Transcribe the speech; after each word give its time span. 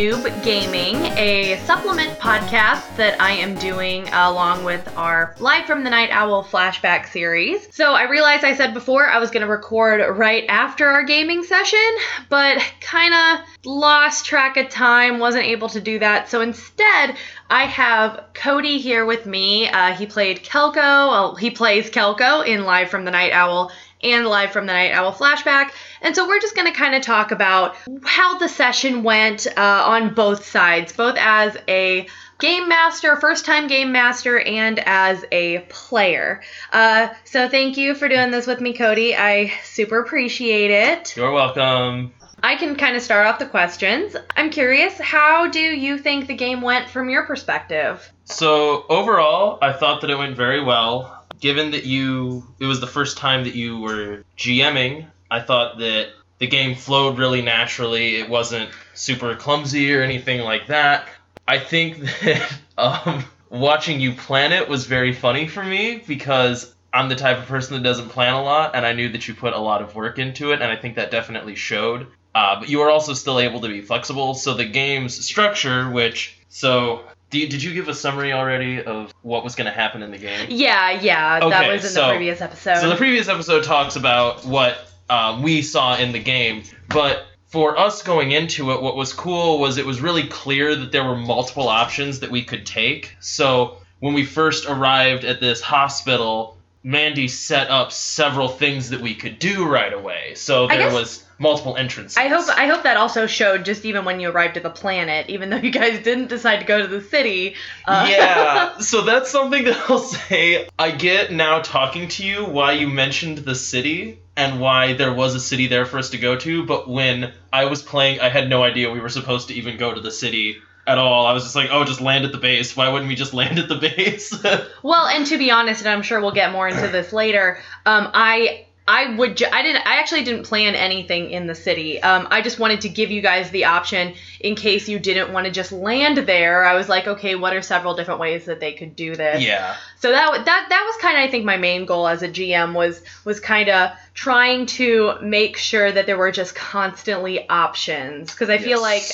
Noob 0.00 0.42
Gaming, 0.42 0.96
a 1.18 1.58
supplement 1.66 2.18
podcast 2.18 2.96
that 2.96 3.20
I 3.20 3.32
am 3.32 3.54
doing 3.56 4.08
along 4.08 4.64
with 4.64 4.96
our 4.96 5.34
Live 5.38 5.66
from 5.66 5.84
the 5.84 5.90
Night 5.90 6.08
Owl 6.10 6.42
flashback 6.42 7.06
series. 7.06 7.68
So, 7.74 7.92
I 7.92 8.04
realized 8.04 8.42
I 8.42 8.54
said 8.54 8.72
before 8.72 9.06
I 9.06 9.18
was 9.18 9.30
going 9.30 9.42
to 9.42 9.46
record 9.46 10.00
right 10.16 10.46
after 10.48 10.88
our 10.88 11.02
gaming 11.02 11.44
session, 11.44 11.86
but 12.30 12.64
kind 12.80 13.12
of 13.12 13.46
lost 13.66 14.24
track 14.24 14.56
of 14.56 14.70
time, 14.70 15.18
wasn't 15.18 15.44
able 15.44 15.68
to 15.68 15.82
do 15.82 15.98
that. 15.98 16.30
So, 16.30 16.40
instead, 16.40 17.16
I 17.50 17.64
have 17.64 18.24
Cody 18.32 18.78
here 18.78 19.04
with 19.04 19.26
me. 19.26 19.68
Uh, 19.68 19.92
he 19.92 20.06
played 20.06 20.42
Kelko, 20.42 21.10
well, 21.10 21.34
he 21.34 21.50
plays 21.50 21.90
Kelko 21.90 22.46
in 22.46 22.64
Live 22.64 22.88
from 22.88 23.04
the 23.04 23.10
Night 23.10 23.32
Owl 23.32 23.70
and 24.02 24.26
live 24.26 24.52
from 24.52 24.66
the 24.66 24.72
Night 24.72 24.92
Owl 24.92 25.12
flashback. 25.12 25.70
And 26.00 26.14
so 26.14 26.26
we're 26.26 26.40
just 26.40 26.54
going 26.54 26.70
to 26.70 26.78
kind 26.78 26.94
of 26.94 27.02
talk 27.02 27.30
about 27.30 27.76
how 28.04 28.38
the 28.38 28.48
session 28.48 29.02
went 29.02 29.46
uh, 29.46 29.84
on 29.86 30.14
both 30.14 30.46
sides, 30.46 30.92
both 30.92 31.16
as 31.18 31.56
a 31.68 32.06
game 32.38 32.68
master, 32.68 33.16
first 33.16 33.44
time 33.44 33.66
game 33.66 33.92
master, 33.92 34.40
and 34.40 34.78
as 34.80 35.24
a 35.30 35.58
player. 35.68 36.42
Uh, 36.72 37.08
so 37.24 37.48
thank 37.48 37.76
you 37.76 37.94
for 37.94 38.08
doing 38.08 38.30
this 38.30 38.46
with 38.46 38.60
me, 38.60 38.72
Cody. 38.72 39.14
I 39.14 39.52
super 39.64 40.00
appreciate 40.00 40.70
it. 40.70 41.16
You're 41.16 41.32
welcome. 41.32 42.12
I 42.42 42.56
can 42.56 42.74
kind 42.76 42.96
of 42.96 43.02
start 43.02 43.26
off 43.26 43.38
the 43.38 43.46
questions. 43.46 44.16
I'm 44.34 44.48
curious, 44.48 44.98
how 44.98 45.48
do 45.48 45.60
you 45.60 45.98
think 45.98 46.26
the 46.26 46.34
game 46.34 46.62
went 46.62 46.88
from 46.88 47.10
your 47.10 47.26
perspective? 47.26 48.10
So, 48.24 48.86
overall, 48.88 49.58
I 49.60 49.74
thought 49.74 50.00
that 50.00 50.08
it 50.08 50.16
went 50.16 50.36
very 50.36 50.64
well 50.64 51.19
given 51.38 51.72
that 51.72 51.84
you 51.84 52.44
it 52.58 52.66
was 52.66 52.80
the 52.80 52.86
first 52.86 53.18
time 53.18 53.44
that 53.44 53.54
you 53.54 53.78
were 53.78 54.24
GMing, 54.36 55.06
I 55.30 55.40
thought 55.40 55.78
that 55.78 56.10
the 56.38 56.46
game 56.46 56.74
flowed 56.74 57.18
really 57.18 57.42
naturally. 57.42 58.16
It 58.16 58.28
wasn't 58.28 58.70
super 58.94 59.36
clumsy 59.36 59.94
or 59.94 60.02
anything 60.02 60.40
like 60.40 60.66
that. 60.68 61.06
I 61.46 61.58
think 61.58 61.98
that 62.22 62.58
um, 62.78 63.24
watching 63.48 64.00
you 64.00 64.12
plan 64.12 64.52
it 64.52 64.68
was 64.68 64.86
very 64.86 65.12
funny 65.12 65.46
for 65.46 65.62
me 65.62 66.02
because 66.06 66.74
I'm 66.92 67.08
the 67.08 67.16
type 67.16 67.38
of 67.38 67.46
person 67.46 67.74
that 67.74 67.82
doesn't 67.82 68.08
plan 68.08 68.34
a 68.34 68.42
lot, 68.42 68.74
and 68.74 68.84
I 68.84 68.92
knew 68.92 69.10
that 69.10 69.28
you 69.28 69.34
put 69.34 69.52
a 69.52 69.58
lot 69.58 69.80
of 69.82 69.94
work 69.94 70.18
into 70.18 70.52
it, 70.52 70.60
and 70.60 70.72
I 70.72 70.76
think 70.76 70.96
that 70.96 71.10
definitely 71.10 71.54
showed. 71.54 72.08
Uh, 72.34 72.60
but 72.60 72.68
you 72.68 72.78
were 72.78 72.90
also 72.90 73.12
still 73.12 73.38
able 73.38 73.60
to 73.60 73.68
be 73.68 73.80
flexible. 73.80 74.34
So 74.34 74.54
the 74.54 74.64
game's 74.64 75.24
structure, 75.24 75.90
which 75.90 76.36
so 76.48 77.04
you, 77.38 77.48
did 77.48 77.62
you 77.62 77.72
give 77.72 77.88
a 77.88 77.94
summary 77.94 78.32
already 78.32 78.82
of 78.82 79.12
what 79.22 79.44
was 79.44 79.54
going 79.54 79.66
to 79.66 79.72
happen 79.72 80.02
in 80.02 80.10
the 80.10 80.18
game? 80.18 80.46
Yeah, 80.50 80.90
yeah, 80.90 81.38
okay, 81.42 81.50
that 81.50 81.72
was 81.72 81.84
in 81.84 81.90
so, 81.90 82.06
the 82.06 82.12
previous 82.12 82.40
episode. 82.40 82.78
So 82.78 82.88
the 82.88 82.96
previous 82.96 83.28
episode 83.28 83.64
talks 83.64 83.96
about 83.96 84.44
what 84.44 84.90
uh, 85.08 85.40
we 85.42 85.62
saw 85.62 85.96
in 85.96 86.12
the 86.12 86.18
game, 86.18 86.64
but 86.88 87.26
for 87.46 87.76
us 87.76 88.02
going 88.02 88.30
into 88.30 88.70
it, 88.70 88.80
what 88.80 88.96
was 88.96 89.12
cool 89.12 89.58
was 89.58 89.76
it 89.76 89.84
was 89.84 90.00
really 90.00 90.28
clear 90.28 90.76
that 90.76 90.92
there 90.92 91.04
were 91.04 91.16
multiple 91.16 91.68
options 91.68 92.20
that 92.20 92.30
we 92.30 92.44
could 92.44 92.64
take. 92.64 93.16
So 93.18 93.78
when 93.98 94.14
we 94.14 94.24
first 94.24 94.66
arrived 94.66 95.24
at 95.24 95.40
this 95.40 95.60
hospital, 95.60 96.56
Mandi 96.82 97.28
set 97.28 97.68
up 97.68 97.92
several 97.92 98.48
things 98.48 98.90
that 98.90 99.00
we 99.00 99.14
could 99.14 99.38
do 99.38 99.68
right 99.68 99.92
away. 99.92 100.34
So 100.34 100.66
there 100.66 100.78
guess, 100.78 100.92
was 100.92 101.24
multiple 101.38 101.76
entrances. 101.76 102.16
I 102.16 102.28
hope 102.28 102.48
I 102.48 102.66
hope 102.66 102.84
that 102.84 102.96
also 102.96 103.26
showed 103.26 103.64
just 103.64 103.84
even 103.84 104.04
when 104.04 104.18
you 104.18 104.30
arrived 104.30 104.56
at 104.56 104.62
the 104.62 104.70
planet, 104.70 105.28
even 105.28 105.50
though 105.50 105.56
you 105.56 105.70
guys 105.70 106.02
didn't 106.02 106.28
decide 106.28 106.60
to 106.60 106.64
go 106.64 106.80
to 106.80 106.86
the 106.86 107.02
city. 107.02 107.54
Uh, 107.86 108.06
yeah, 108.08 108.78
so 108.78 109.02
that's 109.02 109.30
something 109.30 109.64
that 109.64 109.90
I'll 109.90 109.98
say. 109.98 110.68
I 110.78 110.90
get 110.90 111.32
now 111.32 111.60
talking 111.60 112.08
to 112.08 112.24
you 112.24 112.44
why 112.44 112.72
you 112.72 112.88
mentioned 112.88 113.38
the 113.38 113.54
city 113.54 114.18
and 114.36 114.58
why 114.58 114.94
there 114.94 115.12
was 115.12 115.34
a 115.34 115.40
city 115.40 115.66
there 115.66 115.84
for 115.84 115.98
us 115.98 116.10
to 116.10 116.18
go 116.18 116.36
to, 116.36 116.64
but 116.64 116.88
when 116.88 117.32
I 117.52 117.66
was 117.66 117.82
playing, 117.82 118.20
I 118.20 118.30
had 118.30 118.48
no 118.48 118.62
idea 118.62 118.90
we 118.90 119.00
were 119.00 119.10
supposed 119.10 119.48
to 119.48 119.54
even 119.54 119.76
go 119.76 119.92
to 119.92 120.00
the 120.00 120.10
city 120.10 120.56
at 120.86 120.98
all. 120.98 121.26
I 121.26 121.32
was 121.32 121.44
just 121.44 121.54
like, 121.54 121.70
oh, 121.70 121.84
just 121.84 122.00
land 122.00 122.24
at 122.24 122.32
the 122.32 122.38
base. 122.38 122.76
Why 122.76 122.88
wouldn't 122.88 123.08
we 123.08 123.14
just 123.14 123.34
land 123.40 123.58
at 123.58 123.68
the 123.68 123.76
base? 123.76 124.34
well, 124.82 125.06
and 125.06 125.26
to 125.26 125.38
be 125.38 125.50
honest, 125.50 125.80
and 125.80 125.90
I'm 125.90 126.02
sure 126.02 126.20
we'll 126.20 126.32
get 126.32 126.52
more 126.52 126.68
into 126.68 126.88
this 126.88 127.12
later. 127.12 127.58
Um, 127.86 128.10
I 128.12 128.66
I 128.90 129.14
would 129.14 129.36
ju- 129.36 129.46
I 129.50 129.62
didn't 129.62 129.86
I 129.86 130.00
actually 130.00 130.24
didn't 130.24 130.44
plan 130.44 130.74
anything 130.74 131.30
in 131.30 131.46
the 131.46 131.54
city. 131.54 132.02
Um, 132.02 132.26
I 132.30 132.42
just 132.42 132.58
wanted 132.58 132.80
to 132.80 132.88
give 132.88 133.12
you 133.12 133.22
guys 133.22 133.50
the 133.50 133.66
option 133.66 134.14
in 134.40 134.56
case 134.56 134.88
you 134.88 134.98
didn't 134.98 135.32
want 135.32 135.46
to 135.46 135.52
just 135.52 135.70
land 135.70 136.18
there. 136.18 136.64
I 136.64 136.74
was 136.74 136.88
like, 136.88 137.06
okay, 137.06 137.36
what 137.36 137.54
are 137.54 137.62
several 137.62 137.94
different 137.94 138.18
ways 138.18 138.46
that 138.46 138.58
they 138.58 138.72
could 138.72 138.96
do 138.96 139.14
this? 139.14 139.44
Yeah. 139.44 139.76
So 140.00 140.10
that 140.10 140.44
that 140.44 140.66
that 140.68 140.84
was 140.84 141.00
kind 141.00 141.18
of 141.18 141.22
I 141.22 141.30
think 141.30 141.44
my 141.44 141.56
main 141.56 141.84
goal 141.84 142.08
as 142.08 142.22
a 142.24 142.28
GM 142.28 142.74
was 142.74 143.00
was 143.24 143.38
kind 143.38 143.68
of 143.68 143.92
trying 144.12 144.66
to 144.66 145.14
make 145.22 145.56
sure 145.56 145.92
that 145.92 146.06
there 146.06 146.18
were 146.18 146.32
just 146.32 146.56
constantly 146.56 147.48
options 147.48 148.32
because 148.32 148.50
I 148.50 148.54
yes. 148.54 148.64
feel 148.64 148.82
like 148.82 149.04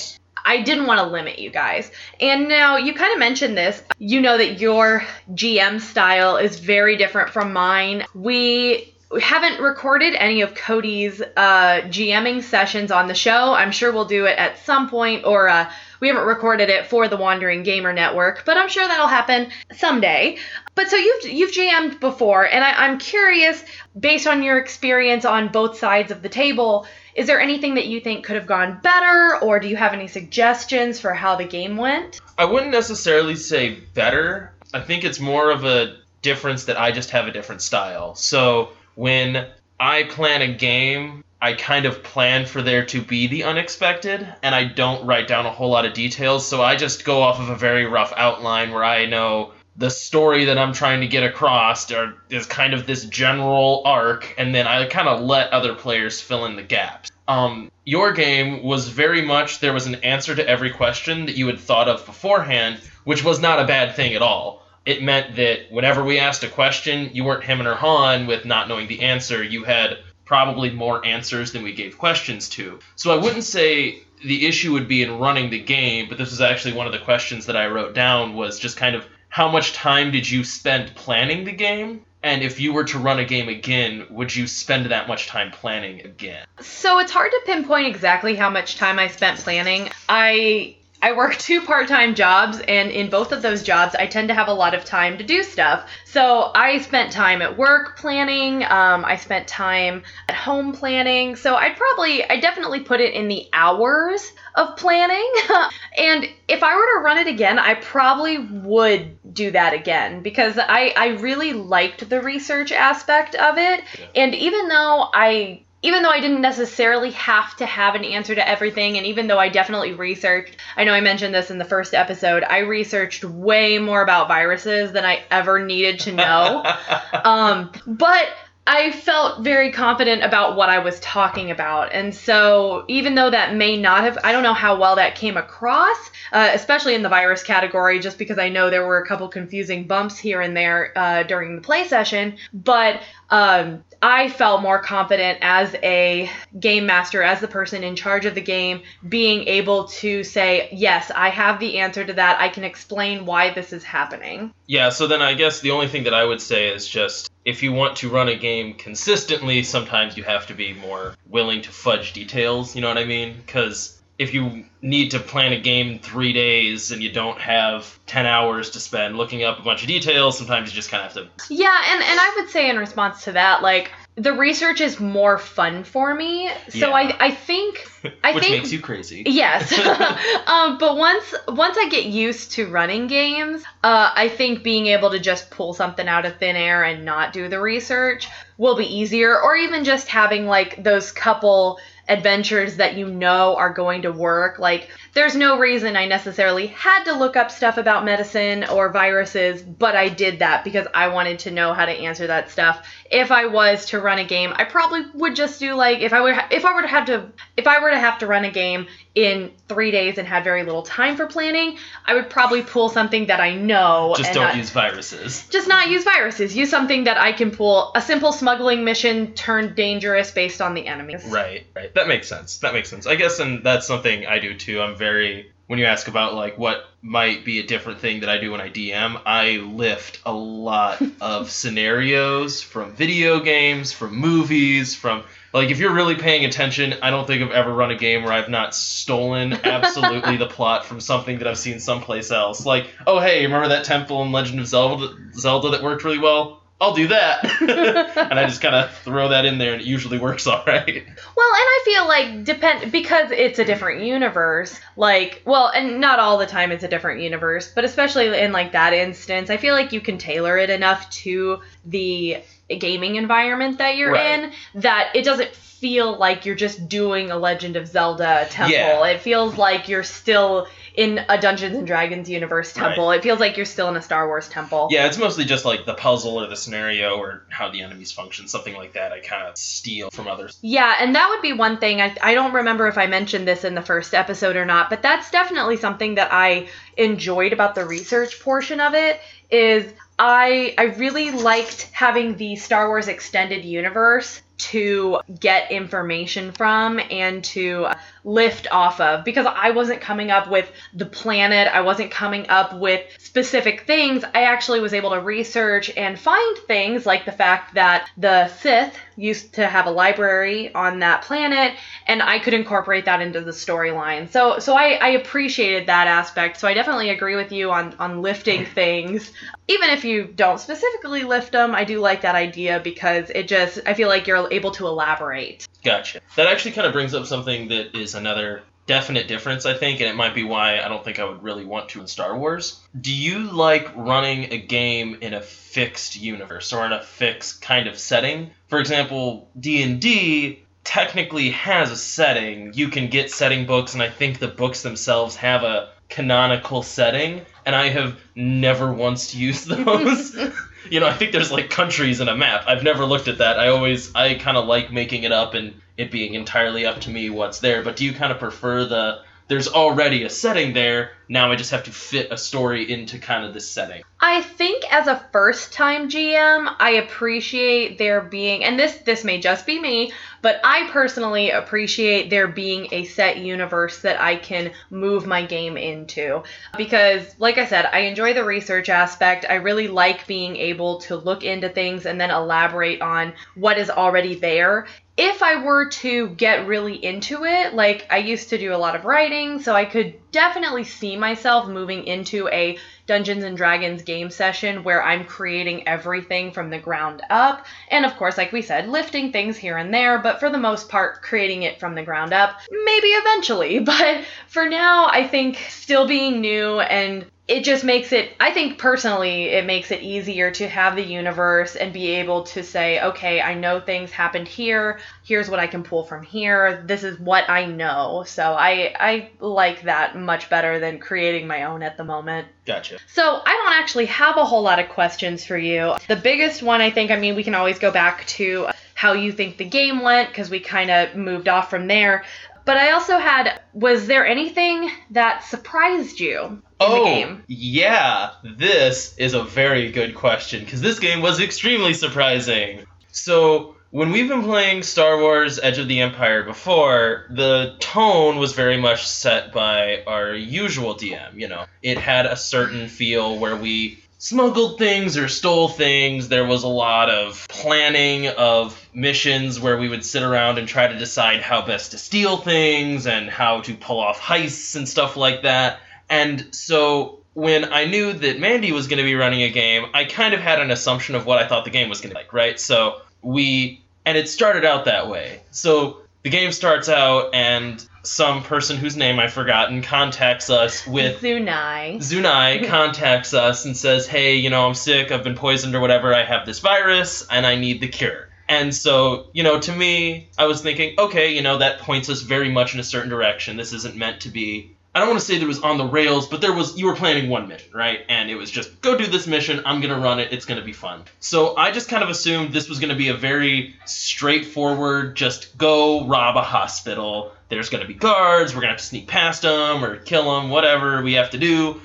I 0.47 0.63
didn't 0.63 0.87
want 0.87 1.01
to 1.01 1.07
limit 1.07 1.41
you 1.41 1.51
guys. 1.51 1.91
And 2.21 2.49
now 2.49 2.77
you 2.77 2.95
kind 2.95 3.13
of 3.13 3.19
mentioned 3.19 3.59
this. 3.59 3.83
You 3.99 4.21
know 4.21 4.39
that 4.39 4.61
your 4.61 5.05
GM 5.35 5.81
style 5.81 6.37
is 6.37 6.61
very 6.61 6.97
different 6.97 7.31
from 7.31 7.53
mine. 7.53 8.05
We 8.15 8.95
we 9.11 9.21
haven't 9.21 9.61
recorded 9.61 10.15
any 10.15 10.41
of 10.41 10.55
Cody's 10.55 11.21
uh, 11.21 11.83
GMing 11.85 12.43
sessions 12.43 12.91
on 12.91 13.07
the 13.07 13.15
show. 13.15 13.55
I'm 13.55 13.71
sure 13.71 13.93
we'll 13.93 14.05
do 14.05 14.27
it 14.27 14.37
at 14.37 14.59
some 14.59 14.91
point, 14.91 15.25
or 15.25 15.49
uh, 15.49 15.71
we 16.01 16.09
haven't 16.09 16.27
recorded 16.27 16.71
it 16.71 16.87
for 16.87 17.07
the 17.07 17.17
Wandering 17.17 17.63
Gamer 17.63 17.93
Network, 17.93 18.45
but 18.45 18.57
I'm 18.57 18.69
sure 18.69 18.87
that'll 18.87 19.07
happen 19.07 19.51
someday. 19.77 20.39
But 20.75 20.91
so 20.91 20.97
you've 20.97 21.29
you've 21.29 21.53
GM'd 21.53 22.01
before, 22.01 22.47
and 22.47 22.65
I, 22.65 22.73
I'm 22.73 22.99
curious, 22.99 23.65
based 23.99 24.27
on 24.27 24.43
your 24.43 24.59
experience 24.59 25.25
on 25.25 25.49
both 25.49 25.79
sides 25.79 26.11
of 26.11 26.23
the 26.23 26.29
table, 26.29 26.87
is 27.17 27.27
there 27.27 27.41
anything 27.41 27.75
that 27.75 27.87
you 27.87 28.01
think 28.01 28.25
could 28.25 28.37
have 28.37 28.47
gone 28.47 28.79
better, 28.83 29.39
or 29.43 29.59
do 29.59 29.69
you 29.69 29.77
have 29.77 29.95
any 29.95 30.07
suggestions 30.07 31.01
for 31.01 31.15
how 31.15 31.35
the 31.35 31.45
game 31.45 31.77
went? 31.77 32.21
I 32.37 32.45
wouldn't 32.45 32.73
necessarily 32.73 33.37
say 33.37 33.79
better. 33.95 34.53
I 34.75 34.81
think 34.81 35.03
it's 35.03 35.19
more 35.19 35.51
of 35.51 35.65
a 35.65 35.97
difference 36.21 36.65
that 36.65 36.79
I 36.79 36.93
just 36.93 37.11
have 37.11 37.27
a 37.27 37.33
different 37.33 37.63
style. 37.63 38.15
So 38.15 38.69
when 38.95 39.47
I 39.81 40.03
plan 40.05 40.43
a 40.43 40.53
game, 40.53 41.25
I 41.41 41.55
kind 41.55 41.87
of 41.87 42.03
plan 42.03 42.45
for 42.45 42.61
there 42.61 42.85
to 42.87 43.01
be 43.01 43.29
the 43.29 43.45
unexpected, 43.45 44.27
and 44.43 44.55
I 44.55 44.65
don't 44.65 45.07
write 45.07 45.27
down 45.27 45.47
a 45.47 45.51
whole 45.51 45.71
lot 45.71 45.87
of 45.87 45.95
details, 45.95 46.47
so 46.47 46.63
I 46.63 46.77
just 46.77 47.05
go 47.05 47.23
off 47.23 47.41
of 47.41 47.49
a 47.49 47.57
very 47.57 47.87
rough 47.87 48.13
outline 48.17 48.73
where 48.73 48.85
I 48.85 49.07
know 49.07 49.53
the 49.79 49.91
story 49.91 50.47
that 50.47 50.59
I'm 50.59 50.73
trying 50.73 51.01
to 51.01 51.07
get 51.07 51.23
across 51.23 51.91
are, 51.93 52.15
is 52.31 52.47
kind 52.47 52.73
of 52.73 52.87
this 52.87 53.05
general 53.05 53.83
arc, 53.85 54.35
and 54.39 54.55
then 54.55 54.67
I 54.67 54.87
kind 54.87 55.09
of 55.09 55.21
let 55.21 55.53
other 55.53 55.75
players 55.75 56.21
fill 56.21 56.47
in 56.47 56.57
the 56.57 56.63
gaps. 56.63 57.11
Um, 57.29 57.71
your 57.85 58.13
game 58.13 58.63
was 58.63 58.89
very 58.89 59.23
much 59.23 59.61
there 59.61 59.73
was 59.73 59.87
an 59.87 59.97
answer 59.97 60.35
to 60.35 60.49
every 60.49 60.71
question 60.71 61.27
that 61.27 61.37
you 61.37 61.47
had 61.47 61.59
thought 61.59 61.89
of 61.89 62.07
beforehand, 62.07 62.81
which 63.05 63.25
was 63.25 63.41
not 63.41 63.61
a 63.61 63.67
bad 63.67 63.95
thing 63.97 64.15
at 64.15 64.23
all. 64.23 64.63
It 64.87 65.03
meant 65.03 65.37
that 65.37 65.71
whenever 65.71 66.03
we 66.05 66.19
asked 66.19 66.45
a 66.45 66.49
question, 66.49 67.11
you 67.13 67.25
weren't 67.25 67.45
hemming 67.45 67.67
or 67.67 67.75
hawing 67.75 68.27
with 68.27 68.45
not 68.45 68.69
knowing 68.69 68.87
the 68.87 69.03
answer. 69.03 69.43
You 69.43 69.65
had 69.65 69.99
probably 70.25 70.71
more 70.71 71.05
answers 71.05 71.53
than 71.53 71.63
we 71.63 71.73
gave 71.73 71.99
questions 71.99 72.49
to. 72.51 72.79
So 72.95 73.13
I 73.13 73.23
wouldn't 73.23 73.45
say 73.45 74.03
the 74.25 74.47
issue 74.47 74.73
would 74.73 74.89
be 74.89 75.03
in 75.03 75.19
running 75.19 75.51
the 75.51 75.61
game, 75.61 76.09
but 76.09 76.19
this 76.19 76.31
was 76.31 76.41
actually 76.41 76.75
one 76.75 76.87
of 76.87 76.93
the 76.93 76.99
questions 76.99 77.47
that 77.47 77.57
I 77.57 77.67
wrote 77.67 77.95
down 77.95 78.35
was 78.35 78.59
just 78.59 78.77
kind 78.77 78.97
of 78.97 79.07
how 79.37 79.51
much 79.51 79.75
time 79.75 80.11
did 80.11 80.31
you 80.31 80.43
spend 80.43 80.95
planning 80.95 81.45
the 81.45 81.53
game? 81.53 82.01
And 82.23 82.43
if 82.43 82.59
you 82.59 82.73
were 82.73 82.85
to 82.85 82.99
run 82.99 83.19
a 83.19 83.25
game 83.27 83.51
again, 83.51 84.07
would 84.09 84.35
you 84.35 84.47
spend 84.47 84.87
that 84.87 85.09
much 85.09 85.27
time 85.27 85.51
planning 85.51 86.01
again? 86.01 86.47
So 86.63 86.99
it's 87.01 87.13
hard 87.13 87.33
to 87.33 87.41
pinpoint 87.45 87.87
exactly 87.87 88.35
how 88.35 88.49
much 88.49 88.77
time 88.77 88.99
I 88.99 89.09
spent 89.09 89.39
planning. 89.39 89.91
I 90.09 90.77
I 91.03 91.13
work 91.13 91.37
two 91.39 91.63
part 91.63 91.89
time 91.89 92.15
jobs, 92.15 92.61
and 92.61 92.91
in 92.91 93.11
both 93.11 93.33
of 93.33 93.43
those 93.43 93.63
jobs, 93.63 93.95
I 93.95 94.07
tend 94.07 94.29
to 94.29 94.35
have 94.35 94.49
a 94.49 94.53
lot 94.53 94.75
of 94.75 94.85
time 94.85 95.19
to 95.19 95.25
do 95.25 95.43
stuff. 95.43 95.89
So 96.05 96.51
I 96.55 96.79
spent 96.79 97.13
time 97.13 97.43
at 97.43 97.57
work 97.57 97.97
planning, 97.99 98.65
um, 98.65 99.05
I 99.05 99.17
spent 99.17 99.47
time 99.47 100.03
at 100.29 100.35
home 100.35 100.73
planning. 100.73 101.37
So 101.37 101.55
I'd 101.55 101.77
probably, 101.77 102.29
I 102.29 102.41
definitely 102.41 102.81
put 102.81 103.01
it 103.01 103.15
in 103.15 103.29
the 103.29 103.49
hours 103.53 104.33
of 104.55 104.77
planning. 104.77 105.31
and 105.99 106.27
if 106.49 106.63
I 106.63 106.75
were 106.75 106.99
to 106.99 107.05
run 107.05 107.19
it 107.19 107.27
again, 107.27 107.59
I 107.59 107.75
probably 107.75 108.39
would 108.39 109.35
do 109.35 109.51
that 109.51 109.75
again 109.75 110.23
because 110.23 110.59
I, 110.59 110.95
I 110.97 111.09
really 111.19 111.53
liked 111.53 112.09
the 112.09 112.23
research 112.23 112.73
aspect 112.73 113.35
of 113.35 113.59
it. 113.59 113.85
And 114.15 114.35
even 114.35 114.69
though 114.69 115.09
I 115.13 115.66
even 115.87 116.03
though 116.03 116.11
I 116.11 116.19
didn't 116.19 116.41
necessarily 116.41 117.13
have 117.13 117.55
to 117.59 117.67
have 117.67 117.95
an 117.95 118.05
answer 118.05 118.35
to 118.35 118.49
everything, 118.49 118.97
and 118.97 119.07
even 119.07 119.29
though 119.29 119.39
I 119.39 119.49
definitely 119.49 119.93
researched, 119.95 120.57
I 120.77 120.83
know 120.83 120.93
I 120.93 121.01
mentioned 121.01 121.33
this 121.33 121.49
in 121.49 121.59
the 121.59 121.65
first 121.65 121.95
episode, 121.95 122.43
I 122.43 122.59
researched 122.59 123.25
way 123.25 123.79
more 123.79 124.03
about 124.03 124.27
viruses 124.27 124.91
than 124.91 125.05
I 125.05 125.23
ever 125.31 125.65
needed 125.65 126.01
to 126.01 126.13
know. 126.13 126.65
um, 127.25 127.71
but 127.87 128.29
I 128.67 128.91
felt 128.91 129.45
very 129.45 129.71
confident 129.71 130.25
about 130.25 130.57
what 130.57 130.69
I 130.69 130.81
was 130.81 130.99
talking 130.99 131.53
about. 131.53 131.93
And 131.93 132.13
so, 132.13 132.85
even 132.89 133.15
though 133.15 133.31
that 133.31 133.55
may 133.55 133.77
not 133.77 134.03
have, 134.03 134.19
I 134.25 134.33
don't 134.33 134.43
know 134.43 134.55
how 134.55 134.81
well 134.81 134.97
that 134.97 135.15
came 135.15 135.37
across, 135.37 136.11
uh, 136.37 136.51
especially 136.53 136.95
in 136.95 137.01
the 137.01 137.09
virus 137.09 137.43
category, 137.43 137.99
just 137.99 138.19
because 138.19 138.37
I 138.37 138.51
know 138.51 138.69
there 138.69 138.87
were 138.87 138.99
a 138.99 139.07
couple 139.07 139.27
confusing 139.27 139.87
bumps 139.87 140.19
here 140.19 140.43
and 140.43 140.55
there 140.55 140.93
uh, 140.95 141.23
during 141.23 141.57
the 141.57 141.63
play 141.63 141.89
session. 141.89 142.37
But 142.53 143.01
um, 143.31 143.83
I 144.03 144.29
felt 144.29 144.61
more 144.61 144.79
confident 144.79 145.39
as 145.41 145.75
a 145.77 146.31
game 146.61 146.85
master, 146.85 147.23
as 147.23 147.41
the 147.41 147.49
person 147.49 147.83
in 147.83 147.97
charge 147.97 148.27
of 148.27 148.35
the 148.35 148.43
game, 148.43 148.83
being 149.09 149.49
able 149.49 149.85
to 149.89 150.23
say, 150.25 150.69
yes, 150.73 151.11
I 151.11 151.31
have 151.31 151.59
the 151.59 151.79
answer 151.79 152.05
to 152.05 152.13
that. 152.13 152.39
I 152.39 152.51
can 152.51 152.65
explain 152.65 153.25
why 153.25 153.55
this 153.55 153.73
is 153.73 153.83
happening. 153.83 154.53
Yeah, 154.67 154.91
so 154.91 155.07
then 155.07 155.23
I 155.23 155.33
guess 155.33 155.61
the 155.61 155.71
only 155.71 155.89
thing 155.89 156.05
that 156.05 156.13
I 156.13 156.27
would 156.27 156.43
say 156.43 156.69
is 156.69 156.87
just 156.87 157.31
if 157.47 157.63
you 157.63 157.73
want 157.73 157.97
to 157.97 158.11
run 158.11 158.29
a 158.29 158.37
game 158.37 158.75
consistently, 158.75 159.63
sometimes 159.63 160.19
you 160.19 160.25
have 160.25 160.49
to 160.49 160.55
be 160.55 160.75
more 160.75 161.15
willing 161.27 161.63
to 161.63 161.71
fudge 161.71 162.13
details, 162.13 162.77
you 162.77 162.83
know 162.83 162.89
what 162.89 162.99
I 162.99 163.07
mean? 163.07 163.37
Because 163.39 163.96
if 164.19 164.33
you 164.33 164.65
need 164.81 165.11
to 165.11 165.21
plan 165.21 165.53
a 165.53 165.61
game 165.61 165.93
in 165.93 165.99
three 165.99 166.33
days 166.33 166.91
and 166.91 167.03
you 167.03 167.13
don't 167.13 167.39
have 167.39 167.99
10 168.07 168.27
hours 168.27 168.71
to 168.71 168.81
spend 168.81 169.17
looking 169.17 169.45
up 169.45 169.59
a 169.59 169.63
bunch 169.63 169.83
of 169.83 169.89
details, 169.89 170.39
sometimes 170.39 170.71
you 170.71 170.75
just 170.75 170.91
kind 170.91 171.05
of 171.05 171.13
have 171.13 171.25
to. 171.25 171.55
Yeah, 171.55 171.83
and, 171.93 172.03
and 172.03 172.21
I 172.21 172.37
would 172.39 172.51
say 172.51 172.71
in 172.71 172.79
response 172.79 173.25
to 173.25 173.33
that, 173.33 173.63
like, 173.63 173.91
the 174.17 174.33
research 174.33 174.81
is 174.81 174.99
more 174.99 175.37
fun 175.37 175.85
for 175.85 176.15
me. 176.15 176.51
So 176.71 176.89
Yeah. 176.89 176.91
I, 176.91 177.27
I 177.27 177.31
think 177.31 177.87
I 178.25 178.33
Which 178.35 178.45
think 178.45 178.57
makes 178.57 178.73
you 178.73 178.81
crazy. 178.81 179.25
Yes, 179.27 179.71
um, 180.47 180.79
but 180.79 180.97
once 180.97 181.35
once 181.49 181.77
I 181.79 181.89
get 181.91 182.07
used 182.07 182.53
to 182.53 182.67
running 182.67 183.09
games, 183.09 183.63
uh, 183.85 184.11
I 184.15 184.31
think 184.31 184.63
being 184.63 184.87
able 184.87 185.11
to 185.11 185.19
just 185.19 185.51
pull 185.51 185.75
something 185.75 186.09
out 186.09 186.25
of 186.25 186.39
thin 186.39 186.57
air 186.57 186.83
and 186.83 187.05
not 187.05 187.35
do 187.35 187.49
the 187.49 187.61
research 187.61 188.29
will 188.57 188.77
be 188.77 188.87
easier. 188.87 189.39
Or 189.39 189.55
even 189.55 189.85
just 189.85 190.09
having 190.09 190.47
like 190.47 190.83
those 190.83 191.13
couple 191.13 191.79
adventures 192.09 192.77
that 192.77 192.97
you 192.97 193.09
know 193.09 193.57
are 193.57 193.73
going 193.73 194.03
to 194.03 194.13
work. 194.13 194.59
Like 194.59 194.91
there's 195.13 195.35
no 195.35 195.59
reason 195.59 195.97
I 195.97 196.07
necessarily 196.07 196.69
had 196.69 197.05
to 197.05 197.13
look 197.13 197.37
up 197.37 197.51
stuff 197.51 197.79
about 197.79 198.05
medicine 198.05 198.65
or 198.65 198.91
viruses, 198.91 199.63
but 199.63 199.97
I 199.97 200.09
did 200.09 200.39
that 200.41 200.65
because 200.65 200.87
I 200.95 201.09
wanted 201.09 201.41
to 201.41 201.51
know 201.51 201.73
how 201.73 201.87
to 201.87 201.93
answer 201.93 202.27
that 202.29 202.51
stuff. 202.51 202.87
If 203.11 203.31
I 203.31 203.47
was 203.47 203.87
to 203.87 204.01
run 204.01 204.19
a 204.19 204.25
game, 204.25 204.53
I 204.55 204.65
probably 204.65 205.03
would 205.15 205.37
just 205.37 205.61
do 205.61 205.75
like 205.75 206.01
if 206.01 206.13
I 206.13 206.21
would 206.21 206.35
if 206.51 206.65
I 206.65 206.75
were 206.75 206.83
to 206.83 206.89
have 206.89 207.07
to 207.07 207.29
if 207.57 207.67
I 207.67 207.81
were 207.81 207.91
to 207.91 207.99
have 207.99 208.19
to 208.19 208.27
run 208.27 208.45
a 208.45 208.51
game 208.51 208.87
in 209.15 209.53
3 209.69 209.91
days 209.91 210.19
and 210.19 210.29
had 210.29 210.45
very 210.45 210.63
little 210.63 210.83
time 210.83 211.17
for 211.17 211.27
planning, 211.27 211.79
I 212.05 212.15
would 212.15 212.29
probably 212.29 212.63
pull 212.63 212.89
something 212.89 213.27
that 213.27 213.41
I 213.41 213.55
know 213.55 214.15
Just 214.17 214.35
don't 214.35 214.45
not, 214.45 214.57
use 214.57 214.71
viruses. 214.71 215.47
just 215.49 215.69
not 215.69 215.89
use 215.89 216.05
viruses. 216.05 216.55
Use 216.55 216.69
something 216.71 217.05
that 217.05 217.17
I 217.17 217.33
can 217.33 217.51
pull 217.51 217.93
a 217.95 218.03
simple 218.03 218.33
smuggling 218.33 218.85
mission 218.85 219.33
turned 219.35 219.75
dangerous 219.75 220.31
based 220.31 220.61
on 220.61 220.75
the 220.75 220.87
enemies. 220.87 221.25
Right, 221.25 221.67
right. 221.75 221.95
That 221.95 222.09
makes 222.09 222.29
sense. 222.29 222.59
That 222.59 222.75
makes 222.75 222.91
sense. 222.91 223.07
I 223.07 223.15
guess, 223.15 223.39
and 223.39 223.65
that's 223.65 223.87
something 223.87 224.27
I 224.27 224.39
do 224.39 224.57
too. 224.57 224.81
I'm 224.83 224.97
very 224.97 225.51
when 225.67 225.79
you 225.79 225.85
ask 225.85 226.09
about 226.09 226.35
like 226.35 226.59
what 226.59 226.85
might 227.03 227.45
be 227.45 227.59
a 227.59 227.67
different 227.67 228.01
thing 228.01 228.21
that 228.21 228.29
I 228.29 228.39
do 228.39 228.53
when 228.53 228.61
I 228.61 228.69
DM, 228.69 229.21
I 229.25 229.59
lift 229.59 230.21
a 230.25 230.33
lot 230.33 231.03
of 231.21 231.51
scenarios 231.51 232.63
from 232.63 232.95
video 232.95 233.41
games, 233.41 233.93
from 233.93 234.17
movies, 234.17 234.95
from 234.95 235.25
like 235.53 235.71
if 235.71 235.79
you're 235.79 235.95
really 235.95 236.17
paying 236.17 236.45
attention, 236.45 236.95
I 237.03 237.11
don't 237.11 237.27
think 237.27 237.43
I've 237.43 237.51
ever 237.51 237.73
run 237.73 237.91
a 237.91 237.97
game 237.97 238.23
where 238.23 238.33
I've 238.33 238.49
not 238.49 238.75
stolen 238.75 239.55
absolutely 239.65 240.37
the 240.37 240.47
plot 240.47 240.85
from 240.85 241.01
something 241.01 241.39
that 241.39 241.49
I've 241.49 241.59
seen 241.59 241.81
someplace 241.81 242.31
else. 242.31 242.67
Like, 242.67 242.89
oh 243.07 243.21
hey, 243.21 243.45
remember 243.45 243.69
that 243.69 243.85
temple 243.85 244.23
in 244.23 244.33
Legend 244.33 244.61
of 244.61 244.67
Zelda 244.67 245.15
Zelda 245.33 245.71
that 245.71 245.83
worked 245.83 246.05
really 246.05 246.19
well? 246.19 246.63
I'll 246.81 246.95
do 246.95 247.09
that. 247.09 247.45
and 247.61 248.39
I 248.39 248.45
just 248.47 248.61
kind 248.61 248.75
of 248.75 248.93
throw 248.99 249.29
that 249.31 249.47
in 249.47 249.57
there 249.59 249.73
and 249.73 249.81
it 249.81 249.87
usually 249.87 250.19
works 250.19 250.47
all 250.47 250.63
right. 250.67 250.87
Well, 250.87 250.95
and 250.95 251.07
I 251.37 251.83
feel 251.85 252.07
like 252.07 252.45
depend 252.45 252.93
because 252.93 253.31
it's 253.31 253.59
a 253.59 253.65
different 253.65 254.03
universe. 254.03 254.79
Like, 254.97 255.43
well, 255.47 255.69
and 255.75 256.01
not 256.01 256.19
all 256.19 256.37
the 256.39 256.47
time 256.47 256.73
it's 256.73 256.85
a 256.85 256.89
different 256.89 257.23
universe, 257.23 257.73
but 257.75 257.85
especially 257.85 258.39
in 258.39 258.53
like 258.53 258.73
that 258.73 258.93
instance, 258.93 259.49
I 259.49 259.57
feel 259.57 259.75
like 259.75 259.93
you 259.93 260.01
can 260.01 260.19
tailor 260.19 260.59
it 260.59 260.69
enough 260.71 261.09
to 261.11 261.61
the 261.87 262.43
gaming 262.79 263.17
environment 263.17 263.79
that 263.79 263.97
you're 263.97 264.13
Right. 264.13 264.41
in 264.41 264.53
that 264.83 265.15
it 265.15 265.25
doesn't 265.25 265.55
feel 265.55 266.19
like 266.19 266.45
you're 266.47 266.55
just 266.57 266.89
doing 266.89 267.31
a 267.31 267.37
Legend 267.37 267.77
of 267.77 267.87
Zelda 267.87 268.47
temple. 268.51 268.75
Yeah. 268.77 269.07
It 269.07 269.21
feels 269.21 269.57
like 269.57 269.89
you're 269.89 270.03
still 270.03 270.67
in 270.97 271.21
a 271.29 271.39
Dungeons 271.39 271.77
and 271.77 271.87
Dragons 271.87 272.29
universe 272.29 272.73
temple. 272.73 273.11
It 273.11 273.23
feels 273.23 273.39
like 273.39 273.57
you're 273.57 273.67
still 273.67 273.89
in 273.91 273.97
a 273.97 274.03
Star 274.03 274.27
Wars 274.27 274.49
temple. 274.49 274.89
Yeah, 274.91 275.07
it's 275.07 275.19
mostly 275.19 275.45
just 275.45 275.67
like 275.67 275.85
the 275.85 275.95
puzzle 275.95 276.41
or 276.41 276.47
the 276.47 276.57
scenario 276.57 277.19
or 277.19 277.45
how 277.51 277.71
the 277.71 277.83
enemies 277.83 278.13
function, 278.13 278.49
something 278.49 278.75
like 278.75 278.95
that. 278.95 279.13
I 279.13 279.21
kind 279.21 279.47
of 279.47 279.59
steal 279.59 280.11
from 280.11 280.27
others. 280.27 280.59
Yeah, 280.63 280.95
and 280.99 281.15
that 281.15 281.29
would 281.29 281.43
be 281.43 281.53
one 281.53 281.79
thing. 281.79 282.01
I, 282.01 282.17
I 282.23 282.35
don't 282.35 282.55
remember 282.55 282.89
if 282.89 282.97
I 282.97 283.07
mentioned 283.07 283.47
this 283.47 283.65
in 283.65 283.75
the 283.75 283.83
first 283.83 284.15
episode 284.15 284.57
or 284.57 284.65
not, 284.65 284.89
but 284.89 285.03
that's 285.03 285.31
definitely 285.31 285.77
something 285.77 286.15
that 286.15 286.33
I 286.33 286.69
enjoyed 286.97 287.53
about 287.53 287.75
the 287.75 287.85
research 287.85 288.41
portion 288.41 288.81
of 288.81 288.95
it 288.95 289.21
is 289.51 289.93
I 290.19 290.75
I 290.79 290.85
really 290.85 291.31
liked 291.31 291.91
having 291.93 292.37
the 292.37 292.57
Star 292.57 292.89
Wars 292.89 293.07
extended 293.07 293.65
universe 293.65 294.41
to 294.59 295.21
get 295.39 295.71
information 295.71 296.53
from 296.53 296.99
and 297.11 297.45
to 297.45 297.89
lift 298.27 298.67
off 298.73 299.01
of 299.01 299.25
because 299.25 299.47
I 299.47 299.71
wasn't 299.71 300.01
coming 300.01 300.33
up 300.33 300.51
with 300.51 300.71
the 300.93 301.07
planet, 301.07 301.69
I 301.73 301.83
wasn't 301.83 302.11
coming 302.11 302.49
up 302.49 302.75
with 302.77 303.07
specific 303.19 303.83
things. 303.87 304.25
I 304.35 304.43
actually 304.43 304.81
was 304.81 304.93
able 304.93 305.11
to 305.11 305.21
research 305.21 305.91
and 305.97 306.19
find 306.19 306.59
things 306.59 307.07
like 307.07 307.25
the 307.25 307.33
fact 307.33 307.75
that 307.75 308.11
the 308.17 308.49
Sith 308.49 308.99
used 309.17 309.55
to 309.55 309.67
have 309.69 309.87
a 309.87 309.91
library 309.91 310.75
on 310.75 310.99
that 310.99 311.23
planet 311.23 311.75
and 312.09 312.21
I 312.21 312.41
could 312.41 312.53
incorporate 312.53 313.05
that 313.05 313.23
into 313.23 313.41
the 313.41 313.53
storyline. 313.53 314.29
So 314.29 314.59
so 314.59 314.75
I, 314.75 314.99
I 315.01 315.09
appreciated 315.11 315.87
that 315.87 316.09
aspect. 316.09 316.59
So 316.59 316.67
I 316.67 316.75
definitely 316.75 317.11
agree 317.11 317.37
with 317.37 317.53
you 317.53 317.71
on 317.71 317.95
on 318.01 318.23
lifting 318.23 318.67
things. 318.75 319.31
Even 319.69 319.91
if 319.91 320.05
you 320.05 320.25
don't 320.25 320.59
specifically 320.59 321.23
lift 321.23 321.53
them, 321.53 321.77
I 321.77 321.85
do 321.85 322.01
like 322.01 322.23
that 322.23 322.35
idea 322.35 322.81
because 322.83 323.31
it 323.31 323.47
just 323.47 323.79
I 323.87 323.95
feel 323.95 324.09
like 324.09 324.27
you're 324.27 324.49
able 324.51 324.73
to 324.73 324.87
elaborate. 324.89 325.67
Gotcha. 325.87 326.21
That 326.35 326.49
actually 326.49 326.73
kind 326.73 326.87
of 326.87 326.93
brings 326.93 327.15
up 327.15 327.27
something 327.27 327.69
that 327.69 327.97
is 327.97 328.17
another 328.17 328.63
definite 328.87 329.29
difference, 329.29 329.67
I 329.67 329.75
think, 329.75 330.01
and 330.01 330.09
it 330.11 330.17
might 330.17 330.35
be 330.35 330.43
why 330.43 330.81
I 330.81 330.89
don't 330.89 331.05
think 331.05 331.21
I 331.21 331.25
would 331.25 331.45
really 331.45 331.65
want 331.65 331.91
to 331.91 332.01
in 332.01 332.09
Star 332.09 332.37
Wars. 332.37 332.81
Do 333.01 333.15
you 333.15 333.39
like 333.39 333.95
running 333.95 334.53
a 334.53 334.59
game 334.59 335.19
in 335.21 335.33
a 335.33 335.41
fixed 335.41 336.17
universe 336.21 336.73
or 336.73 336.85
in 336.87 336.93
a 336.93 337.03
fixed 337.03 337.63
kind 337.63 337.87
of 337.87 337.99
setting? 338.01 338.51
For 338.67 338.81
example, 338.81 339.49
D&D 339.59 340.65
technically 340.83 341.51
has 341.51 341.93
a 341.93 341.97
setting. 341.97 342.73
You 342.75 342.89
can 342.89 343.09
get 343.09 343.31
setting 343.31 343.67
books 343.67 343.95
and 343.95 344.03
I 344.03 344.09
think 344.09 344.41
the 344.41 344.49
books 344.49 344.83
themselves 344.83 345.37
have 345.37 345.63
a 345.63 345.91
canonical 346.09 346.83
setting 346.83 347.43
and 347.65 347.77
I 347.77 347.91
have 347.91 348.19
never 348.35 348.93
once 348.93 349.37
used 349.37 349.67
those. 349.69 350.37
you 350.91 351.01
know, 351.01 351.07
I 351.07 351.13
think 351.13 351.33
there's 351.33 351.53
like 351.53 351.71
countries 351.71 352.21
in 352.21 352.29
a 352.29 352.37
map. 352.37 352.65
I've 352.67 352.83
never 352.83 353.05
looked 353.05 353.29
at 353.29 353.39
that. 353.39 353.59
I 353.59 353.69
always 353.69 354.15
I 354.15 354.35
kind 354.35 354.57
of 354.57 354.67
like 354.67 354.93
making 354.93 355.23
it 355.25 355.33
up 355.33 355.55
and 355.55 355.81
it 355.97 356.11
being 356.11 356.35
entirely 356.35 356.87
up 356.87 357.01
to 357.03 357.11
me 357.11 357.31
what's 357.31 357.61
there. 357.61 357.83
But 357.83 357.97
do 357.97 358.05
you 358.05 358.13
kind 358.13 358.33
of 358.33 358.39
prefer 358.39 358.85
the 358.85 359.21
there's 359.49 359.69
already 359.69 360.25
a 360.25 360.31
setting 360.31 360.73
there, 360.73 361.13
now 361.29 361.51
I 361.51 361.57
just 361.57 361.71
have 361.71 361.85
to 361.85 361.93
fit 361.93 362.31
a 362.31 362.37
story 362.37 362.91
into 362.91 363.19
kind 363.19 363.45
of 363.45 363.53
this 363.53 363.69
setting. 363.69 364.03
I 364.21 364.43
think 364.43 364.85
as 364.93 365.07
a 365.07 365.25
first 365.33 365.73
time 365.73 366.09
GM, 366.09 366.75
I 366.79 366.91
appreciate 366.93 367.99
there 367.99 368.21
being 368.21 368.65
and 368.65 368.79
this 368.79 368.97
this 368.99 369.25
may 369.25 369.41
just 369.41 369.67
be 369.67 369.79
me, 369.79 370.13
but 370.43 370.61
I 370.65 370.89
personally 370.91 371.51
appreciate 371.51 372.31
there 372.31 372.49
being 372.49 372.89
a 372.93 373.05
set 373.05 373.39
universe 373.39 374.01
that 374.03 374.21
I 374.21 374.37
can 374.37 374.73
move 374.91 375.27
my 375.27 375.45
game 375.45 375.77
into 375.77 376.43
because 376.77 377.35
like 377.39 377.59
I 377.59 377.67
said, 377.67 377.87
I 377.93 378.01
enjoy 378.01 378.33
the 378.33 378.45
research 378.45 378.89
aspect. 378.89 379.45
I 379.49 379.55
really 379.55 379.89
like 379.89 380.27
being 380.27 380.57
able 380.57 380.99
to 381.01 381.17
look 381.17 381.45
into 381.45 381.69
things 381.69 382.07
and 382.07 382.21
then 382.21 382.31
elaborate 382.31 383.03
on 383.03 383.35
what 383.55 383.79
is 383.79 383.91
already 383.91 384.37
there 384.37 384.87
if 385.17 385.43
I 385.43 385.63
were 385.63 385.89
to 385.89 386.29
get 386.29 386.67
really 386.67 387.03
into 387.03 387.45
it, 387.45 387.73
like 387.73 388.07
I 388.11 388.19
used 388.19 388.51
to 388.51 388.59
do 388.59 388.75
a 388.75 388.77
lot 388.77 388.95
of 388.95 389.07
writing, 389.07 389.63
so 389.63 389.75
I 389.75 389.87
could 389.87 390.26
definitely 390.37 390.85
see 390.85 391.17
myself 391.17 391.67
moving 391.67 392.05
into 392.07 392.47
a 392.49 392.77
Dungeons 393.07 393.45
and 393.45 393.57
Dragons 393.57 394.03
game 394.03 394.31
session 394.31 394.83
where 394.85 395.03
I'm 395.03 395.25
creating 395.25 395.87
everything 395.87 396.53
from 396.53 396.71
the 396.71 396.79
ground 396.79 397.23
up. 397.31 397.67
And 397.91 398.05
of 398.05 398.17
course, 398.17 398.37
like 398.37 398.53
we 398.53 398.63
said, 398.63 398.89
lifting 398.89 399.33
things 399.33 399.57
here 399.57 399.77
and 399.77 399.95
there, 399.95 400.19
but 400.19 400.41
for 400.41 400.51
the 400.51 400.59
most 400.59 400.89
part, 400.89 401.23
creating 401.23 401.63
it 401.63 401.79
from 401.81 401.95
the 401.95 402.03
ground 402.03 402.33
up. 402.33 402.59
Maybe 402.71 403.09
eventually, 403.09 403.79
but 403.87 404.25
for 404.49 404.69
now, 404.69 405.07
I 405.07 405.27
think 405.27 405.57
still 405.69 406.07
being 406.07 406.41
new 406.41 406.81
and 406.81 407.27
it 407.49 407.63
just 407.63 407.85
makes 407.85 408.13
it 408.13 408.33
i 408.41 408.51
think 408.51 408.77
personally 408.79 409.45
it 409.45 409.65
makes 409.65 409.93
it 409.93 410.03
easier 410.03 410.51
to 410.51 410.69
have 410.69 410.97
the 410.97 411.03
universe 411.03 411.77
and 411.77 411.93
be 411.93 412.09
able 412.09 412.43
to 412.43 412.63
say 412.63 413.01
okay 413.01 413.41
i 413.41 413.55
know 413.55 413.79
things 413.81 414.11
happened 414.11 414.49
here 414.49 414.99
here's 415.25 415.49
what 415.49 415.61
i 415.61 415.67
can 415.67 415.83
pull 415.85 416.03
from 416.03 416.23
here 416.23 416.83
this 416.87 417.05
is 417.05 417.19
what 417.21 417.49
i 417.49 417.65
know 417.65 418.25
so 418.27 418.55
i 418.55 418.93
i 418.99 419.31
like 419.39 419.83
that 419.83 420.17
much 420.17 420.51
better 420.51 420.81
than 420.81 420.99
creating 420.99 421.47
my 421.47 421.65
own 421.65 421.83
at 421.83 421.97
the 421.97 422.05
moment 422.05 422.49
Gotcha. 422.67 422.99
so 423.07 423.23
I 423.47 423.63
don't 423.65 423.81
actually 423.81 424.07
have 424.07 424.37
a 424.37 424.45
whole 424.45 424.63
lot 424.63 424.79
of 424.79 424.89
questions 424.89 425.45
for 425.45 425.57
you. 425.57 425.95
The 426.09 426.17
biggest 426.17 426.63
one, 426.63 426.81
I 426.81 426.91
think, 426.91 427.11
I 427.11 427.17
mean, 427.17 427.37
we 427.37 427.45
can 427.45 427.55
always 427.55 427.79
go 427.79 427.91
back 427.91 428.27
to 428.27 428.69
how 428.95 429.13
you 429.13 429.31
think 429.31 429.57
the 429.57 429.65
game 429.65 430.01
went 430.01 430.29
because 430.29 430.51
we 430.51 430.59
kind 430.61 430.91
of 430.91 431.15
moved 431.15 431.49
off 431.49 431.71
from 431.71 431.87
there. 431.87 432.25
But 432.65 432.79
I 432.79 432.91
also 432.91 433.19
had, 433.19 433.61
was 433.73 434.09
there 434.09 434.27
anything 434.27 434.91
that 435.13 435.45
surprised 435.45 436.19
you 436.19 436.43
in 436.43 436.63
oh, 436.81 436.99
the 436.99 437.05
game? 437.05 437.45
yeah. 437.47 438.31
This 438.43 439.17
is 439.17 439.35
a 439.35 439.45
very 439.45 439.93
good 439.93 440.17
question 440.17 440.65
because 440.65 440.81
this 440.81 440.99
game 440.99 441.21
was 441.21 441.41
extremely 441.41 441.95
surprising. 441.95 442.85
So 443.13 443.76
when 443.97 444.13
we've 444.13 444.29
been 444.29 444.43
playing 444.43 444.83
Star 444.83 445.19
Wars 445.19 445.59
Edge 445.59 445.79
of 445.79 445.89
the 445.89 446.03
Empire 446.03 446.43
before, 446.43 447.25
the 447.31 447.77
tone 447.79 448.37
was 448.37 448.53
very 448.53 448.77
much 448.77 449.07
set 449.07 449.55
by 449.55 450.03
our 450.07 450.35
usual 450.35 450.95
DM. 450.95 451.41
You 451.41 451.49
know, 451.49 451.65
it 451.81 451.97
had 451.97 452.27
a 452.27 452.37
certain 452.37 452.89
feel 452.89 453.39
where 453.39 453.57
we 453.57 453.99
smuggled 454.19 454.79
things 454.79 455.17
or 455.17 455.29
stole 455.29 455.69
things. 455.69 456.29
There 456.29 456.45
was 456.45 456.63
a 456.63 456.69
lot 456.69 457.09
of 457.09 457.47
planning 457.49 458.29
of 458.29 458.79
missions 458.93 459.59
where 459.59 459.79
we 459.79 459.89
would 459.89 460.05
sit 460.05 460.23
around 460.23 460.59
and 460.59 460.69
try 460.69 460.89
to 460.89 460.99
decide 460.99 461.41
how 461.41 461.65
best 461.65 461.93
to 461.93 461.99
steal 461.99 462.37
things 462.37 463.07
and 463.07 463.31
how 463.31 463.63
to 463.63 463.75
pull 463.75 464.01
off 464.01 464.21
heists 464.21 464.77
and 464.77 464.87
stuff 464.87 465.17
like 465.17 465.45
that. 465.45 465.81
And 466.11 466.55
so 466.55 467.21
when 467.33 467.73
I 467.73 467.87
knew 467.87 468.13
that 468.13 468.39
Mandi 468.39 468.73
was 468.73 468.89
going 468.89 468.99
to 468.99 469.05
be 469.05 469.15
running 469.15 469.41
a 469.41 469.51
game, 469.51 469.87
I 469.95 470.05
kind 470.05 470.35
of 470.35 470.41
had 470.41 470.61
an 470.61 470.71
assumption 470.71 471.15
of 471.15 471.25
what 471.25 471.39
I 471.39 471.49
thought 471.49 471.65
the 471.65 471.71
game 471.71 471.89
was 471.89 472.03
going 472.03 472.11
to 472.11 472.15
be 472.15 472.21
like, 472.21 472.35
right? 472.35 472.61
So 472.61 473.01
we, 473.23 473.83
and 474.07 474.17
it 474.17 474.29
started 474.29 474.65
out 474.65 474.87
that 474.87 475.09
way. 475.09 475.43
So 475.51 475.99
the 476.23 476.31
game 476.31 476.53
starts 476.53 476.89
out 476.89 477.35
and 477.35 477.87
some 478.05 478.45
person 478.45 478.77
whose 478.77 478.97
name 478.97 479.19
I've 479.19 479.33
forgotten 479.33 479.83
contacts 479.83 480.49
us 480.49 480.87
with 480.87 481.21
Zunai. 481.21 481.97
Zunai 481.97 482.67
contacts 482.69 483.35
us 483.35 483.65
and 483.65 483.77
says, 483.77 484.07
"Hey, 484.07 484.37
you 484.37 484.49
know, 484.49 484.67
I'm 484.67 484.75
sick. 484.75 485.11
I've 485.11 485.25
been 485.25 485.35
poisoned 485.35 485.75
or 485.75 485.81
whatever. 485.81 486.15
I 486.15 486.25
have 486.25 486.47
this 486.47 486.61
virus 486.61 487.27
and 487.29 487.45
I 487.45 487.57
need 487.57 487.81
the 487.81 487.89
cure." 487.89 488.29
And 488.49 488.73
so, 488.73 489.27
you 489.33 489.43
know, 489.43 489.59
to 489.59 489.73
me, 489.73 490.29
I 490.39 490.47
was 490.47 490.63
thinking, 490.63 490.95
okay, 491.01 491.35
you 491.35 491.43
know, 491.43 491.59
that 491.59 491.81
points 491.81 492.09
us 492.09 492.21
very 492.23 492.49
much 492.49 492.75
in 492.75 492.81
a 492.81 492.85
certain 492.85 493.11
direction. 493.11 493.57
This 493.57 493.73
isn't 493.73 493.97
meant 493.97 494.21
to 494.21 494.29
be 494.29 494.76
I 494.97 495.01
don't 495.01 495.09
want 495.09 495.21
to 495.21 495.27
say 495.27 495.35
that 495.35 495.43
it 495.45 495.47
was 495.47 495.61
on 495.61 495.77
the 495.77 495.85
rails, 495.85 496.27
but 496.27 496.41
there 496.41 496.55
was 496.55 496.79
you 496.79 496.87
were 496.87 496.97
planning 496.97 497.29
one 497.29 497.49
mission, 497.49 497.71
right? 497.75 498.01
And 498.09 498.31
it 498.31 498.35
was 498.35 498.51
just 498.51 498.81
go 498.81 498.97
do 498.97 499.07
this 499.07 499.27
mission. 499.27 499.61
I'm 499.67 499.83
gonna 499.83 500.01
run 500.01 500.21
it. 500.21 500.33
It's 500.33 500.47
gonna 500.47 500.65
be 500.65 500.73
fun. 500.73 501.03
So 501.21 501.55
I 501.55 501.71
just 501.71 501.91
kind 501.91 502.03
of 502.03 502.09
assumed 502.09 502.55
this 502.55 502.71
was 502.71 502.79
gonna 502.79 502.97
be 502.97 503.09
a 503.09 503.15
very 503.15 503.77
straightforward, 503.85 505.15
just 505.15 505.59
go 505.59 506.07
rob 506.07 506.39
a 506.39 506.43
hospital. 506.43 507.33
There's 507.51 507.69
gonna 507.69 507.85
be 507.85 507.93
guards. 507.93 508.55
We're 508.55 508.63
gonna 508.63 508.73
have 508.73 508.81
to 508.81 508.87
sneak 508.87 509.07
past 509.07 509.43
them 509.43 509.85
or 509.85 509.99
kill 509.99 510.35
them, 510.35 510.49
whatever 510.49 511.03
we 511.03 511.13
have 511.13 511.29
to 511.33 511.39
do. 511.39 511.79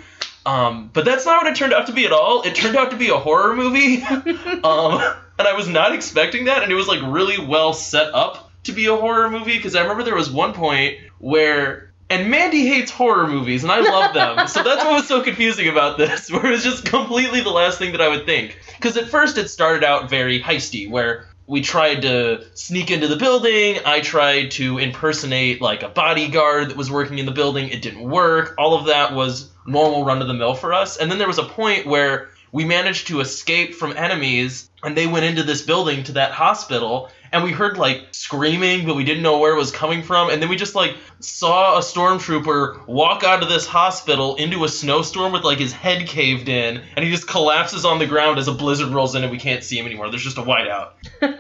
Um, 0.46 0.90
but 0.94 1.04
that's 1.04 1.26
not 1.26 1.44
what 1.44 1.52
it 1.52 1.58
turned 1.58 1.74
out 1.74 1.88
to 1.88 1.94
be 1.94 2.06
at 2.06 2.14
all. 2.14 2.44
It 2.44 2.56
turned 2.56 2.78
out 2.78 2.92
to 2.92 2.98
be 2.98 3.10
a 3.10 3.18
horror 3.18 3.54
movie, 3.54 4.04
um, 4.04 5.02
and 5.38 5.48
I 5.50 5.54
was 5.58 5.68
not 5.68 5.94
expecting 5.94 6.46
that. 6.46 6.64
And 6.64 6.72
it 6.72 6.76
was 6.76 6.88
like 6.88 7.02
really 7.04 7.46
well 7.46 7.74
set 7.74 8.14
up 8.14 8.52
to 8.64 8.72
be 8.72 8.86
a 8.86 8.96
horror 8.96 9.30
movie 9.30 9.58
because 9.58 9.76
I 9.76 9.82
remember 9.82 10.04
there 10.04 10.16
was 10.16 10.32
one 10.32 10.54
point 10.54 10.98
where 11.20 11.91
and 12.12 12.30
Mandi 12.30 12.68
hates 12.68 12.92
horror 12.92 13.26
movies, 13.26 13.64
and 13.64 13.72
I 13.72 13.80
love 13.80 14.14
them. 14.14 14.48
so 14.48 14.62
that's 14.64 14.84
what 14.84 14.94
was 14.94 15.08
so 15.08 15.22
confusing 15.22 15.70
about 15.70 15.98
this, 15.98 16.30
where 16.32 16.46
it 16.46 16.52
was 16.52 16.64
just 16.64 16.86
completely 16.86 17.42
the 17.42 17.50
last 17.50 17.80
thing 17.80 17.94
that 17.94 18.02
I 18.02 18.10
would 18.10 18.26
think. 18.26 18.60
Because 18.76 18.98
at 18.98 19.10
first 19.10 19.38
it 19.38 19.50
started 19.50 19.84
out 19.84 20.10
very 20.10 20.42
heisty, 20.42 20.90
where 20.90 21.28
we 21.48 21.62
tried 21.62 22.02
to 22.02 22.46
sneak 22.54 22.92
into 22.92 23.08
the 23.08 23.16
building. 23.16 23.80
I 23.86 24.02
tried 24.02 24.52
to 24.52 24.78
impersonate 24.78 25.62
like 25.62 25.84
a 25.84 25.90
bodyguard 25.90 26.70
that 26.70 26.78
was 26.78 26.92
working 26.92 27.18
in 27.18 27.26
the 27.26 27.32
building. 27.32 27.70
It 27.70 27.82
didn't 27.82 28.04
work. 28.04 28.56
All 28.58 28.78
of 28.78 28.88
that 28.88 29.14
was 29.14 29.50
normal 29.66 30.06
run 30.06 30.22
of 30.22 30.28
the 30.28 30.34
mill 30.34 30.54
for 30.54 30.74
us. 30.74 30.98
And 30.98 31.10
then 31.10 31.18
there 31.18 31.28
was 31.28 31.40
a 31.40 31.44
point 31.44 31.86
where 31.86 32.30
we 32.52 32.66
managed 32.66 33.08
to 33.08 33.22
escape 33.22 33.76
from 33.76 33.96
enemies 33.96 34.70
and 34.84 34.98
they 34.98 35.08
went 35.08 35.26
into 35.26 35.44
this 35.44 35.62
building 35.62 36.04
to 36.04 36.14
that 36.14 36.32
hospital 36.32 37.10
and 37.32 37.44
we 37.44 37.52
heard 37.52 37.78
like 37.78 38.08
screaming 38.12 38.86
but 38.86 38.96
we 38.96 39.04
didn't 39.04 39.24
know 39.24 39.40
where 39.40 39.54
it 39.54 39.58
was 39.58 39.72
coming 39.72 40.04
from. 40.04 40.30
And 40.30 40.42
then 40.42 40.50
we 40.50 40.56
just 40.56 40.76
like 40.76 40.96
saw 41.20 41.78
a 41.78 41.82
stormtrooper 41.82 42.88
walk 42.88 43.24
out 43.24 43.44
of 43.44 43.50
this 43.50 43.66
hospital 43.66 44.36
into 44.36 44.64
a 44.64 44.70
snowstorm 44.70 45.32
with 45.32 45.44
like 45.44 45.60
his 45.60 45.72
head 45.72 46.08
caved 46.08 46.50
in 46.50 46.82
and 46.96 47.06
he 47.06 47.12
just 47.12 47.28
collapses 47.28 47.86
on 47.86 48.00
the 48.00 48.08
ground 48.08 48.40
as 48.40 48.48
a 48.48 48.54
blizzard 48.54 48.90
rolls 48.90 49.16
in 49.16 49.24
and 49.24 49.32
we 49.32 49.40
can't 49.40 49.64
see 49.64 49.78
him 49.78 49.86
anymore. 49.86 50.10
There's 50.10 50.24
just 50.24 50.38
a 50.38 50.44
whiteout. 50.44 50.92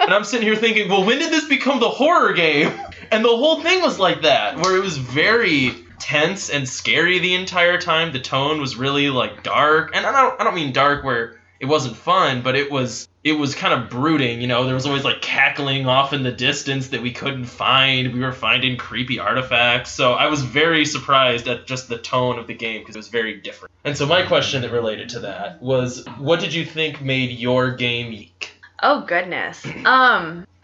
And 0.00 0.16
i'm 0.16 0.24
sitting 0.24 0.46
here 0.46 0.56
thinking 0.56 0.88
well 0.88 1.04
when 1.04 1.20
did 1.20 1.30
this 1.30 1.46
become 1.46 1.78
the 1.78 1.88
horror 1.88 2.32
game? 2.32 2.72
And 3.12 3.24
the 3.24 3.28
whole 3.28 3.60
thing 3.60 3.80
was 3.80 3.98
like 3.98 4.22
that 4.22 4.56
where 4.58 4.76
it 4.76 4.82
was 4.82 4.96
very 4.96 5.74
tense 5.98 6.48
and 6.48 6.68
scary 6.68 7.18
the 7.18 7.34
entire 7.34 7.76
time. 7.76 8.12
The 8.12 8.20
tone 8.20 8.60
was 8.60 8.76
really 8.76 9.10
like 9.10 9.42
dark. 9.42 9.94
And 9.94 10.06
i 10.06 10.12
don't 10.12 10.40
i 10.40 10.44
don't 10.44 10.54
mean 10.54 10.72
dark 10.72 11.04
where 11.04 11.39
it 11.60 11.66
wasn't 11.66 11.94
fun, 11.94 12.40
but 12.40 12.56
it 12.56 12.70
was 12.70 13.06
it 13.22 13.32
was 13.32 13.54
kind 13.54 13.74
of 13.74 13.90
brooding. 13.90 14.40
You 14.40 14.46
know, 14.46 14.64
there 14.64 14.74
was 14.74 14.86
always 14.86 15.04
like 15.04 15.20
cackling 15.20 15.86
off 15.86 16.14
in 16.14 16.22
the 16.22 16.32
distance 16.32 16.88
that 16.88 17.02
we 17.02 17.12
couldn't 17.12 17.44
find. 17.44 18.14
We 18.14 18.20
were 18.20 18.32
finding 18.32 18.78
creepy 18.78 19.18
artifacts. 19.18 19.90
So 19.90 20.14
I 20.14 20.28
was 20.28 20.42
very 20.42 20.86
surprised 20.86 21.46
at 21.46 21.66
just 21.66 21.88
the 21.88 21.98
tone 21.98 22.38
of 22.38 22.46
the 22.46 22.54
game 22.54 22.80
because 22.80 22.96
it 22.96 22.98
was 22.98 23.08
very 23.08 23.38
different. 23.38 23.74
And 23.84 23.96
so 23.96 24.06
my 24.06 24.24
question 24.24 24.62
that 24.62 24.72
related 24.72 25.10
to 25.10 25.20
that 25.20 25.62
was, 25.62 26.06
what 26.16 26.40
did 26.40 26.54
you 26.54 26.64
think 26.64 27.02
made 27.02 27.38
your 27.38 27.72
game 27.72 28.06
unique? 28.06 28.50
Oh 28.82 29.02
goodness. 29.02 29.64
Um. 29.84 30.46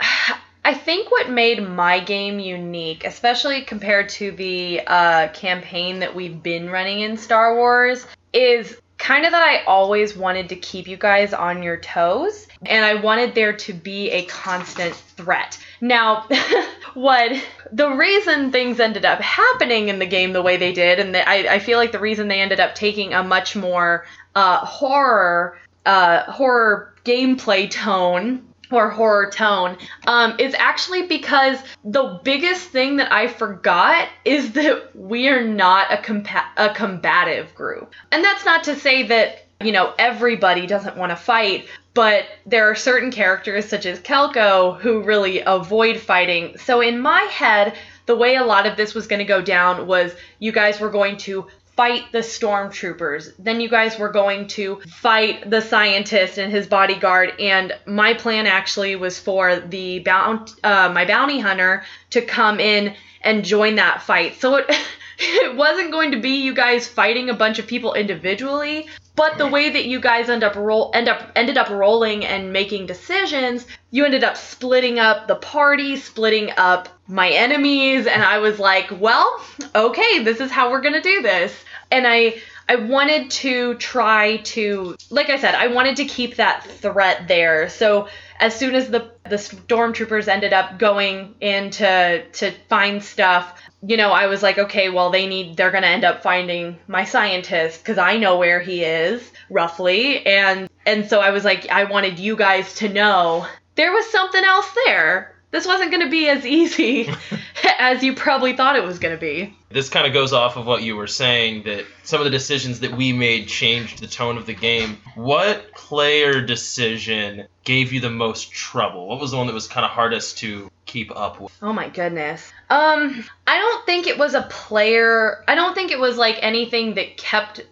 I 0.65 0.75
think 0.75 1.13
what 1.13 1.31
made 1.31 1.63
my 1.63 2.01
game 2.01 2.41
unique, 2.41 3.05
especially 3.05 3.63
compared 3.63 4.09
to 4.09 4.33
the 4.33 4.81
uh, 4.85 5.29
campaign 5.29 6.01
that 6.01 6.17
we've 6.17 6.43
been 6.43 6.71
running 6.71 7.03
in 7.03 7.19
Star 7.19 7.55
Wars, 7.55 8.05
is 8.33 8.77
kind 8.99 9.25
of 9.25 9.33
that 9.33 9.43
I 9.43 9.65
always 9.65 10.17
wanted 10.17 10.49
to 10.51 10.57
keep 10.57 10.89
you 10.89 10.97
guys 10.97 11.33
on 11.35 11.63
your 11.63 11.77
toes 11.77 12.47
and 12.65 12.85
I 12.85 12.95
wanted 12.95 13.35
there 13.35 13.53
to 13.53 13.73
be 13.73 14.11
a 14.11 14.25
constant 14.25 14.95
threat. 14.95 15.59
Now, 15.81 16.27
what 16.95 17.33
the 17.73 17.91
reason 17.91 18.53
things 18.53 18.81
ended 18.81 19.05
up 19.05 19.21
happening 19.21 19.89
in 19.89 19.99
the 19.99 20.07
game 20.07 20.33
the 20.33 20.43
way 20.43 20.57
they 20.57 20.73
did, 20.73 20.99
and 20.99 21.15
the, 21.15 21.29
I, 21.29 21.55
I 21.55 21.59
feel 21.59 21.79
like 21.79 21.93
the 21.93 21.99
reason 21.99 22.29
they 22.29 22.41
ended 22.41 22.61
up 22.61 22.75
taking 22.75 23.13
a 23.13 23.23
much 23.23 23.55
more 23.55 24.07
uh, 24.35 24.65
horror 24.65 25.59
uh, 25.85 26.25
horror 26.31 26.95
gameplay 27.05 27.71
tone 27.71 28.45
or 28.71 28.91
horror 28.91 29.31
tone 29.31 29.77
um, 30.07 30.35
is 30.39 30.55
actually 30.59 31.07
because 31.07 31.59
the 31.85 32.21
biggest 32.25 32.69
thing 32.69 32.97
that 32.97 33.13
I 33.13 33.29
forgot 33.29 34.09
is 34.25 34.53
that 34.53 34.95
we 34.97 35.29
are 35.29 35.47
not 35.47 35.93
a, 35.93 35.97
compa- 35.97 36.49
a 36.57 36.75
combative 36.75 37.55
group. 37.55 37.93
And 38.13 38.25
that's 38.25 38.45
not 38.45 38.65
to 38.65 38.75
say 38.75 39.05
that, 39.05 39.47
you 39.61 39.73
know, 39.73 39.95
everybody 39.99 40.67
doesn't 40.67 40.97
want 40.97 41.11
to 41.11 41.17
fight, 41.17 41.67
but 41.95 42.25
there 42.45 42.71
are 42.71 42.75
certain 42.75 43.11
characters 43.11 43.67
such 43.67 43.87
as 43.87 44.01
Kelko 44.01 44.79
who 44.79 45.03
really 45.03 45.41
avoid 45.41 45.99
fighting. 45.99 46.59
So 46.59 46.81
in 46.81 47.01
my 47.01 47.23
head, 47.23 47.75
the 48.07 48.17
way 48.17 48.37
a 48.37 48.45
lot 48.45 48.67
of 48.67 48.77
this 48.77 48.95
was 48.95 49.07
going 49.07 49.19
to 49.21 49.25
go 49.25 49.43
down 49.43 49.87
was 49.87 50.13
you 50.39 50.53
guys 50.53 50.79
were 50.79 50.91
going 50.91 51.17
to 51.19 51.47
fight 51.77 52.11
the 52.11 52.19
stormtroopers. 52.19 53.33
Then 53.39 53.61
you 53.61 53.69
guys 53.69 53.99
were 53.99 54.09
going 54.09 54.49
to 54.49 54.81
fight 54.89 55.49
the 55.49 55.61
scientist 55.61 56.39
and 56.39 56.51
his 56.51 56.67
bodyguard. 56.67 57.35
And 57.39 57.73
my 57.87 58.15
plan 58.15 58.47
actually 58.47 58.97
was 58.97 59.21
for 59.21 59.57
the 59.61 60.01
bounty, 60.01 60.55
uh, 60.65 60.91
my 60.93 61.05
bounty 61.05 61.39
hunter 61.39 61.85
to 62.11 62.23
come 62.23 62.61
in 62.61 62.95
and 63.21 63.45
join 63.45 63.75
that 63.75 64.03
fight. 64.03 64.41
So 64.41 64.57
it. 64.57 64.71
it 65.19 65.57
wasn't 65.57 65.91
going 65.91 66.13
to 66.13 66.21
be 66.21 66.43
you 66.43 66.55
guys 66.55 66.87
fighting 66.87 67.31
a 67.31 67.35
bunch 67.35 67.59
of 67.59 67.67
people 67.67 67.95
individually, 67.95 68.89
but 69.15 69.39
the 69.39 69.47
way 69.47 69.71
that 69.71 69.87
you 69.87 70.01
guys 70.01 70.29
end 70.29 70.45
up 70.45 70.57
roll 70.57 70.91
end 70.95 71.09
up 71.09 71.31
ended 71.35 71.57
up 71.57 71.71
rolling 71.71 72.25
and 72.25 72.53
making 72.53 72.87
decisions, 72.87 73.67
you 73.91 74.05
ended 74.05 74.25
up 74.25 74.37
splitting 74.37 74.99
up 74.99 75.27
the 75.27 75.37
party, 75.37 75.97
splitting 75.97 76.51
up 76.57 76.89
my 77.09 77.31
enemies, 77.31 78.07
and 78.07 78.23
I 78.23 78.39
was 78.39 78.59
like, 78.59 78.91
well, 79.01 79.41
okay, 79.75 80.23
this 80.23 80.41
is 80.41 80.51
how 80.51 80.71
we're 80.71 80.83
gonna 80.83 81.03
do 81.03 81.23
this 81.23 81.55
and 81.91 82.07
I 82.07 82.41
I 82.69 82.77
wanted 82.77 83.31
to 83.31 83.75
try 83.75 84.39
to 84.39 84.97
like 85.11 85.31
I 85.31 85.39
said, 85.39 85.55
I 85.55 85.69
wanted 85.69 85.97
to 85.97 86.05
keep 86.05 86.37
that 86.37 86.65
threat 86.65 87.29
there. 87.29 87.69
So 87.69 88.09
as 88.41 88.55
soon 88.55 88.75
as 88.75 88.89
the 88.89 89.11
the 89.25 89.37
stormtroopers 89.37 90.29
ended 90.29 90.53
up 90.53 90.79
going 90.79 91.35
in 91.41 91.71
to 91.71 92.25
to 92.25 92.51
find 92.69 93.03
stuff, 93.03 93.61
you 93.83 93.97
know, 93.97 94.11
I 94.11 94.27
was 94.27 94.43
like, 94.43 94.59
okay, 94.59 94.89
well 94.89 95.11
they 95.11 95.27
need 95.27 95.57
they're 95.57 95.71
to 95.71 95.89
end 95.89 96.05
up 96.05 96.23
finding 96.23 96.79
my 96.87 97.05
scientist 97.05 97.85
cuz 97.85 97.99
I 97.99 98.17
know 98.17 98.39
where 98.39 98.61
he 98.61 98.85
is 98.85 99.31
roughly. 99.51 100.25
And 100.27 100.69
and 100.85 101.09
so 101.09 101.21
I 101.21 101.31
was 101.31 101.45
like 101.45 101.71
I 101.71 101.85
wanted 101.85 102.19
you 102.19 102.37
guys 102.37 102.75
to 102.77 102.89
know 102.89 103.47
there 103.75 103.93
was 103.93 104.07
something 104.11 104.43
else 104.43 104.71
there 104.87 105.36
this 105.57 105.67
wasn't 105.67 105.91
going 105.91 106.03
to 106.03 106.11
be 106.11 106.29
as 106.29 106.45
easy 106.45 107.09
as 107.79 108.03
you 108.03 108.15
probably 108.15 108.55
thought 108.55 108.77
it 108.77 108.85
was 108.85 108.99
going 108.99 109.15
to 109.15 109.21
be. 109.21 109.57
This 109.71 109.89
kind 109.89 110.07
of 110.07 110.13
goes 110.13 110.33
off 110.33 110.57
of 110.57 110.67
what 110.67 110.83
you 110.83 110.97
were 110.97 111.07
saying 111.07 111.65
that 111.65 111.87
some 112.05 112.21
of 112.21 112.25
the 112.25 112.31
decisions 112.31 112.81
that 112.81 112.93
we 112.93 113.13
made 113.13 113.49
changed 113.49 114.01
the 114.01 114.07
tone 114.07 114.37
of 114.37 114.47
the 114.47 114.55
game. 114.55 114.99
What 115.15 115.73
player 115.73 116.43
decision 116.43 117.47
gave 117.65 117.93
you 117.93 118.01
the 118.01 118.11
most 118.11 118.53
trouble? 118.53 119.09
What 119.09 119.21
was 119.21 119.31
the 119.31 119.39
one 119.39 119.47
that 119.47 119.55
was 119.55 119.67
kind 119.67 119.85
of 119.85 119.91
hardest 119.91 120.39
to 120.39 120.71
keep 120.85 121.15
up 121.17 121.41
with? 121.41 121.57
Oh 121.63 121.73
my 121.73 121.89
goodness. 121.89 122.53
Um, 122.69 123.25
I 123.47 123.59
don't 123.59 123.87
think 123.87 124.07
it 124.07 124.19
was 124.19 124.35
a 124.35 124.43
player. 124.43 125.43
I 125.49 125.55
don't 125.55 125.75
think 125.75 125.91
it 125.91 125.99
was 125.99 126.17
like 126.17 126.39
anything 126.43 126.95
that 126.95 127.17
kept 127.17 127.63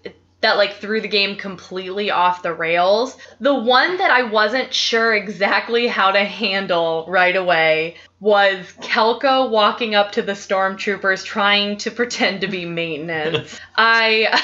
that 0.45 0.59
like 0.59 0.75
threw 0.75 1.01
the 1.01 1.09
game 1.09 1.37
completely 1.37 2.11
off 2.11 2.43
the 2.43 2.53
rails. 2.53 3.17
The 3.41 3.55
one 3.55 3.97
that 3.97 4.11
I 4.11 4.25
wasn't 4.25 4.75
sure 4.75 5.15
exactly 5.15 5.87
how 5.87 6.11
to 6.11 6.23
handle 6.23 7.07
right 7.09 7.35
away 7.35 7.97
was 8.21 8.59
Kelko 8.83 9.49
walking 9.49 9.95
up 9.95 10.13
to 10.13 10.23
the 10.23 10.33
stormtroopers 10.33 11.25
trying 11.25 11.79
to 11.79 11.91
pretend 11.91 12.43
to 12.43 12.47
be 12.47 12.67
maintenance. 12.67 13.59
I 13.77 14.39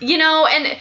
you 0.00 0.16
know, 0.16 0.46
and 0.46 0.78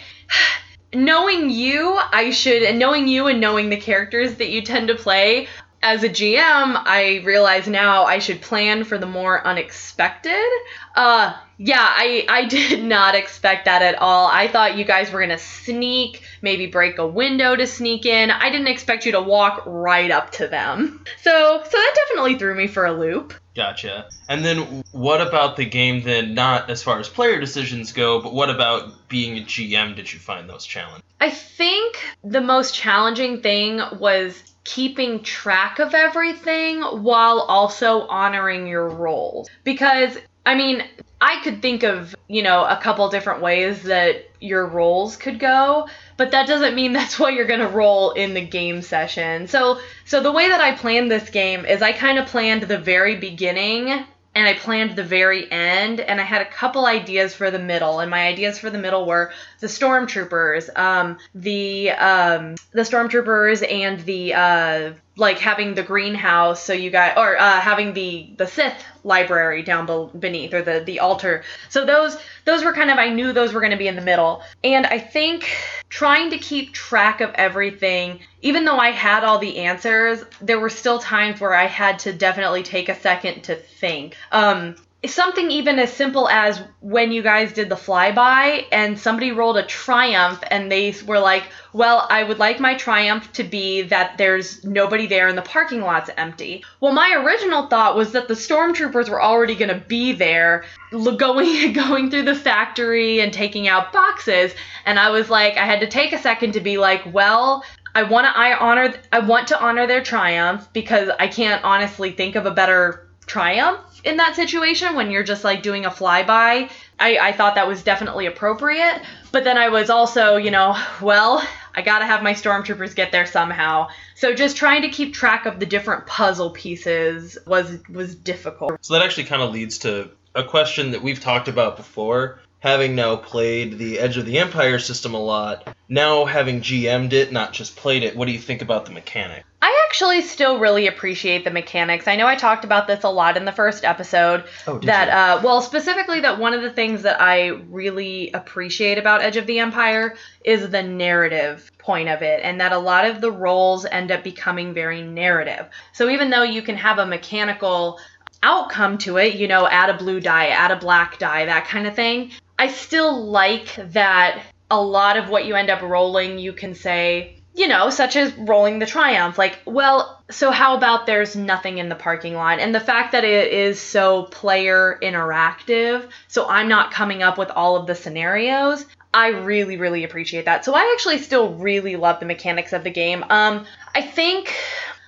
knowing 0.94 1.50
you, 1.50 2.00
I 2.14 2.30
should, 2.30 2.64
and 2.64 2.80
knowing 2.80 3.10
you 3.10 3.28
and 3.28 3.42
knowing 3.42 3.70
the 3.70 3.78
characters 3.78 4.36
that 4.36 4.50
you 4.50 4.62
tend 4.62 4.88
to 4.88 4.96
play, 4.96 5.50
as 5.84 6.04
a 6.04 6.10
GM, 6.10 6.82
I 6.86 7.22
realize 7.26 7.68
now 7.68 8.06
I 8.06 8.20
should 8.20 8.42
plan 8.42 8.86
for 8.86 8.98
the 8.98 9.06
more 9.06 9.46
unexpected. 9.46 10.50
Uh, 10.96 11.34
yeah, 11.58 11.80
I, 11.80 12.26
I 12.28 12.46
did 12.46 12.84
not 12.84 13.16
expect 13.16 13.66
that 13.66 13.82
at 13.82 13.96
all. 13.96 14.28
I 14.28 14.48
thought 14.48 14.78
you 14.78 14.86
guys 14.86 15.12
were 15.12 15.20
gonna 15.20 15.38
sneak, 15.38 16.24
maybe 16.42 16.68
break 16.68 16.98
a 16.98 17.08
window 17.08 17.56
to 17.56 17.68
sneak 17.68 18.06
in. 18.06 18.32
I 18.32 18.50
didn't 18.50 18.68
expect 18.68 19.06
you 19.06 19.14
to 19.14 19.22
walk 19.22 19.64
right 19.66 20.12
up 20.12 20.32
to 20.34 20.48
them. 20.48 21.04
So, 21.22 21.62
so 21.64 21.78
that 21.78 21.96
definitely 21.96 22.38
threw 22.38 22.56
me 22.56 22.68
for 22.68 22.86
a 22.86 22.94
loop. 22.94 23.34
Gotcha. 23.56 24.10
And 24.28 24.44
then 24.44 24.84
what 24.92 25.22
about 25.22 25.56
the 25.56 25.66
game 25.66 26.04
then, 26.04 26.34
not 26.34 26.70
as 26.70 26.84
far 26.84 27.00
as 27.00 27.08
player 27.08 27.40
decisions 27.40 27.94
go, 27.94 28.22
but 28.22 28.34
what 28.34 28.50
about 28.50 29.08
being 29.08 29.38
a 29.38 29.42
GM 29.42 29.96
did 29.96 30.12
you 30.12 30.20
find 30.20 30.50
those 30.50 30.66
challenges? 30.66 31.04
I 31.22 31.30
think 31.30 31.98
the 32.24 32.42
most 32.42 32.76
challenging 32.76 33.42
thing 33.42 33.80
was 33.98 34.54
keeping 34.66 35.24
track 35.24 35.80
of 35.80 35.94
everything 35.94 36.82
while 36.82 37.40
also 37.40 38.02
honoring 38.08 38.68
your 38.68 38.90
rolls. 38.90 39.50
Because, 39.64 40.18
I 40.46 40.56
mean, 40.56 40.84
I 41.26 41.42
could 41.42 41.60
think 41.60 41.82
of, 41.82 42.16
you 42.28 42.44
know, 42.44 42.66
a 42.66 42.78
couple 42.78 43.10
different 43.10 43.42
ways 43.42 43.82
that 43.84 44.30
your 44.40 44.68
rolls 44.68 45.18
could 45.18 45.40
go, 45.40 45.90
but 46.18 46.30
that 46.30 46.48
doesn't 46.48 46.76
mean 46.76 46.94
that's 47.00 47.18
what 47.18 47.34
you're 47.34 47.48
going 47.48 47.62
to 47.62 47.68
roll 47.68 48.12
in 48.12 48.36
the 48.36 48.46
game 48.46 48.84
session. 48.84 49.48
So, 49.48 49.80
so 50.06 50.22
the 50.22 50.32
way 50.32 50.48
that 50.50 50.62
I 50.62 50.76
planned 50.76 51.10
this 51.10 51.32
game 51.32 51.66
is 51.66 51.82
I 51.82 51.94
kind 51.94 52.20
of 52.20 52.28
planned 52.28 52.64
the 52.64 52.78
very 52.78 53.16
beginning 53.16 54.06
and 54.36 54.48
I 54.48 54.54
planned 54.54 54.98
the 54.98 55.04
very 55.04 55.50
end, 55.50 56.02
and 56.02 56.20
I 56.20 56.26
had 56.26 56.42
a 56.42 56.46
couple 56.46 56.86
ideas 56.86 57.34
for 57.34 57.50
the 57.50 57.58
middle. 57.58 58.02
And 58.02 58.12
my 58.12 58.28
ideas 58.28 58.60
for 58.60 58.70
the 58.70 58.78
middle 58.78 59.06
were 59.06 59.32
the 59.62 59.68
stormtroopers, 59.68 60.78
um, 60.78 61.18
the 61.34 61.92
um, 61.92 62.56
the 62.74 62.82
stormtroopers, 62.82 63.66
and 63.72 64.02
the 64.02 64.34
uh, 64.34 64.92
like 65.18 65.40
having 65.40 65.76
the 65.76 65.84
greenhouse. 65.84 66.64
So 66.64 66.74
you 66.74 66.92
got 66.92 67.18
or 67.18 67.38
uh, 67.38 67.60
having 67.60 67.94
the 67.94 68.30
the 68.38 68.48
Sith 68.48 68.84
library 69.04 69.62
down 69.62 69.86
be- 69.86 70.18
beneath 70.18 70.54
or 70.54 70.62
the 70.62 70.82
the 70.86 71.00
altar. 71.00 71.44
So 71.70 71.86
those 71.86 72.18
those 72.46 72.64
were 72.64 72.74
kind 72.74 72.92
of 72.92 72.98
I 72.98 73.10
knew 73.10 73.34
those 73.34 73.54
were 73.54 73.62
going 73.62 73.72
to 73.72 73.78
be 73.78 73.88
in 73.88 73.96
the 73.96 74.02
middle, 74.02 74.42
and 74.64 74.86
I 74.86 75.00
think 75.00 75.48
trying 75.90 76.32
to 76.32 76.38
keep 76.38 76.74
track 76.74 77.22
of 77.22 77.32
everything, 77.36 78.20
even 78.42 78.66
though 78.66 78.78
I 78.78 78.92
had 78.92 79.24
all 79.24 79.40
the 79.40 79.60
answers, 79.60 80.24
there 80.42 80.60
were 80.60 80.70
still 80.70 81.00
times 81.00 81.40
where 81.40 81.54
I 81.54 81.66
had 81.66 82.00
to 82.00 82.14
definitely 82.14 82.64
take 82.64 82.90
a 82.90 83.00
second 83.00 83.44
to 83.44 83.56
think. 83.56 84.16
Um, 84.32 84.76
something 85.14 85.52
even 85.52 85.80
as 85.80 85.92
simple 85.92 86.30
as 86.30 86.62
when 86.82 87.12
you 87.12 87.22
guys 87.22 87.54
did 87.54 87.70
the 87.70 87.76
flyby 87.76 88.66
and 88.72 88.98
somebody 88.98 89.32
rolled 89.32 89.58
a 89.58 89.66
triumph 89.66 90.44
and 90.50 90.72
they 90.72 90.94
were 91.06 91.20
like, 91.20 91.44
Well, 91.74 92.08
I 92.10 92.24
would 92.24 92.40
like 92.40 92.60
my 92.60 92.76
triumph 92.76 93.32
to 93.34 93.44
be 93.44 93.84
that 93.84 94.18
there's 94.18 94.64
nobody 94.64 95.08
there 95.08 95.28
and 95.28 95.38
the 95.38 95.42
parking 95.42 95.82
lot's 95.82 96.10
empty. 96.18 96.64
Well, 96.80 96.94
my 96.94 97.14
original 97.24 97.68
thought 97.68 97.96
was 97.96 98.12
that 98.14 98.28
the 98.28 98.34
stormtroopers 98.34 99.10
were 99.10 99.22
already 99.22 99.56
going 99.56 99.74
to 99.74 99.86
be 99.88 100.14
there 100.14 100.66
going 100.92 101.74
going 101.74 102.10
through 102.10 102.24
the 102.24 102.36
factory 102.36 103.20
and 103.20 103.34
taking 103.34 103.68
out 103.68 103.92
boxes 103.92 104.54
and 104.86 105.00
I 105.00 105.10
was 105.10 105.30
like 105.30 105.58
I 105.58 105.66
had 105.66 105.82
to 105.82 105.88
take 105.88 106.14
a 106.14 106.18
second 106.18 106.54
to 106.54 106.62
be 106.62 106.78
like, 106.78 107.02
well, 107.14 107.64
I 107.94 108.04
want 108.04 108.26
to 108.26 108.38
I 108.38 108.58
honor 108.58 108.94
I 109.12 109.20
want 109.20 109.48
to 109.50 109.60
honor 109.60 109.88
their 109.88 110.04
triumph 110.04 110.68
because 110.74 111.10
I 111.20 111.28
can't 111.28 111.64
honestly 111.64 112.12
think 112.12 112.36
of 112.36 112.46
a 112.46 112.52
better 112.52 113.08
triumph 113.26 113.95
in 114.06 114.18
that 114.18 114.36
situation 114.36 114.96
when 114.96 115.12
you're 115.12 115.24
just 115.24 115.44
like 115.44 115.64
doing 115.64 115.86
a 115.86 115.90
flyby. 115.90 116.70
I, 116.98 117.18
I 117.18 117.32
thought 117.34 117.56
that 117.56 117.68
was 117.68 117.84
definitely 117.84 118.28
appropriate. 118.28 119.02
But 119.32 119.44
then 119.44 119.58
I 119.58 119.70
was 119.70 119.90
also, 119.90 120.38
you 120.38 120.52
know, 120.52 120.78
well, 121.02 121.46
I 121.74 121.82
gotta 121.82 122.06
have 122.06 122.24
my 122.24 122.34
stormtroopers 122.34 122.96
get 122.96 123.12
there 123.12 123.26
somehow. 123.26 123.90
So 124.16 124.34
just 124.34 124.56
trying 124.56 124.84
to 124.84 124.90
keep 124.90 125.14
track 125.14 125.46
of 125.46 125.60
the 125.60 125.66
different 125.66 126.06
puzzle 126.06 126.52
pieces 126.52 127.38
was 127.46 127.80
was 127.90 128.16
difficult. 128.16 128.78
So 128.86 128.94
that 128.94 129.02
actually 129.02 129.26
kind 129.26 129.42
of 129.42 129.52
leads 129.52 129.80
to 129.80 130.12
a 130.36 130.44
question 130.44 130.92
that 130.92 131.02
we've 131.02 131.20
talked 131.20 131.48
about 131.48 131.76
before. 131.76 132.40
Having 132.60 132.96
now 132.96 133.16
played 133.16 133.78
the 133.78 134.00
Edge 134.00 134.18
of 134.18 134.26
the 134.26 134.40
Empire 134.40 134.80
system 134.80 135.14
a 135.14 135.20
lot, 135.20 135.76
now 135.88 136.26
having 136.26 136.62
GM'd 136.62 137.14
it, 137.14 137.32
not 137.32 137.54
just 137.54 137.76
played 137.76 138.04
it, 138.04 138.16
what 138.16 138.26
do 138.26 138.32
you 138.32 138.40
think 138.40 138.62
about 138.62 138.86
the 138.86 138.92
mechanic? 138.92 139.44
I 139.62 139.86
actually 139.88 140.22
still 140.24 140.60
really 140.60 140.88
appreciate 140.88 141.44
the 141.44 141.52
mechanics. 141.52 142.08
I 142.08 142.16
know 142.16 142.28
I 142.28 142.36
talked 142.36 142.66
about 142.66 142.88
this 142.88 143.04
a 143.04 143.10
lot 143.10 143.38
in 143.38 143.46
the 143.46 143.52
first 143.52 143.86
episode. 143.86 144.46
Oh, 144.68 144.80
did 144.80 144.90
that 144.90 145.08
you? 145.08 145.14
uh, 145.14 145.42
well, 145.44 145.62
specifically 145.62 146.20
that 146.22 146.40
one 146.40 146.54
of 146.54 146.62
the 146.62 146.72
things 146.72 147.04
that 147.04 147.22
I 147.22 147.48
really 147.48 148.32
appreciate 148.32 148.98
about 148.98 149.22
Edge 149.22 149.38
of 149.38 149.48
the 149.48 149.60
Empire 149.60 150.16
is 150.44 150.70
the 150.70 150.84
narrative 150.84 151.72
point 151.78 152.10
of 152.10 152.24
it, 152.24 152.42
and 152.44 152.60
that 152.62 152.74
a 152.74 152.78
lot 152.78 153.06
of 153.06 153.22
the 153.22 153.32
rolls 153.32 153.86
end 153.86 154.12
up 154.12 154.24
becoming 154.24 154.74
very 154.74 155.02
narrative. 155.02 155.68
So 155.94 156.10
even 156.10 156.30
though 156.30 156.44
you 156.44 156.62
can 156.62 156.78
have 156.78 156.98
a 157.00 157.06
mechanical 157.06 158.00
outcome 158.44 158.98
to 159.00 159.18
it, 159.18 159.36
you 159.36 159.48
know, 159.48 159.68
add 159.68 159.90
a 159.90 159.98
blue 159.98 160.20
die, 160.20 160.48
add 160.48 160.72
a 160.72 160.76
black 160.76 161.18
die, 161.20 161.46
that 161.46 161.66
kind 161.66 161.88
of 161.88 161.96
thing. 161.96 162.32
I 162.58 162.70
still 162.70 163.26
like 163.26 163.76
that 163.92 164.44
a 164.72 164.82
lot 164.82 165.18
of 165.18 165.30
what 165.30 165.46
you 165.46 165.56
end 165.56 165.70
up 165.70 165.82
rolling, 165.82 166.40
you 166.40 166.54
can 166.54 166.74
say, 166.74 167.38
you 167.54 167.68
know, 167.68 167.90
such 167.90 168.16
as 168.16 168.36
rolling 168.38 168.80
the 168.80 168.86
triumph. 168.86 169.38
Like, 169.38 169.60
well, 169.66 170.22
so 170.30 170.52
how 170.52 170.76
about 170.76 171.06
there's 171.06 171.36
nothing 171.36 171.78
in 171.78 171.90
the 171.90 171.96
parking 171.96 172.34
lot? 172.34 172.60
And 172.60 172.74
the 172.74 172.80
fact 172.80 173.12
that 173.12 173.24
it 173.24 173.54
is 173.54 173.80
so 173.80 174.24
player 174.24 175.00
interactive, 175.02 176.10
so 176.28 176.48
I'm 176.48 176.68
not 176.68 176.92
coming 176.92 177.24
up 177.24 177.38
with 177.38 177.50
all 177.50 177.76
of 177.76 177.88
the 177.88 177.96
scenarios. 177.96 178.86
I 179.14 179.28
really, 179.28 179.78
really 179.78 180.04
appreciate 180.04 180.46
that. 180.46 180.66
So 180.66 180.74
I 180.74 180.92
actually 180.94 181.20
still 181.20 181.54
really 181.54 181.96
love 181.96 182.20
the 182.20 182.26
mechanics 182.26 182.74
of 182.74 182.84
the 182.84 182.92
game. 182.92 183.24
Um, 183.30 183.66
I 183.94 184.02
think 184.02 184.54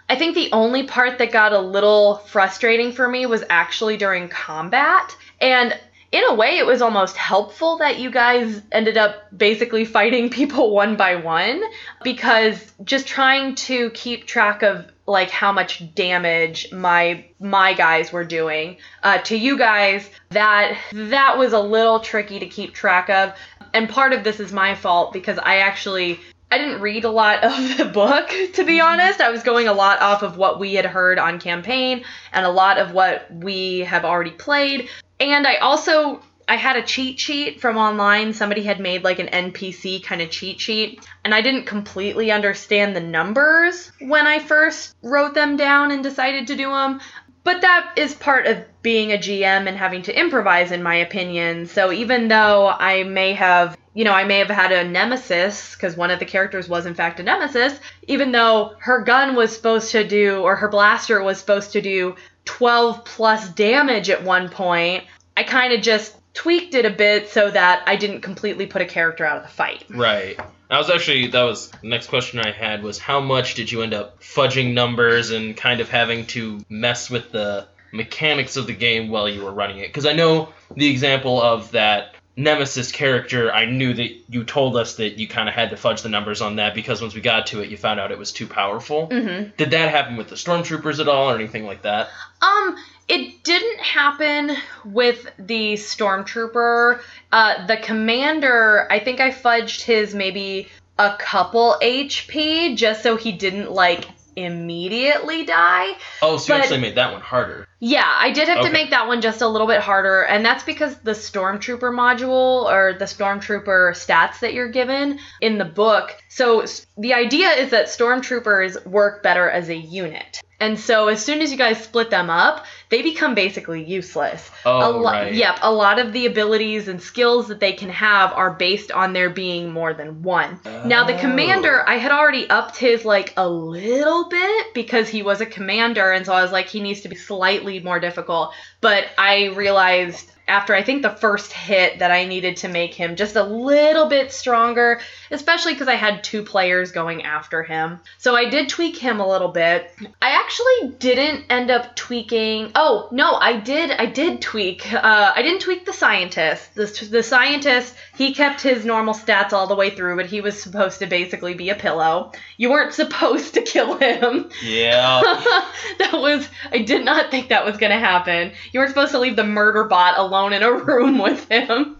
I 0.09 0.15
think 0.15 0.35
the 0.35 0.49
only 0.53 0.83
part 0.83 1.17
that 1.17 1.33
got 1.33 1.51
a 1.51 1.59
little 1.59 2.19
frustrating 2.19 2.93
for 2.93 3.07
me 3.07 3.25
was 3.25 3.43
actually 3.49 3.97
during 3.97 4.29
combat. 4.29 5.17
And 5.41 5.77
in 6.11 6.23
a 6.23 6.33
way, 6.33 6.57
it 6.57 6.65
was 6.65 6.81
almost 6.81 7.17
helpful 7.17 7.77
that 7.77 7.99
you 7.99 8.09
guys 8.09 8.61
ended 8.71 8.97
up 8.97 9.15
basically 9.37 9.85
fighting 9.85 10.29
people 10.39 10.71
one 10.71 10.95
by 10.95 11.15
one 11.15 11.61
because 12.03 12.73
just 12.83 13.07
trying 13.07 13.55
to 13.55 13.89
keep 13.91 14.25
track 14.25 14.63
of 14.63 14.85
like 15.05 15.29
how 15.29 15.53
much 15.53 15.93
damage 15.95 16.71
my 16.73 17.25
my 17.39 17.73
guys 17.73 18.11
were 18.11 18.25
doing 18.25 18.75
uh, 19.03 19.17
to 19.19 19.37
you 19.37 19.57
guys 19.57 20.09
that 20.29 20.77
that 20.91 21.37
was 21.37 21.53
a 21.53 21.59
little 21.59 22.01
tricky 22.01 22.39
to 22.39 22.45
keep 22.45 22.73
track 22.73 23.09
of. 23.09 23.33
And 23.73 23.89
part 23.89 24.13
of 24.13 24.23
this 24.23 24.39
is 24.39 24.51
my 24.51 24.75
fault 24.75 25.13
because 25.13 25.37
i 25.39 25.57
actually 25.57 26.19
I 26.49 26.57
didn't 26.57 26.81
read 26.81 27.03
a 27.03 27.09
lot 27.09 27.43
of 27.43 27.77
the 27.77 27.85
book, 27.85 28.29
to 28.29 28.63
be 28.63 28.77
mm-hmm. 28.77 28.87
honest. 28.87 29.21
I 29.21 29.29
was 29.29 29.43
going 29.43 29.67
a 29.67 29.73
lot 29.73 30.01
off 30.01 30.23
of 30.23 30.37
what 30.37 30.59
we 30.59 30.75
had 30.75 30.85
heard 30.85 31.19
on 31.19 31.39
campaign 31.39 32.03
and 32.31 32.45
a 32.45 32.49
lot 32.49 32.77
of 32.77 32.93
what 32.93 33.27
we 33.33 33.79
have 33.79 34.05
already 34.05 34.31
played. 34.31 34.89
And 35.19 35.45
I 35.47 35.55
also 35.55 36.21
I 36.49 36.55
had 36.55 36.77
a 36.77 36.81
cheat 36.81 37.19
sheet 37.19 37.59
from 37.59 37.75
online. 37.75 38.33
Somebody 38.33 38.63
had 38.63 38.79
made 38.79 39.03
like 39.03 39.19
an 39.19 39.27
NPC 39.27 40.01
kind 40.01 40.21
of 40.21 40.29
cheat 40.29 40.61
sheet, 40.61 41.05
and 41.25 41.35
I 41.35 41.41
didn't 41.41 41.65
completely 41.65 42.31
understand 42.31 42.95
the 42.95 43.01
numbers 43.01 43.91
when 43.99 44.25
I 44.25 44.39
first 44.39 44.95
wrote 45.01 45.33
them 45.33 45.57
down 45.57 45.91
and 45.91 46.01
decided 46.01 46.47
to 46.47 46.55
do 46.55 46.69
them. 46.69 47.01
But 47.43 47.61
that 47.61 47.93
is 47.97 48.13
part 48.13 48.45
of 48.45 48.63
being 48.81 49.11
a 49.11 49.17
GM 49.17 49.67
and 49.67 49.77
having 49.77 50.01
to 50.03 50.17
improvise, 50.17 50.71
in 50.71 50.83
my 50.83 50.95
opinion. 50.95 51.65
So 51.65 51.91
even 51.91 52.29
though 52.29 52.67
I 52.67 53.03
may 53.03 53.33
have, 53.33 53.77
you 53.97 54.03
know, 54.03 54.13
I 54.13 54.25
may 54.25 54.37
have 54.37 54.49
had 54.49 54.71
a 54.71 54.87
nemesis, 54.87 55.73
because 55.73 55.97
one 55.97 56.11
of 56.11 56.19
the 56.19 56.25
characters 56.25 56.69
was 56.69 56.85
in 56.85 56.93
fact 56.93 57.19
a 57.19 57.23
nemesis, 57.23 57.79
even 58.07 58.31
though 58.31 58.75
her 58.77 59.01
gun 59.01 59.35
was 59.35 59.55
supposed 59.55 59.91
to 59.93 60.07
do, 60.07 60.41
or 60.41 60.55
her 60.55 60.67
blaster 60.67 61.23
was 61.23 61.39
supposed 61.39 61.71
to 61.71 61.81
do 61.81 62.15
12 62.45 63.03
plus 63.05 63.49
damage 63.49 64.11
at 64.11 64.23
one 64.23 64.49
point, 64.49 65.03
I 65.35 65.41
kind 65.41 65.73
of 65.73 65.81
just 65.81 66.15
tweaked 66.35 66.75
it 66.75 66.85
a 66.85 66.91
bit 66.91 67.29
so 67.29 67.49
that 67.49 67.85
I 67.87 67.95
didn't 67.95 68.21
completely 68.21 68.67
put 68.67 68.83
a 68.83 68.85
character 68.85 69.25
out 69.25 69.37
of 69.37 69.43
the 69.43 69.49
fight. 69.49 69.83
Right. 69.89 70.37
That 70.69 70.77
was 70.77 70.91
actually 70.91 71.29
that 71.29 71.41
was 71.41 71.71
the 71.71 71.87
next 71.87 72.05
question 72.05 72.39
I 72.39 72.51
had 72.51 72.83
was 72.83 72.99
how 72.99 73.19
much 73.19 73.55
did 73.55 73.71
you 73.71 73.81
end 73.81 73.95
up 73.95 74.21
fudging 74.21 74.75
numbers 74.75 75.31
and 75.31 75.57
kind 75.57 75.79
of 75.79 75.89
having 75.89 76.27
to 76.27 76.63
mess 76.69 77.09
with 77.09 77.31
the 77.31 77.67
mechanics 77.91 78.57
of 78.57 78.67
the 78.67 78.73
game 78.73 79.09
while 79.09 79.27
you 79.27 79.43
were 79.43 79.53
running 79.53 79.79
it? 79.79 79.87
Because 79.87 80.05
I 80.05 80.13
know 80.13 80.49
the 80.75 80.87
example 80.87 81.41
of 81.41 81.71
that 81.71 82.13
Nemesis 82.37 82.91
character, 82.91 83.51
I 83.51 83.65
knew 83.65 83.95
that 83.95 84.15
you 84.29 84.43
told 84.43 84.77
us 84.77 84.97
that 84.97 85.17
you 85.17 85.27
kind 85.27 85.49
of 85.49 85.55
had 85.55 85.71
to 85.71 85.77
fudge 85.77 86.03
the 86.03 86.09
numbers 86.09 86.39
on 86.39 86.57
that 86.57 86.75
because 86.75 87.01
once 87.01 87.15
we 87.15 87.21
got 87.21 87.47
to 87.47 87.61
it, 87.61 87.69
you 87.69 87.77
found 87.77 87.99
out 87.99 88.11
it 88.11 88.19
was 88.19 88.31
too 88.31 88.45
powerful. 88.45 89.07
Mm-hmm. 89.07 89.49
Did 89.57 89.71
that 89.71 89.89
happen 89.89 90.17
with 90.17 90.29
the 90.29 90.35
stormtroopers 90.35 90.99
at 90.99 91.07
all 91.07 91.31
or 91.31 91.35
anything 91.35 91.65
like 91.65 91.81
that? 91.81 92.09
Um, 92.43 92.75
it 93.07 93.43
didn't 93.43 93.79
happen 93.79 94.55
with 94.85 95.27
the 95.39 95.73
stormtrooper. 95.73 97.01
Uh, 97.31 97.65
the 97.65 97.77
commander, 97.77 98.87
I 98.91 98.99
think 98.99 99.19
I 99.19 99.31
fudged 99.31 99.81
his 99.81 100.13
maybe 100.13 100.67
a 100.99 101.15
couple 101.17 101.75
HP 101.81 102.77
just 102.77 103.01
so 103.01 103.17
he 103.17 103.31
didn't 103.31 103.71
like 103.71 104.05
immediately 104.35 105.43
die. 105.43 105.95
Oh, 106.21 106.37
so 106.37 106.55
you 106.55 106.61
actually 106.61 106.81
made 106.81 106.95
that 106.95 107.11
one 107.11 107.21
harder. 107.21 107.67
Yeah, 107.79 108.05
I 108.07 108.31
did 108.31 108.47
have 108.47 108.59
Okay. 108.59 108.67
to 108.69 108.73
make 108.73 108.89
that 108.89 109.07
one 109.07 109.21
just 109.21 109.41
a 109.41 109.47
little 109.47 109.67
bit 109.67 109.81
harder, 109.81 110.21
and 110.23 110.43
that's 110.43 110.63
because 110.63 110.95
the 110.99 111.11
Stormtrooper 111.11 111.91
module 111.93 112.65
or 112.65 112.93
the 112.97 113.05
Stormtrooper 113.05 113.91
stats 113.91 114.39
that 114.39 114.53
you're 114.53 114.69
given 114.71 115.19
in 115.41 115.59
the 115.59 115.65
book. 115.65 116.15
So 116.27 116.65
the 116.97 117.13
idea 117.13 117.49
is 117.51 117.69
that 117.71 117.85
Stormtroopers 117.87 118.85
work 118.87 119.21
better 119.21 119.47
as 119.49 119.69
a 119.69 119.75
unit. 119.75 120.41
And 120.59 120.79
so 120.79 121.07
as 121.07 121.23
soon 121.23 121.41
as 121.41 121.51
you 121.51 121.57
guys 121.57 121.83
split 121.83 122.09
them 122.09 122.31
up, 122.31 122.65
they 122.89 123.03
become 123.03 123.35
basically 123.35 123.83
useless. 123.83 124.49
Oh, 124.65 124.89
a 124.89 124.89
lo- 124.89 125.11
right. 125.11 125.31
Yep, 125.31 125.59
a 125.61 125.71
lot 125.71 125.99
of 125.99 126.13
the 126.13 126.25
abilities 126.25 126.87
and 126.87 126.99
skills 126.99 127.49
that 127.49 127.59
they 127.59 127.73
can 127.73 127.89
have 127.89 128.33
are 128.33 128.49
based 128.49 128.91
on 128.91 129.13
there 129.13 129.29
being 129.29 129.71
more 129.71 129.93
than 129.93 130.23
one. 130.23 130.59
Now 130.83 131.03
the 131.03 131.13
Oh. 131.13 131.17
commander, 131.19 131.87
I 131.87 131.97
had 131.97 132.11
already 132.11 132.49
upped 132.49 132.75
his 132.77 133.05
like 133.05 133.33
a 133.37 133.47
little 133.47 134.29
bit 134.29 134.73
because 134.73 135.07
he 135.09 135.21
was 135.21 135.41
a 135.41 135.45
commander, 135.45 136.11
and 136.11 136.25
so 136.25 136.33
I 136.33 136.41
was 136.41 136.51
like, 136.51 136.65
he 136.69 136.79
needs 136.81 137.01
to 137.01 137.09
be 137.09 137.15
slightly 137.15 137.66
more 137.83 137.99
difficult. 137.99 138.53
But 138.81 139.05
I 139.17 139.47
realized 139.47 140.31
after 140.47 140.73
I 140.73 140.81
think 140.81 141.01
the 141.01 141.09
first 141.09 141.51
hit 141.51 141.99
that 141.99 142.09
I 142.09 142.25
needed 142.25 142.57
to 142.57 142.69
make 142.69 142.93
him 142.93 143.17
just 143.17 143.35
a 143.35 143.43
little 143.43 144.07
bit 144.07 144.31
stronger, 144.31 145.01
especially 145.29 145.73
because 145.73 145.89
I 145.89 145.95
had 145.95 146.23
two 146.23 146.43
players 146.43 146.91
going 146.91 147.23
after 147.23 147.63
him. 147.63 147.99
So 148.17 148.35
I 148.35 148.49
did 148.49 148.69
tweak 148.69 148.95
him 148.95 149.19
a 149.19 149.27
little 149.27 149.49
bit. 149.49 149.91
I 150.21 150.31
actually 150.31 150.95
didn't 150.99 151.45
end 151.49 151.69
up 151.69 151.95
tweaking. 151.95 152.71
Oh 152.75 153.09
no, 153.11 153.33
I 153.35 153.57
did. 153.57 153.91
I 153.91 154.05
did 154.05 154.41
tweak. 154.41 154.91
Uh, 154.91 155.33
I 155.35 155.41
didn't 155.41 155.61
tweak 155.61 155.85
the 155.85 155.93
scientist. 155.93 156.75
The, 156.75 156.85
the 157.11 157.23
scientist 157.23 157.95
he 158.15 158.33
kept 158.33 158.61
his 158.61 158.85
normal 158.85 159.13
stats 159.13 159.51
all 159.51 159.67
the 159.67 159.75
way 159.75 159.89
through, 159.89 160.15
but 160.15 160.27
he 160.27 160.39
was 160.39 160.61
supposed 160.61 160.99
to 160.99 161.07
basically 161.07 161.55
be 161.55 161.69
a 161.69 161.75
pillow. 161.75 162.31
You 162.55 162.69
weren't 162.69 162.93
supposed 163.01 163.53
to 163.55 163.61
kill 163.63 163.97
him. 163.97 164.49
Yeah. 164.63 165.21
that 165.99 166.13
was 166.13 166.47
I 166.71 166.79
did 166.79 167.03
not 167.03 167.31
think 167.31 167.49
that 167.49 167.65
was 167.65 167.75
gonna 167.75 167.99
happen. 167.99 168.53
You 168.71 168.79
weren't 168.79 168.91
supposed 168.91 169.11
to 169.11 169.19
leave 169.19 169.35
the 169.35 169.43
murder 169.43 169.83
bot 169.83 170.17
alone 170.17 170.36
in 170.53 170.63
a 170.63 170.71
room 170.85 171.17
with 171.19 171.47
him. 171.49 171.97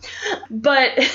But 0.50 1.00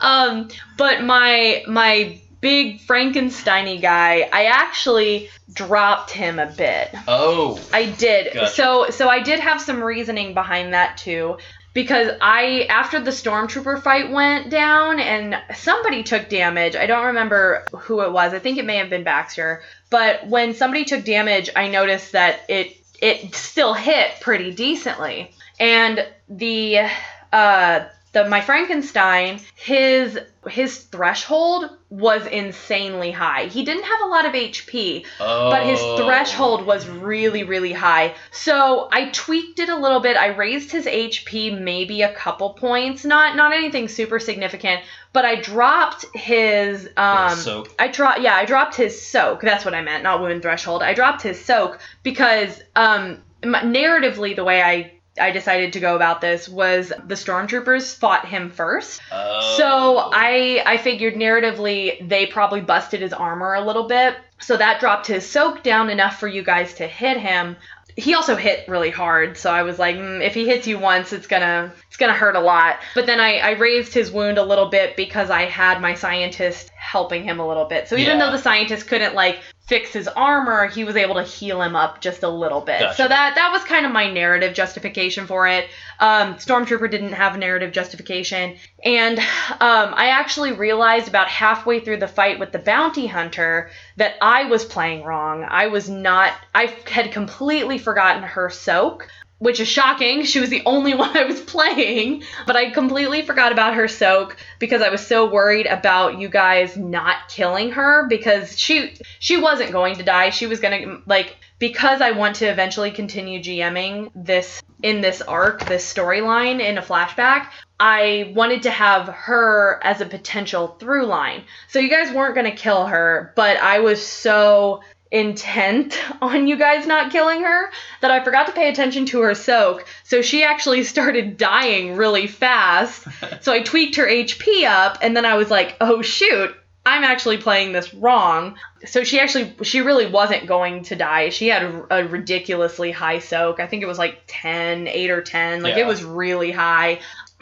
um 0.00 0.48
but 0.76 1.02
my 1.02 1.64
my 1.66 2.20
big 2.40 2.80
Frankensteiny 2.80 3.80
guy, 3.82 4.28
I 4.32 4.44
actually 4.46 5.28
dropped 5.52 6.10
him 6.12 6.38
a 6.38 6.46
bit. 6.46 6.94
oh. 7.08 7.60
I 7.72 7.86
did. 7.86 8.32
Gotcha. 8.32 8.52
So 8.52 8.90
so 8.90 9.08
I 9.08 9.20
did 9.22 9.40
have 9.40 9.60
some 9.60 9.82
reasoning 9.82 10.34
behind 10.34 10.74
that 10.74 10.98
too. 10.98 11.38
Because 11.74 12.10
I 12.20 12.66
after 12.70 12.98
the 12.98 13.10
stormtrooper 13.12 13.82
fight 13.82 14.10
went 14.10 14.50
down 14.50 14.98
and 14.98 15.36
somebody 15.54 16.02
took 16.02 16.28
damage. 16.28 16.74
I 16.74 16.86
don't 16.86 17.06
remember 17.06 17.64
who 17.72 18.00
it 18.00 18.10
was. 18.10 18.34
I 18.34 18.40
think 18.40 18.58
it 18.58 18.64
may 18.64 18.78
have 18.78 18.90
been 18.90 19.04
Baxter. 19.04 19.62
But 19.90 20.26
when 20.26 20.54
somebody 20.54 20.84
took 20.84 21.04
damage, 21.04 21.50
I 21.54 21.68
noticed 21.68 22.12
that 22.12 22.40
it 22.48 22.76
it 22.98 23.34
still 23.34 23.74
hit 23.74 24.20
pretty 24.20 24.52
decently. 24.52 25.30
And 25.60 26.06
the 26.28 26.88
uh 27.32 27.84
the 28.12 28.28
my 28.28 28.40
Frankenstein, 28.40 29.40
his 29.54 30.18
his 30.48 30.78
threshold 30.84 31.70
was 31.90 32.26
insanely 32.26 33.10
high. 33.10 33.46
He 33.46 33.64
didn't 33.64 33.84
have 33.84 34.00
a 34.02 34.06
lot 34.06 34.24
of 34.26 34.32
HP, 34.32 35.04
Oh. 35.20 35.50
but 35.50 35.64
his 35.64 35.80
threshold 36.00 36.64
was 36.64 36.86
really 36.88 37.42
really 37.44 37.72
high 37.72 38.14
so 38.30 38.88
i 38.92 39.08
tweaked 39.10 39.58
it 39.58 39.68
a 39.68 39.76
little 39.76 40.00
bit 40.00 40.16
i 40.16 40.26
raised 40.28 40.70
his 40.70 40.86
hp 40.86 41.58
maybe 41.60 42.02
a 42.02 42.12
couple 42.12 42.50
points 42.54 43.04
not 43.04 43.36
not 43.36 43.52
anything 43.52 43.88
super 43.88 44.18
significant 44.18 44.80
but 45.12 45.24
i 45.24 45.34
dropped 45.36 46.04
his 46.14 46.88
um 46.96 47.36
so 47.36 47.66
I 47.78 47.88
dropped, 47.88 48.20
yeah, 48.20 48.34
I 48.34 48.44
dropped 48.44 48.74
his 48.76 49.00
soak. 49.00 49.40
That's 49.40 49.64
what 49.64 49.74
I 49.74 49.82
meant, 49.82 50.02
not 50.02 50.20
wound 50.20 50.42
threshold. 50.42 50.82
I 50.82 50.94
dropped 50.94 51.22
his 51.22 51.42
soak 51.42 51.78
because, 52.02 52.60
um, 52.76 53.22
narratively, 53.42 54.34
the 54.36 54.44
way 54.44 54.62
I 54.62 54.92
I 55.20 55.30
decided 55.30 55.72
to 55.74 55.80
go 55.80 55.96
about 55.96 56.20
this 56.20 56.48
was 56.48 56.88
the 57.06 57.14
stormtroopers 57.14 57.96
fought 57.96 58.26
him 58.26 58.50
first. 58.50 59.00
oh. 59.12 59.54
So 59.58 60.10
I 60.12 60.62
I 60.64 60.76
figured 60.76 61.14
narratively 61.14 62.08
they 62.08 62.26
probably 62.26 62.60
busted 62.60 63.00
his 63.00 63.12
armor 63.12 63.54
a 63.54 63.60
little 63.64 63.88
bit. 63.88 64.16
So 64.40 64.56
that 64.56 64.80
dropped 64.80 65.06
his 65.06 65.28
soak 65.28 65.62
down 65.62 65.90
enough 65.90 66.18
for 66.20 66.28
you 66.28 66.42
guys 66.42 66.74
to 66.74 66.86
hit 66.86 67.16
him. 67.18 67.56
He 67.96 68.14
also 68.14 68.36
hit 68.36 68.68
really 68.68 68.90
hard, 68.90 69.36
so 69.36 69.50
I 69.50 69.62
was 69.64 69.76
like, 69.80 69.96
mm, 69.96 70.24
if 70.24 70.32
he 70.32 70.46
hits 70.46 70.68
you 70.68 70.78
once, 70.78 71.12
it's 71.12 71.26
gonna 71.26 71.72
it's 71.88 71.96
gonna 71.96 72.12
hurt 72.12 72.36
a 72.36 72.40
lot. 72.40 72.76
But 72.94 73.06
then 73.06 73.18
I, 73.18 73.38
I 73.38 73.50
raised 73.52 73.92
his 73.92 74.12
wound 74.12 74.38
a 74.38 74.44
little 74.44 74.66
bit 74.68 74.94
because 74.94 75.30
I 75.30 75.46
had 75.46 75.80
my 75.80 75.94
scientist 75.94 76.70
helping 76.76 77.24
him 77.24 77.40
a 77.40 77.46
little 77.48 77.64
bit. 77.64 77.88
So 77.88 77.96
even 77.96 78.18
Yeah. 78.18 78.26
though 78.26 78.32
the 78.32 78.42
scientist 78.42 78.86
couldn't 78.86 79.16
like 79.16 79.40
fix 79.68 79.92
his 79.92 80.08
armor, 80.08 80.66
he 80.66 80.82
was 80.82 80.96
able 80.96 81.16
to 81.16 81.22
heal 81.22 81.60
him 81.60 81.76
up 81.76 82.00
just 82.00 82.22
a 82.22 82.28
little 82.28 82.62
bit. 82.62 82.80
Gotcha. 82.80 82.96
So 82.96 83.06
that 83.06 83.34
that 83.34 83.52
was 83.52 83.62
kind 83.64 83.84
of 83.84 83.92
my 83.92 84.10
narrative 84.10 84.54
justification 84.54 85.26
for 85.26 85.46
it. 85.46 85.66
Um, 86.00 86.36
Stormtrooper 86.36 86.90
didn't 86.90 87.12
have 87.12 87.36
narrative 87.36 87.72
justification, 87.72 88.56
and 88.82 89.18
um, 89.18 89.24
I 89.60 90.08
actually 90.08 90.52
realized 90.52 91.08
about 91.08 91.28
halfway 91.28 91.80
through 91.80 91.98
the 91.98 92.08
fight 92.08 92.38
with 92.38 92.50
the 92.50 92.58
bounty 92.58 93.06
hunter 93.06 93.70
that 93.96 94.14
I 94.22 94.44
was 94.44 94.64
playing 94.64 95.04
wrong. 95.04 95.44
I 95.46 95.66
was 95.66 95.88
not. 95.88 96.32
I 96.54 96.74
had 96.86 97.12
completely 97.12 97.76
forgotten 97.76 98.22
her 98.22 98.48
soak. 98.48 99.06
Which 99.38 99.60
is 99.60 99.68
shocking. 99.68 100.24
She 100.24 100.40
was 100.40 100.50
the 100.50 100.62
only 100.66 100.94
one 101.04 101.16
I 101.16 101.24
was 101.24 101.40
playing, 101.40 102.24
but 102.46 102.56
I 102.56 102.70
completely 102.70 103.22
forgot 103.22 103.52
about 103.52 103.74
her 103.74 103.88
soak 103.88 104.36
because 104.58 104.82
I 104.82 104.88
was 104.88 105.06
so 105.06 105.30
worried 105.30 105.66
about 105.66 106.18
you 106.18 106.28
guys 106.28 106.76
not 106.76 107.28
killing 107.28 107.72
her 107.72 108.06
because 108.08 108.58
she 108.58 108.94
she 109.20 109.36
wasn't 109.36 109.72
going 109.72 109.96
to 109.96 110.02
die. 110.02 110.30
She 110.30 110.46
was 110.46 110.60
going 110.60 110.82
to 110.82 111.02
like 111.06 111.36
because 111.58 112.00
I 112.00 112.12
want 112.12 112.36
to 112.36 112.46
eventually 112.46 112.90
continue 112.90 113.40
GMing 113.40 114.10
this 114.14 114.62
in 114.82 115.00
this 115.00 115.20
arc, 115.20 115.64
this 115.66 115.92
storyline 115.92 116.60
in 116.60 116.78
a 116.78 116.82
flashback, 116.82 117.48
I 117.80 118.32
wanted 118.34 118.62
to 118.64 118.70
have 118.70 119.08
her 119.08 119.80
as 119.82 120.00
a 120.00 120.06
potential 120.06 120.76
through 120.78 121.06
line. 121.06 121.44
So 121.68 121.78
you 121.78 121.88
guys 121.88 122.12
weren't 122.12 122.34
going 122.34 122.50
to 122.50 122.56
kill 122.56 122.86
her, 122.86 123.32
but 123.36 123.56
I 123.56 123.80
was 123.80 124.04
so 124.04 124.82
intent 125.10 125.98
on 126.22 126.46
you 126.46 126.56
guys 126.56 126.86
not 126.86 127.10
killing 127.12 127.42
her 127.42 127.70
that 128.00 128.10
I 128.10 128.22
forgot 128.22 128.46
to 128.46 128.52
pay 128.52 128.68
attention 128.68 129.06
to 129.06 129.20
her 129.22 129.34
soak. 129.34 129.86
So 130.04 130.22
she 130.22 130.42
actually 130.44 130.84
started 130.94 131.36
dying 131.36 131.96
really 131.96 132.26
fast. 132.26 133.06
so 133.40 133.52
I 133.52 133.60
tweaked 133.60 133.96
her 133.96 134.06
HP 134.06 134.64
up 134.64 134.98
and 135.02 135.16
then 135.16 135.24
I 135.24 135.34
was 135.36 135.50
like, 135.50 135.76
"Oh 135.80 136.02
shoot, 136.02 136.54
I'm 136.86 137.04
actually 137.04 137.38
playing 137.38 137.72
this 137.72 137.92
wrong." 137.94 138.56
So 138.86 139.02
she 139.02 139.18
actually 139.18 139.54
she 139.62 139.80
really 139.80 140.06
wasn't 140.06 140.46
going 140.46 140.84
to 140.84 140.96
die. 140.96 141.30
She 141.30 141.48
had 141.48 141.62
a, 141.62 141.86
a 141.98 142.06
ridiculously 142.06 142.90
high 142.92 143.18
soak. 143.18 143.60
I 143.60 143.66
think 143.66 143.82
it 143.82 143.86
was 143.86 143.98
like 143.98 144.22
10, 144.26 144.86
8 144.88 145.10
or 145.10 145.22
10. 145.22 145.62
Like 145.62 145.74
Yeah. 145.76 145.80
it 145.84 145.86
was 145.86 146.04
really 146.04 146.52
high. 146.52 147.00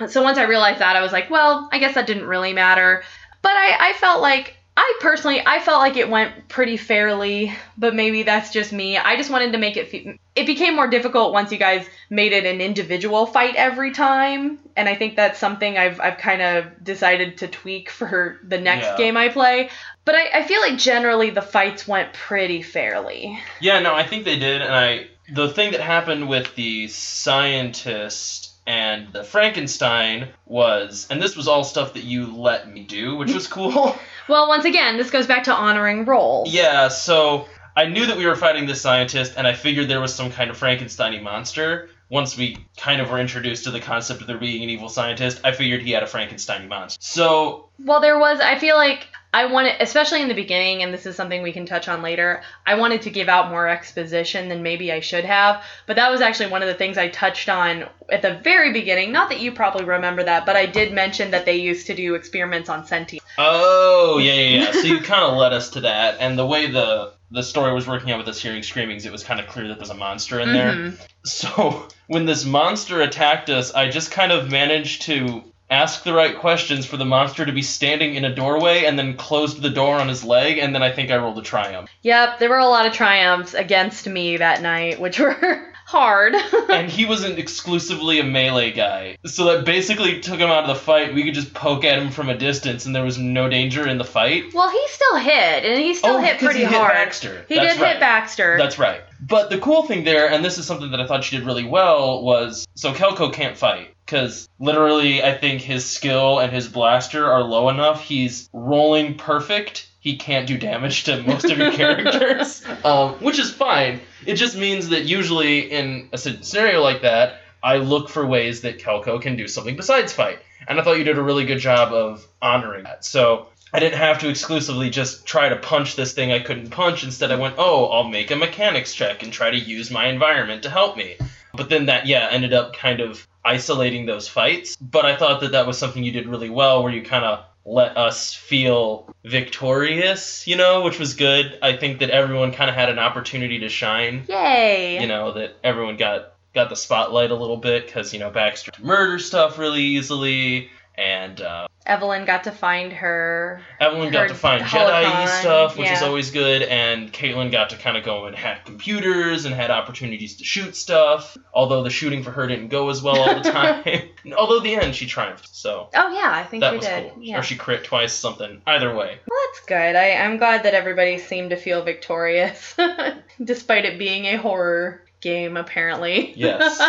So 0.08 0.22
once 0.22 0.38
I 0.38 0.42
realized 0.44 0.80
that, 0.80 0.94
I 0.96 1.02
was 1.02 1.12
like, 1.12 1.30
well, 1.30 1.68
I 1.72 1.78
guess 1.78 1.94
that 1.94 2.06
didn't 2.06 2.26
really 2.26 2.52
matter. 2.52 3.02
But 3.42 3.52
I, 3.52 3.90
I 3.90 3.92
felt 3.94 4.20
like, 4.20 4.55
I 4.78 4.98
personally, 5.00 5.40
I 5.44 5.60
felt 5.60 5.80
like 5.80 5.96
it 5.96 6.10
went 6.10 6.48
pretty 6.48 6.76
fairly, 6.76 7.54
but 7.78 7.94
maybe 7.94 8.24
that's 8.24 8.52
just 8.52 8.72
me. 8.72 8.98
I 8.98 9.16
just 9.16 9.30
wanted 9.30 9.52
to 9.52 9.58
make 9.58 9.78
it, 9.78 9.88
fe- 9.88 10.18
it 10.34 10.46
became 10.46 10.76
more 10.76 10.86
difficult 10.86 11.32
once 11.32 11.50
you 11.50 11.56
guys 11.56 11.86
made 12.10 12.32
it 12.32 12.44
an 12.44 12.60
individual 12.60 13.24
fight 13.24 13.54
every 13.56 13.92
time. 13.92 14.58
And 14.76 14.86
I 14.86 14.94
think 14.94 15.16
that's 15.16 15.38
something 15.38 15.78
I've, 15.78 15.98
I've 15.98 16.18
kind 16.18 16.42
of 16.42 16.84
decided 16.84 17.38
to 17.38 17.48
tweak 17.48 17.88
for 17.88 18.38
the 18.42 18.58
next 18.58 18.84
Yeah. 18.84 18.96
game 18.98 19.16
I 19.16 19.30
play. 19.30 19.70
But 20.04 20.14
I, 20.14 20.40
I 20.40 20.42
feel 20.42 20.60
like 20.60 20.76
generally 20.76 21.30
the 21.30 21.40
fights 21.42 21.88
went 21.88 22.12
pretty 22.12 22.60
fairly. 22.62 23.40
Yeah, 23.60 23.80
no, 23.80 23.94
I 23.94 24.06
think 24.06 24.24
they 24.24 24.38
did, 24.38 24.60
and 24.60 24.74
I 24.74 25.06
the 25.32 25.48
thing 25.48 25.72
that 25.72 25.80
happened 25.80 26.28
with 26.28 26.54
the 26.54 26.86
scientist 26.86 28.52
and 28.66 29.12
the 29.12 29.24
Frankenstein 29.24 30.28
was, 30.44 31.06
and 31.10 31.22
this 31.22 31.36
was 31.36 31.48
all 31.48 31.64
stuff 31.64 31.94
that 31.94 32.02
you 32.04 32.36
let 32.36 32.68
me 32.72 32.82
do, 32.82 33.16
which 33.16 33.32
was 33.32 33.46
cool. 33.46 33.96
Well, 34.28 34.48
once 34.48 34.64
again, 34.64 34.96
this 34.96 35.10
goes 35.10 35.26
back 35.26 35.44
to 35.44 35.52
honoring 35.52 36.04
rolls. 36.04 36.52
yeah, 36.52 36.88
so 36.88 37.46
I 37.76 37.84
knew 37.86 38.06
that 38.06 38.16
we 38.16 38.26
were 38.26 38.36
fighting 38.36 38.66
this 38.66 38.80
scientist, 38.80 39.34
and 39.36 39.46
I 39.46 39.52
figured 39.52 39.88
there 39.88 40.00
was 40.00 40.14
some 40.14 40.30
kind 40.30 40.50
of 40.50 40.56
Frankenstein 40.56 41.22
monster. 41.22 41.90
Once 42.08 42.36
we 42.36 42.56
kind 42.76 43.00
of 43.00 43.10
were 43.10 43.18
introduced 43.18 43.64
to 43.64 43.70
the 43.70 43.80
concept 43.80 44.20
of 44.20 44.26
there 44.26 44.38
being 44.38 44.62
an 44.62 44.70
evil 44.70 44.88
scientist, 44.88 45.40
I 45.44 45.52
figured 45.52 45.82
he 45.82 45.90
had 45.90 46.02
a 46.02 46.06
Frankenstein 46.06 46.68
monster. 46.68 46.98
So 47.02 47.68
Well, 47.78 48.00
there 48.00 48.18
was. 48.18 48.40
I 48.40 48.58
feel 48.58 48.76
like 48.76 49.08
I 49.34 49.44
wanted, 49.44 49.74
especially 49.80 50.22
in 50.22 50.28
the 50.28 50.34
beginning, 50.34 50.82
and 50.82 50.94
this 50.94 51.04
is 51.04 51.16
something 51.16 51.42
we 51.42 51.52
can 51.52 51.66
touch 51.66 51.88
on 51.88 52.00
later. 52.00 52.42
I 52.64 52.76
wanted 52.76 53.02
to 53.02 53.10
give 53.10 53.28
out 53.28 53.50
more 53.50 53.68
exposition 53.68 54.48
than 54.48 54.62
maybe 54.62 54.90
I 54.90 55.00
should 55.00 55.26
have, 55.26 55.62
but 55.86 55.96
that 55.96 56.10
was 56.10 56.22
actually 56.22 56.50
one 56.50 56.62
of 56.62 56.68
the 56.68 56.74
things 56.74 56.96
I 56.96 57.08
touched 57.08 57.50
on 57.50 57.84
at 58.08 58.22
the 58.22 58.40
very 58.42 58.72
beginning. 58.72 59.12
Not 59.12 59.28
that 59.28 59.40
you 59.40 59.52
probably 59.52 59.84
remember 59.84 60.22
that, 60.22 60.46
but 60.46 60.56
I 60.56 60.64
did 60.64 60.94
mention 60.94 61.32
that 61.32 61.44
they 61.44 61.56
used 61.56 61.88
to 61.88 61.94
do 61.94 62.14
experiments 62.14 62.70
on 62.70 62.86
sentience. 62.86 63.25
Oh 63.38 64.18
yeah, 64.18 64.32
yeah, 64.32 64.60
yeah. 64.60 64.72
So 64.72 64.80
you 64.80 65.00
kind 65.02 65.24
of 65.24 65.36
led 65.36 65.52
us 65.52 65.70
to 65.70 65.80
that, 65.82 66.16
and 66.20 66.38
the 66.38 66.46
way 66.46 66.70
the 66.70 67.12
the 67.30 67.42
story 67.42 67.72
was 67.72 67.86
working 67.86 68.10
out 68.12 68.18
with 68.18 68.28
us 68.28 68.40
hearing 68.40 68.62
screamings, 68.62 69.04
it 69.04 69.12
was 69.12 69.24
kind 69.24 69.40
of 69.40 69.46
clear 69.48 69.68
that 69.68 69.78
there's 69.78 69.90
a 69.90 69.94
monster 69.94 70.40
in 70.40 70.52
there. 70.52 70.72
Mhm. 70.72 71.00
So 71.24 71.88
when 72.06 72.24
this 72.24 72.44
monster 72.44 73.00
attacked 73.02 73.50
us, 73.50 73.74
I 73.74 73.90
just 73.90 74.12
kind 74.12 74.30
of 74.30 74.50
managed 74.50 75.02
to 75.02 75.42
ask 75.68 76.04
the 76.04 76.12
right 76.12 76.38
questions 76.38 76.86
for 76.86 76.96
the 76.96 77.04
monster 77.04 77.44
to 77.44 77.50
be 77.50 77.62
standing 77.62 78.14
in 78.14 78.24
a 78.24 78.32
doorway 78.32 78.84
and 78.84 78.96
then 78.96 79.16
closed 79.16 79.60
the 79.60 79.70
door 79.70 79.96
on 79.96 80.06
his 80.08 80.22
leg, 80.22 80.58
and 80.58 80.72
then 80.72 80.84
I 80.84 80.92
think 80.92 81.10
I 81.10 81.16
rolled 81.16 81.38
a 81.38 81.42
triumph. 81.42 81.90
Yep, 82.02 82.38
there 82.38 82.48
were 82.48 82.58
a 82.58 82.68
lot 82.68 82.86
of 82.86 82.92
triumphs 82.92 83.54
against 83.54 84.06
me 84.06 84.36
that 84.36 84.62
night, 84.62 85.00
which 85.00 85.18
were 85.20 85.72
hard. 85.86 86.34
and 86.68 86.90
he 86.90 87.04
wasn't 87.06 87.38
exclusively 87.38 88.18
a 88.20 88.24
melee 88.24 88.72
guy. 88.72 89.16
So 89.24 89.44
that 89.46 89.64
basically 89.64 90.20
took 90.20 90.38
him 90.38 90.50
out 90.50 90.64
of 90.64 90.68
the 90.68 90.74
fight. 90.82 91.14
We 91.14 91.24
could 91.24 91.34
just 91.34 91.54
poke 91.54 91.84
at 91.84 91.98
him 91.98 92.10
from 92.10 92.28
a 92.28 92.36
distance 92.36 92.84
and 92.86 92.94
there 92.94 93.04
was 93.04 93.18
no 93.18 93.48
danger 93.48 93.86
in 93.88 93.96
the 93.98 94.04
fight. 94.04 94.44
well, 94.52 94.68
he 94.70 94.82
still 94.88 95.16
hit, 95.16 95.64
and 95.64 95.78
he 95.80 95.94
still 95.94 96.16
Oh, 96.16 96.20
hit 96.20 96.38
pretty 96.38 96.60
he 96.60 96.64
hit 96.66 96.74
hard. 96.74 96.92
Baxter. 96.92 97.44
He 97.48 97.54
That's 97.54 97.74
did 97.76 97.82
right. 97.82 97.92
hit 97.92 98.00
Baxter. 98.00 98.56
That's 98.58 98.78
right. 98.78 99.02
But 99.20 99.48
the 99.50 99.58
cool 99.58 99.84
thing 99.84 100.04
there, 100.04 100.28
and 100.30 100.44
this 100.44 100.58
is 100.58 100.66
something 100.66 100.90
that 100.90 101.00
I 101.00 101.06
thought 101.06 101.24
she 101.24 101.36
did 101.36 101.46
really 101.46 101.64
well, 101.64 102.22
was 102.22 102.66
so 102.74 102.92
Kelko 102.92 103.32
can't 103.32 103.56
fight. 103.56 103.94
Because 104.06 104.48
literally, 104.60 105.22
I 105.22 105.36
think 105.36 105.60
his 105.60 105.84
skill 105.84 106.38
and 106.38 106.52
his 106.52 106.68
blaster 106.68 107.30
are 107.30 107.42
low 107.42 107.68
enough. 107.68 108.02
He's 108.02 108.48
rolling 108.52 109.16
perfect. 109.16 109.88
He 109.98 110.16
can't 110.16 110.46
do 110.46 110.56
damage 110.56 111.04
to 111.04 111.20
most 111.24 111.46
of 111.46 111.58
your 111.58 111.72
characters, 111.82 112.64
um, 112.84 113.14
which 113.14 113.40
is 113.40 113.52
fine. 113.52 114.00
It 114.24 114.34
just 114.34 114.56
means 114.56 114.90
that 114.90 115.06
usually 115.06 115.72
in 115.72 116.08
a 116.12 116.18
scenario 116.18 116.80
like 116.80 117.02
that, 117.02 117.40
I 117.62 117.78
look 117.78 118.08
for 118.08 118.24
ways 118.24 118.60
that 118.60 118.78
Kelko 118.78 119.20
can 119.20 119.36
do 119.36 119.48
something 119.48 119.74
besides 119.74 120.12
fight. 120.12 120.38
And 120.68 120.78
I 120.78 120.84
thought 120.84 120.98
you 120.98 121.04
did 121.04 121.18
a 121.18 121.22
really 121.22 121.44
good 121.44 121.58
job 121.58 121.92
of 121.92 122.24
honoring 122.40 122.84
that. 122.84 123.04
So 123.04 123.48
I 123.72 123.80
didn't 123.80 123.98
have 123.98 124.20
to 124.20 124.28
exclusively 124.28 124.90
just 124.90 125.26
try 125.26 125.48
to 125.48 125.56
punch 125.56 125.96
this 125.96 126.12
thing 126.12 126.30
I 126.30 126.38
couldn't 126.38 126.70
punch. 126.70 127.02
Instead, 127.02 127.32
I 127.32 127.36
went, 127.36 127.56
oh, 127.58 127.86
I'll 127.86 128.08
make 128.08 128.30
a 128.30 128.36
mechanics 128.36 128.94
check 128.94 129.22
and 129.22 129.32
try 129.32 129.50
to 129.50 129.58
use 129.58 129.90
my 129.90 130.06
environment 130.06 130.62
to 130.62 130.70
help 130.70 130.96
me. 130.96 131.16
But 131.52 131.68
then 131.68 131.86
that, 131.86 132.06
yeah, 132.06 132.28
ended 132.30 132.52
up 132.52 132.74
kind 132.74 133.00
of 133.00 133.26
isolating 133.46 134.06
those 134.06 134.28
fights. 134.28 134.76
But 134.76 135.06
I 135.06 135.16
thought 135.16 135.40
that 135.40 135.52
that 135.52 135.66
was 135.66 135.78
something 135.78 136.02
you 136.02 136.12
did 136.12 136.28
really 136.28 136.50
well, 136.50 136.82
where 136.82 136.92
you 136.92 137.02
kind 137.02 137.24
of 137.24 137.44
let 137.64 137.96
us 137.96 138.32
feel 138.32 139.12
victorious, 139.24 140.46
you 140.46 140.56
know, 140.56 140.82
which 140.82 140.98
was 140.98 141.14
good. 141.14 141.58
I 141.62 141.76
think 141.76 141.98
that 141.98 142.10
everyone 142.10 142.52
kind 142.52 142.70
of 142.70 142.76
had 142.76 142.88
an 142.88 142.98
opportunity 142.98 143.60
to 143.60 143.68
shine. 143.68 144.24
Yay! 144.28 145.00
You 145.00 145.06
know, 145.06 145.32
that 145.32 145.56
everyone 145.64 145.96
got 145.96 146.34
got 146.54 146.70
the 146.70 146.76
spotlight 146.76 147.30
a 147.30 147.34
little 147.34 147.58
bit 147.58 147.86
because 147.86 148.12
you 148.12 148.18
know 148.18 148.30
Baxter 148.30 148.72
murder 148.80 149.18
stuff 149.18 149.58
really 149.58 149.82
easily, 149.82 150.70
and 150.96 151.40
uh, 151.40 151.65
Evelyn 151.86 152.24
got 152.24 152.44
to 152.44 152.50
find 152.52 152.92
her. 152.92 153.60
Evelyn 153.80 154.10
got 154.12 154.22
Her 154.22 154.28
to 154.28 154.34
find 154.34 154.62
Jedi 154.62 155.28
stuff, 155.40 155.76
which 155.78 155.88
is 155.90 156.02
always 156.02 156.30
good, 156.30 156.62
and 156.62 157.12
Caitlin 157.12 157.50
got 157.50 157.70
to 157.70 157.76
kind 157.76 157.96
of 157.96 158.04
go 158.04 158.26
and 158.26 158.34
hack 158.36 158.64
computers 158.66 159.44
and 159.44 159.54
had 159.54 159.70
opportunities 159.70 160.36
to 160.36 160.44
shoot 160.44 160.74
stuff. 160.74 161.36
Although 161.54 161.82
the 161.82 161.90
shooting 161.90 162.22
for 162.22 162.30
her 162.32 162.46
didn't 162.46 162.68
go 162.68 162.90
as 162.90 163.02
well 163.02 163.16
all 163.18 163.40
the 163.40 163.50
time. 163.50 163.84
although 164.36 164.60
the 164.60 164.74
end 164.74 164.94
she 164.94 165.06
triumphed, 165.06 165.54
so 165.54 165.88
Oh 165.94 166.12
yeah, 166.12 166.32
I 166.32 166.42
think 166.44 166.62
that 166.62 166.70
she 166.72 166.76
was 166.78 166.86
did. 166.86 167.12
cool. 167.12 167.22
Yeah. 167.22 167.38
Or 167.38 167.42
she 167.42 167.56
crit 167.56 167.84
twice, 167.84 168.12
something. 168.12 168.62
Either 168.66 168.94
way, 168.94 169.18
Well, 169.28 169.38
that's 169.52 169.66
good. 169.66 169.96
I, 169.96 170.12
I'm 170.12 170.38
glad 170.38 170.64
that 170.64 170.74
everybody 170.74 171.18
seemed 171.18 171.50
to 171.50 171.56
feel 171.56 171.82
victorious, 171.84 172.76
despite 173.44 173.84
it 173.84 173.98
being 173.98 174.24
a 174.26 174.36
horror 174.36 175.02
game, 175.20 175.56
apparently. 175.56 176.32
Yes. 176.36 176.80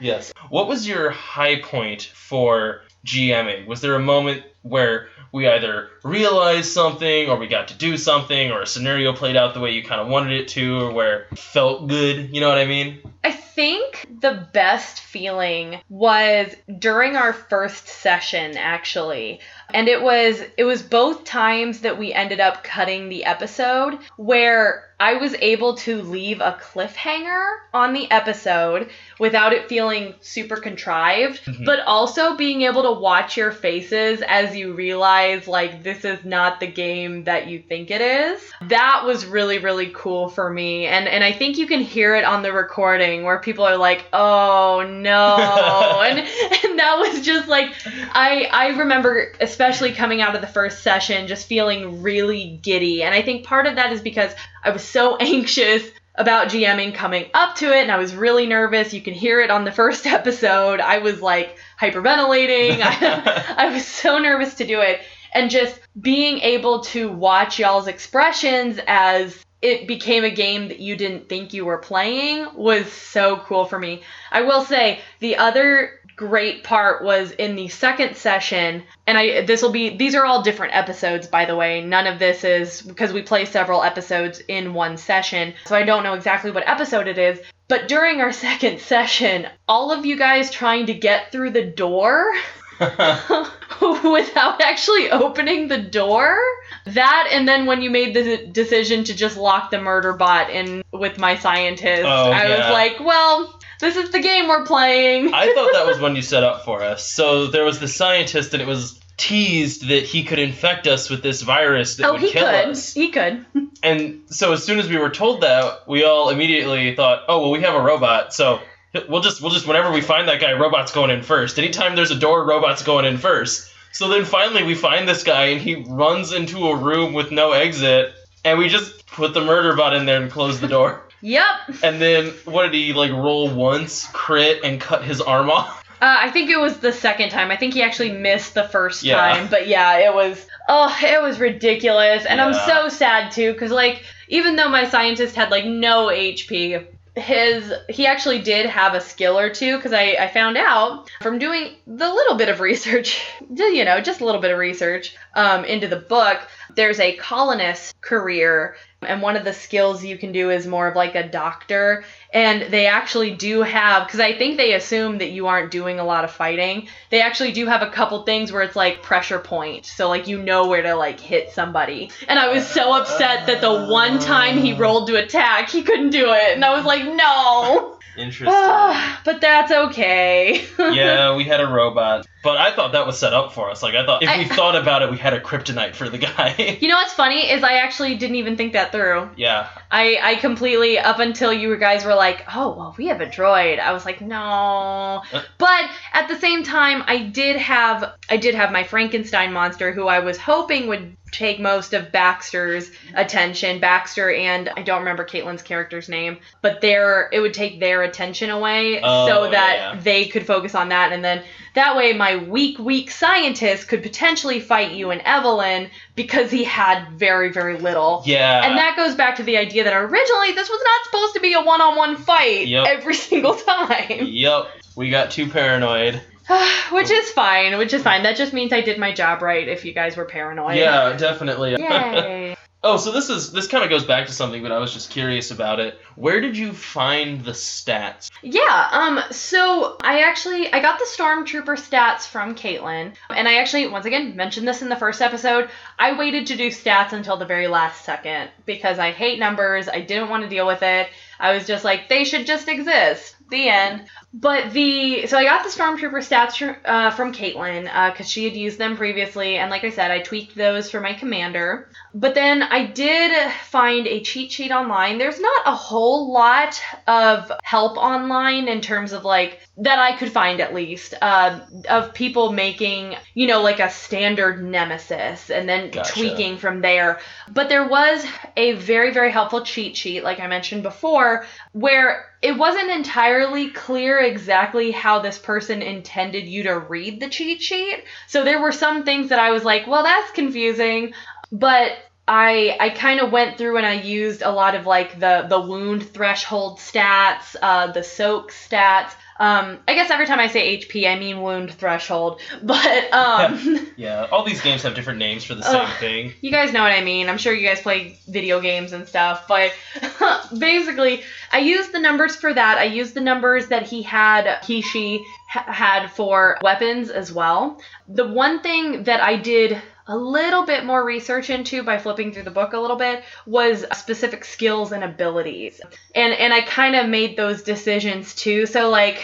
yes. 0.00 0.32
What 0.50 0.68
was 0.68 0.86
your 0.86 1.10
high 1.10 1.60
point 1.60 2.02
for 2.02 2.82
GMing? 3.04 3.66
Was 3.66 3.80
there 3.80 3.94
a 3.94 4.00
moment 4.00 4.42
where 4.62 5.08
we 5.32 5.48
either 5.48 5.90
realized 6.02 6.72
something, 6.72 7.28
or 7.28 7.36
we 7.36 7.46
got 7.46 7.68
to 7.68 7.74
do 7.74 7.96
something, 7.96 8.50
or 8.50 8.62
a 8.62 8.66
scenario 8.66 9.12
played 9.12 9.36
out 9.36 9.54
the 9.54 9.60
way 9.60 9.72
you 9.72 9.82
kind 9.82 10.00
of 10.00 10.08
wanted 10.08 10.40
it 10.40 10.48
to, 10.48 10.80
or 10.80 10.92
where 10.92 11.26
it 11.30 11.38
felt 11.38 11.88
good? 11.88 12.34
You 12.34 12.40
know 12.40 12.48
what 12.48 12.58
I 12.58 12.66
mean? 12.66 13.00
I 13.22 13.32
think 13.56 14.06
the 14.20 14.46
best 14.52 15.00
feeling 15.00 15.80
was 15.88 16.54
during 16.78 17.16
our 17.16 17.32
first 17.32 17.88
session 17.88 18.56
actually. 18.56 19.40
And 19.74 19.88
it 19.88 20.00
was 20.00 20.40
it 20.56 20.64
was 20.64 20.82
both 20.82 21.24
times 21.24 21.80
that 21.80 21.98
we 21.98 22.12
ended 22.12 22.38
up 22.38 22.62
cutting 22.62 23.08
the 23.08 23.24
episode 23.24 23.98
where 24.16 24.84
I 24.98 25.14
was 25.14 25.34
able 25.40 25.74
to 25.78 26.00
leave 26.00 26.40
a 26.40 26.58
cliffhanger 26.62 27.56
on 27.74 27.92
the 27.92 28.10
episode 28.10 28.88
without 29.18 29.52
it 29.52 29.68
feeling 29.68 30.14
super 30.22 30.56
contrived, 30.56 31.44
Mhm. 31.44 31.66
but 31.66 31.80
also 31.80 32.34
being 32.36 32.62
able 32.62 32.82
to 32.84 32.92
watch 32.92 33.36
your 33.36 33.52
faces 33.52 34.22
as 34.26 34.56
you 34.56 34.72
realize 34.72 35.46
like 35.46 35.82
this 35.82 36.04
is 36.06 36.24
not 36.24 36.60
the 36.60 36.66
game 36.66 37.24
that 37.24 37.46
you 37.46 37.58
think 37.58 37.90
it 37.90 38.00
is. 38.00 38.40
That 38.62 39.02
was 39.04 39.26
really 39.26 39.58
really 39.58 39.90
cool 39.94 40.28
for 40.28 40.48
me. 40.50 40.86
And 40.86 41.08
and 41.08 41.24
I 41.24 41.32
think 41.32 41.58
you 41.58 41.66
can 41.66 41.80
hear 41.80 42.14
it 42.14 42.24
on 42.24 42.42
the 42.42 42.52
recording 42.52 43.24
where 43.24 43.38
people 43.46 43.64
are 43.64 43.78
like, 43.78 44.04
"Oh 44.12 44.84
no." 44.86 46.02
and 46.04 46.18
and 46.18 46.78
that 46.78 46.98
was 46.98 47.24
just 47.24 47.48
like 47.48 47.72
I 47.86 48.46
I 48.52 48.66
remember 48.78 49.32
especially 49.40 49.92
coming 49.92 50.20
out 50.20 50.34
of 50.34 50.42
the 50.42 50.46
first 50.46 50.82
session 50.82 51.26
just 51.26 51.46
feeling 51.46 52.02
really 52.02 52.60
giddy. 52.60 53.02
And 53.02 53.14
I 53.14 53.22
think 53.22 53.46
part 53.46 53.66
of 53.66 53.76
that 53.76 53.92
is 53.92 54.02
because 54.02 54.32
I 54.62 54.70
was 54.70 54.84
so 54.84 55.16
anxious 55.20 55.82
about 56.16 56.48
GMing 56.48 56.94
coming 56.94 57.26
up 57.34 57.56
to 57.56 57.66
it 57.66 57.82
and 57.82 57.92
I 57.92 57.98
was 57.98 58.14
really 58.14 58.46
nervous. 58.46 58.92
You 58.92 59.02
can 59.02 59.14
hear 59.14 59.40
it 59.40 59.50
on 59.50 59.64
the 59.64 59.72
first 59.72 60.06
episode. 60.18 60.80
I 60.80 60.98
was 60.98 61.22
like 61.22 61.56
hyperventilating. 61.80 62.80
I, 62.82 63.54
I 63.56 63.72
was 63.72 63.86
so 63.86 64.18
nervous 64.18 64.54
to 64.54 64.66
do 64.66 64.80
it. 64.80 65.00
And 65.34 65.50
just 65.50 65.78
being 66.00 66.38
able 66.38 66.80
to 66.84 67.10
watch 67.10 67.58
y'all's 67.58 67.88
expressions 67.88 68.80
as 68.86 69.45
it 69.62 69.88
became 69.88 70.24
a 70.24 70.30
game 70.30 70.68
that 70.68 70.80
you 70.80 70.96
didn't 70.96 71.28
think 71.28 71.52
you 71.52 71.64
were 71.64 71.78
playing 71.78 72.46
was 72.54 72.90
so 72.92 73.38
cool 73.38 73.64
for 73.64 73.78
me. 73.78 74.02
I 74.30 74.42
will 74.42 74.64
say 74.64 75.00
the 75.20 75.36
other 75.36 76.00
great 76.14 76.64
part 76.64 77.04
was 77.04 77.30
in 77.32 77.56
the 77.56 77.68
second 77.68 78.16
session 78.16 78.82
and 79.06 79.18
I 79.18 79.42
this 79.42 79.60
will 79.60 79.70
be 79.70 79.98
these 79.98 80.14
are 80.14 80.24
all 80.24 80.42
different 80.42 80.74
episodes 80.74 81.26
by 81.26 81.44
the 81.44 81.56
way. 81.56 81.82
None 81.82 82.06
of 82.06 82.18
this 82.18 82.42
is 82.42 82.80
because 82.82 83.12
we 83.12 83.22
play 83.22 83.44
several 83.44 83.82
episodes 83.82 84.40
in 84.48 84.72
one 84.72 84.96
session. 84.96 85.54
So 85.66 85.76
I 85.76 85.82
don't 85.82 86.02
know 86.02 86.14
exactly 86.14 86.50
what 86.50 86.66
episode 86.68 87.06
it 87.06 87.18
is, 87.18 87.38
but 87.68 87.88
during 87.88 88.20
our 88.20 88.32
second 88.46 88.80
session, 88.80 89.46
all 89.68 89.92
of 89.92 90.06
you 90.06 90.16
guys 90.16 90.50
trying 90.50 90.86
to 90.86 90.94
get 90.94 91.32
through 91.32 91.50
the 91.50 91.66
door 91.66 92.32
without 92.80 94.60
actually 94.60 95.10
opening 95.10 95.68
the 95.68 95.78
door. 95.78 96.38
That 96.86 97.28
and 97.32 97.48
then 97.48 97.66
when 97.66 97.82
you 97.82 97.90
made 97.90 98.14
the 98.14 98.46
decision 98.46 99.04
to 99.04 99.14
just 99.14 99.36
lock 99.36 99.70
the 99.70 99.80
murder 99.80 100.12
bot 100.12 100.50
in 100.50 100.82
with 100.92 101.18
my 101.18 101.36
scientist, 101.36 102.04
Oh, 102.04 102.30
I 102.30 102.48
was 102.48 102.70
like, 102.70 103.00
well, 103.00 103.58
this 103.80 103.96
is 103.96 104.10
the 104.10 104.20
game 104.20 104.48
we're 104.48 104.64
playing. 104.64 105.32
I 105.34 105.52
thought 105.52 105.72
that 105.72 105.86
was 105.86 105.98
one 106.00 106.16
you 106.16 106.22
set 106.22 106.42
up 106.42 106.64
for 106.64 106.82
us. 106.82 107.08
So 107.08 107.48
there 107.48 107.64
was 107.64 107.78
the 107.78 107.88
scientist, 107.88 108.52
and 108.52 108.62
it 108.62 108.66
was 108.68 109.00
teased 109.16 109.88
that 109.88 110.04
he 110.04 110.24
could 110.24 110.38
infect 110.38 110.86
us 110.86 111.08
with 111.08 111.22
this 111.22 111.42
virus 111.42 111.96
that 111.96 112.08
oh, 112.08 112.12
would 112.12 112.20
he 112.20 112.30
kill 112.30 112.44
could. 112.44 112.70
us. 112.70 112.92
He 112.92 113.10
could. 113.10 113.44
And 113.82 114.22
so 114.26 114.52
as 114.52 114.62
soon 114.62 114.78
as 114.78 114.88
we 114.88 114.98
were 114.98 115.10
told 115.10 115.40
that, 115.42 115.88
we 115.88 116.04
all 116.04 116.28
immediately 116.30 116.94
thought, 116.94 117.24
"Oh, 117.28 117.40
well, 117.40 117.50
we 117.50 117.62
have 117.62 117.74
a 117.74 117.80
robot, 117.80 118.34
so 118.34 118.60
we'll 119.08 119.22
just 119.22 119.40
we'll 119.40 119.50
just 119.52 119.66
whenever 119.66 119.90
we 119.92 120.00
find 120.00 120.28
that 120.28 120.40
guy, 120.40 120.52
robot's 120.52 120.92
going 120.92 121.10
in 121.10 121.22
first. 121.22 121.58
Anytime 121.58 121.94
there's 121.96 122.10
a 122.10 122.18
door, 122.18 122.44
robot's 122.44 122.82
going 122.82 123.04
in 123.04 123.18
first. 123.18 123.70
So 123.92 124.08
then 124.08 124.24
finally 124.24 124.62
we 124.62 124.74
find 124.74 125.08
this 125.08 125.22
guy, 125.24 125.46
and 125.46 125.60
he 125.60 125.76
runs 125.88 126.32
into 126.32 126.68
a 126.68 126.76
room 126.76 127.12
with 127.14 127.30
no 127.30 127.52
exit, 127.52 128.12
and 128.44 128.58
we 128.58 128.68
just 128.68 129.06
put 129.06 129.32
the 129.34 129.40
murder 129.40 129.74
bot 129.74 129.94
in 129.94 130.04
there 130.06 130.20
and 130.20 130.30
close 130.30 130.60
the 130.60 130.68
door. 130.68 131.02
Yep. 131.22 131.46
And 131.82 132.00
then 132.00 132.26
what 132.44 132.64
did 132.70 132.74
he 132.74 132.92
like 132.92 133.10
roll 133.10 133.48
once, 133.52 134.06
crit, 134.12 134.62
and 134.62 134.78
cut 134.78 135.02
his 135.02 135.20
arm 135.20 135.50
off? 135.50 135.82
Uh, 135.98 136.14
I 136.20 136.30
think 136.30 136.50
it 136.50 136.60
was 136.60 136.76
the 136.80 136.92
second 136.92 137.30
time. 137.30 137.50
I 137.50 137.56
think 137.56 137.72
he 137.72 137.80
actually 137.82 138.12
missed 138.12 138.52
the 138.52 138.64
first 138.68 139.02
Yeah. 139.02 139.16
time. 139.16 139.48
But 139.48 139.66
yeah, 139.66 139.96
it 140.00 140.14
was. 140.14 140.46
Oh, 140.68 140.94
it 141.02 141.22
was 141.22 141.40
ridiculous, 141.40 142.26
and 142.26 142.38
I'm 142.38 142.52
so 142.52 142.90
sad 142.90 143.32
too, 143.32 143.54
because 143.54 143.70
like 143.70 144.04
even 144.28 144.56
though 144.56 144.68
my 144.68 144.86
scientist 144.90 145.34
had 145.34 145.50
like 145.50 145.64
no 145.64 146.08
HP, 146.08 146.84
his 147.16 147.72
he 147.88 148.06
actually 148.06 148.42
did 148.42 148.66
have 148.66 148.94
a 148.94 149.00
skill 149.00 149.38
or 149.38 149.48
two 149.48 149.76
because 149.76 149.94
I, 149.94 150.16
I 150.20 150.28
found 150.28 150.58
out 150.58 151.10
from 151.22 151.38
doing 151.38 151.74
the 151.86 152.12
little 152.12 152.36
bit 152.36 152.50
of 152.50 152.60
research 152.60 153.20
you 153.48 153.84
know 153.84 154.00
just 154.00 154.20
a 154.20 154.24
little 154.24 154.40
bit 154.40 154.50
of 154.50 154.58
research 154.58 155.16
um, 155.34 155.64
into 155.64 155.88
the 155.88 155.96
book 155.96 156.40
there's 156.74 157.00
a 157.00 157.16
colonist 157.16 157.98
career 158.02 158.76
and 159.02 159.20
one 159.22 159.36
of 159.36 159.44
the 159.44 159.52
skills 159.52 160.04
you 160.04 160.16
can 160.16 160.32
do 160.32 160.50
is 160.50 160.66
more 160.66 160.88
of 160.88 160.96
like 160.96 161.14
a 161.14 161.28
doctor. 161.28 162.04
And 162.32 162.72
they 162.72 162.86
actually 162.86 163.34
do 163.34 163.62
have 163.62 164.06
because 164.06 164.20
i 164.20 164.36
think 164.36 164.56
they 164.56 164.74
assume 164.74 165.18
that 165.18 165.30
you 165.30 165.46
aren't 165.46 165.70
doing 165.70 165.98
a 165.98 166.04
lot 166.04 166.24
of 166.24 166.30
fighting. 166.30 166.88
They 167.10 167.20
actually 167.20 167.52
do 167.52 167.66
have 167.66 167.82
a 167.82 167.90
couple 167.90 168.22
things 168.22 168.52
where 168.52 168.62
it's 168.62 168.76
like 168.76 169.02
pressure 169.02 169.38
point 169.38 169.86
so 169.86 170.08
like 170.08 170.26
you 170.28 170.42
know 170.42 170.66
where 170.68 170.82
to 170.82 170.94
like 170.94 171.20
hit 171.20 171.50
somebody. 171.50 172.10
And 172.28 172.38
i 172.38 172.52
was 172.52 172.66
so 172.66 172.92
upset 172.98 173.46
that 173.46 173.60
the 173.60 173.86
one 173.86 174.18
time 174.18 174.58
he 174.58 174.72
rolled 174.72 175.08
to 175.08 175.16
attack 175.16 175.70
he 175.70 175.82
couldn't 175.82 176.10
do 176.10 176.32
it. 176.32 176.54
And 176.54 176.64
i 176.64 176.74
was 176.74 176.84
like 176.84 177.04
no. 177.04 177.98
Interesting. 178.16 178.46
but 179.24 179.40
that's 179.40 179.70
okay. 179.70 180.64
Yeah, 180.78 181.36
we 181.36 181.44
had 181.44 181.60
a 181.60 181.66
robot. 181.66 182.26
But 182.46 182.58
I 182.58 182.70
thought 182.74 182.92
that 182.92 183.06
was 183.06 183.18
set 183.18 183.32
up 183.34 183.52
for 183.52 183.70
us. 183.70 183.82
Like 183.82 183.96
I 183.96 184.06
thought 184.06 184.22
if 184.22 184.28
I- 184.28 184.38
we 184.38 184.44
thought 184.58 184.76
about 184.76 185.02
it, 185.02 185.10
we 185.10 185.18
had 185.18 185.34
a 185.34 185.40
kryptonite 185.40 185.96
for 185.96 186.08
the 186.08 186.18
guy. 186.18 186.54
You 186.80 186.88
know 186.88 186.94
what's 186.96 187.12
funny 187.14 187.50
is 187.50 187.64
I 187.64 187.78
actually 187.78 188.14
didn't 188.16 188.36
even 188.36 188.56
think 188.56 188.74
that 188.74 188.92
through. 188.92 189.30
yeah. 189.36 189.68
I 189.90 190.18
I 190.22 190.34
completely 190.36 190.98
up 190.98 191.18
until 191.18 191.52
you 191.52 191.76
guys 191.76 192.04
were 192.04 192.14
like, 192.14 192.44
"Oh, 192.54 192.74
well, 192.76 192.94
we 192.98 193.06
have 193.08 193.20
a 193.20 193.26
droid." 193.26 193.78
I 193.80 193.92
was 193.92 194.04
like, 194.04 194.20
"No." 194.20 195.22
Uh. 195.32 195.42
But 195.58 195.90
at 196.12 196.28
the 196.28 196.38
same 196.38 196.62
time, 196.62 197.02
I 197.06 197.18
did 197.18 197.56
have 197.56 198.12
I 198.30 198.36
did 198.36 198.54
have 198.54 198.70
my 198.72 198.84
Frankenstein 198.84 199.52
monster 199.52 199.92
who 199.92 200.06
I 200.06 200.20
was 200.20 200.38
hoping 200.38 200.86
would 200.88 201.16
take 201.32 201.58
most 201.60 201.92
of 201.92 202.12
Baxter's 202.12 202.90
attention. 203.14 203.80
Baxter 203.80 204.32
and 204.32 204.68
I 204.76 204.82
don't 204.82 205.00
remember 205.00 205.24
Caitlin's 205.24 205.62
character's 205.62 206.08
name, 206.08 206.38
but 206.62 206.80
their 206.80 207.28
it 207.32 207.40
would 207.40 207.54
take 207.54 207.80
their 207.80 208.02
attention 208.02 208.50
away 208.50 209.00
Oh, 209.02 209.26
so 209.26 209.50
that 209.50 209.76
yeah, 209.76 209.92
yeah. 209.94 210.00
they 210.00 210.26
could 210.26 210.46
focus 210.46 210.74
on 210.74 210.88
that 210.90 211.12
and 211.12 211.24
then 211.24 211.42
that 211.76 211.96
way 211.96 212.12
my 212.12 212.36
weak 212.36 212.78
weak 212.78 213.10
scientist 213.10 213.86
could 213.88 214.02
potentially 214.02 214.60
fight 214.60 214.92
you 214.92 215.10
and 215.10 215.20
Evelyn 215.24 215.88
because 216.16 216.50
he 216.50 216.64
had 216.64 217.08
very 217.12 217.52
very 217.52 217.78
little. 217.78 218.22
Yeah. 218.26 218.66
And 218.66 218.76
that 218.76 218.96
goes 218.96 219.14
back 219.14 219.36
to 219.36 219.42
the 219.44 219.56
idea 219.56 219.84
that 219.84 219.92
originally 219.94 220.52
this 220.52 220.68
was 220.68 220.80
not 220.82 221.04
supposed 221.06 221.34
to 221.34 221.40
be 221.40 221.52
a 221.52 221.60
one-on-one 221.62 222.16
fight 222.16 222.66
Yep. 222.66 222.86
every 222.88 223.14
single 223.28 223.54
time. 223.54 224.26
Yep. 224.26 224.66
We 224.96 225.10
got 225.10 225.30
too 225.30 225.48
paranoid. 225.48 226.20
which 226.92 227.10
is 227.10 227.30
fine, 227.32 227.76
which 227.76 227.92
is 227.92 228.02
fine. 228.02 228.22
That 228.22 228.36
just 228.36 228.52
means 228.52 228.72
I 228.72 228.80
did 228.80 228.98
my 228.98 229.12
job 229.12 229.42
right 229.42 229.66
if 229.66 229.84
you 229.84 229.92
guys 229.92 230.16
were 230.16 230.24
paranoid. 230.24 230.76
Yeah, 230.76 231.16
definitely. 231.16 231.72
Yay. 231.72 232.45
Oh, 232.86 232.96
so 232.96 233.10
this 233.10 233.28
is 233.28 233.52
this 233.52 233.66
kind 233.66 233.82
of 233.82 233.90
goes 233.90 234.04
back 234.04 234.26
to 234.26 234.32
something, 234.32 234.62
but 234.62 234.72
I 234.72 234.78
was 234.78 234.92
just 234.92 235.10
curious 235.10 235.50
about 235.50 235.80
it. 235.80 235.98
Where 236.14 236.40
did 236.40 236.56
you 236.56 236.72
find 236.72 237.44
the 237.44 237.50
stats? 237.52 238.30
yeah, 238.42 238.88
um, 238.92 239.20
so 239.32 239.96
I 240.00 240.20
actually 240.20 240.72
I 240.72 240.80
got 240.80 240.98
the 240.98 241.04
stormtrooper 241.04 241.76
stats 241.76 242.26
from 242.26 242.54
Caitlin. 242.54 243.14
And 243.30 243.48
I 243.48 243.56
actually 243.56 243.88
once 243.88 244.06
again 244.06 244.36
mentioned 244.36 244.68
this 244.68 244.82
in 244.82 244.88
the 244.88 244.96
first 244.96 245.20
episode. 245.20 245.68
I 245.98 246.16
waited 246.16 246.46
to 246.46 246.56
do 246.56 246.68
stats 246.68 247.12
until 247.12 247.36
the 247.36 247.44
very 247.44 247.66
last 247.66 248.04
second 248.04 248.50
because 248.64 248.98
I 248.98 249.10
hate 249.10 249.38
numbers. 249.38 249.88
I 249.88 250.00
didn't 250.00 250.28
want 250.28 250.44
to 250.44 250.48
deal 250.48 250.66
with 250.66 250.82
it. 250.82 251.08
I 251.38 251.54
was 251.54 251.66
just 251.66 251.84
like, 251.84 252.08
they 252.08 252.24
should 252.24 252.46
just 252.46 252.68
exist. 252.68 253.36
The 253.50 253.68
end. 253.68 254.06
But 254.32 254.72
the 254.72 255.26
so 255.26 255.38
I 255.38 255.44
got 255.44 255.64
the 255.64 255.70
stormtrooper 255.70 256.20
stats 256.20 256.58
from, 256.58 256.76
uh, 256.84 257.10
from 257.10 257.32
Caitlin 257.32 257.84
because 258.12 258.28
she 258.28 258.44
had 258.44 258.54
used 258.54 258.78
them 258.78 258.96
previously, 258.96 259.56
and 259.56 259.70
like 259.70 259.84
I 259.84 259.90
said, 259.90 260.10
I 260.10 260.20
tweaked 260.20 260.54
those 260.54 260.90
for 260.90 261.00
my 261.00 261.14
commander. 261.14 261.88
But 262.18 262.34
then 262.34 262.62
I 262.62 262.86
did 262.86 263.52
find 263.64 264.06
a 264.06 264.22
cheat 264.22 264.50
sheet 264.50 264.70
online. 264.70 265.18
There's 265.18 265.38
not 265.38 265.62
a 265.66 265.74
whole 265.74 266.32
lot 266.32 266.80
of 267.06 267.52
help 267.62 267.98
online 267.98 268.68
in 268.68 268.80
terms 268.80 269.12
of 269.12 269.22
like 269.26 269.60
that 269.76 269.98
I 269.98 270.16
could 270.16 270.32
find 270.32 270.62
at 270.62 270.72
least 270.72 271.12
uh, 271.20 271.60
of 271.90 272.14
people 272.14 272.52
making 272.52 273.14
you 273.34 273.46
know 273.46 273.60
like 273.60 273.80
a 273.80 273.90
standard 273.90 274.64
nemesis 274.64 275.50
and 275.50 275.68
then 275.68 275.90
Gotcha. 275.90 276.14
tweaking 276.14 276.56
from 276.56 276.80
there. 276.80 277.20
But 277.52 277.68
there 277.68 277.86
was 277.86 278.24
a 278.56 278.72
very 278.72 279.12
very 279.12 279.30
helpful 279.30 279.60
cheat 279.60 279.94
sheet, 279.94 280.24
like 280.24 280.40
I 280.40 280.46
mentioned 280.46 280.84
before, 280.84 281.44
where 281.72 282.24
it 282.40 282.56
wasn't 282.56 282.88
entirely 282.88 283.68
clear 283.68 284.20
exactly 284.20 284.90
how 284.90 285.18
this 285.18 285.38
person 285.38 285.82
intended 285.82 286.46
you 286.46 286.62
to 286.62 286.78
read 286.78 287.20
the 287.20 287.28
cheat 287.28 287.60
sheet. 287.60 288.04
So 288.26 288.42
there 288.42 288.62
were 288.62 288.72
some 288.72 289.04
things 289.04 289.28
that 289.28 289.38
I 289.38 289.50
was 289.50 289.64
like, 289.64 289.86
well, 289.86 290.02
that's 290.02 290.30
confusing, 290.30 291.12
but 291.52 291.92
I 292.28 292.76
I 292.80 292.90
kind 292.90 293.20
of 293.20 293.30
went 293.30 293.56
through 293.56 293.76
and 293.76 293.86
I 293.86 293.94
used 293.94 294.42
a 294.42 294.50
lot 294.50 294.74
of 294.74 294.84
like 294.86 295.20
the 295.20 295.46
the 295.48 295.60
wound 295.60 296.08
threshold 296.12 296.78
stats, 296.78 297.54
uh, 297.62 297.92
the 297.92 298.02
soak 298.02 298.52
stats. 298.52 299.10
Um, 299.38 299.80
I 299.86 299.92
guess 299.94 300.10
every 300.10 300.24
time 300.24 300.40
I 300.40 300.46
say 300.46 300.78
HP, 300.78 301.06
I 301.06 301.18
mean 301.18 301.42
wound 301.42 301.70
threshold, 301.74 302.40
but 302.62 303.12
um, 303.12 303.92
Yeah, 303.96 304.26
all 304.32 304.44
these 304.44 304.62
games 304.62 304.82
have 304.82 304.94
different 304.94 305.18
names 305.18 305.44
for 305.44 305.54
the 305.54 305.62
same 305.62 305.82
Ugh. 305.82 306.00
thing. 306.00 306.32
you 306.40 306.50
guys 306.50 306.72
know 306.72 306.82
what 306.82 306.92
I 306.92 307.02
mean. 307.04 307.28
I'm 307.28 307.36
sure 307.36 307.52
you 307.52 307.68
guys 307.68 307.80
play 307.82 308.18
video 308.26 308.60
games 308.60 308.92
and 308.92 309.06
stuff, 309.06 309.46
but 309.46 309.72
basically, 310.58 311.22
I 311.52 311.58
used 311.58 311.92
the 311.92 312.00
numbers 312.00 312.34
for 312.34 312.52
that. 312.52 312.78
I 312.78 312.84
used 312.84 313.12
the 313.14 313.20
numbers 313.20 313.68
that 313.68 313.86
he 313.86 314.02
had, 314.02 314.64
he, 314.64 314.80
she 314.80 315.22
ha- 315.50 315.70
had 315.70 316.08
for 316.08 316.56
weapons 316.62 317.10
as 317.10 317.30
well. 317.30 317.78
The 318.08 318.26
one 318.26 318.60
thing 318.62 319.04
that 319.04 319.20
I 319.20 319.36
did 319.36 319.80
a 320.08 320.16
little 320.16 320.64
bit 320.64 320.84
more 320.84 321.04
research 321.04 321.50
into 321.50 321.82
by 321.82 321.98
flipping 321.98 322.32
through 322.32 322.44
the 322.44 322.50
book 322.50 322.72
a 322.72 322.78
little 322.78 322.96
bit 322.96 323.24
was 323.44 323.84
specific 323.92 324.44
skills 324.44 324.92
and 324.92 325.02
abilities. 325.02 325.80
And 326.14 326.32
and 326.32 326.52
I 326.52 326.60
kind 326.62 326.94
of 326.94 327.08
made 327.08 327.36
those 327.36 327.62
decisions 327.62 328.34
too. 328.34 328.66
So 328.66 328.88
like 328.88 329.22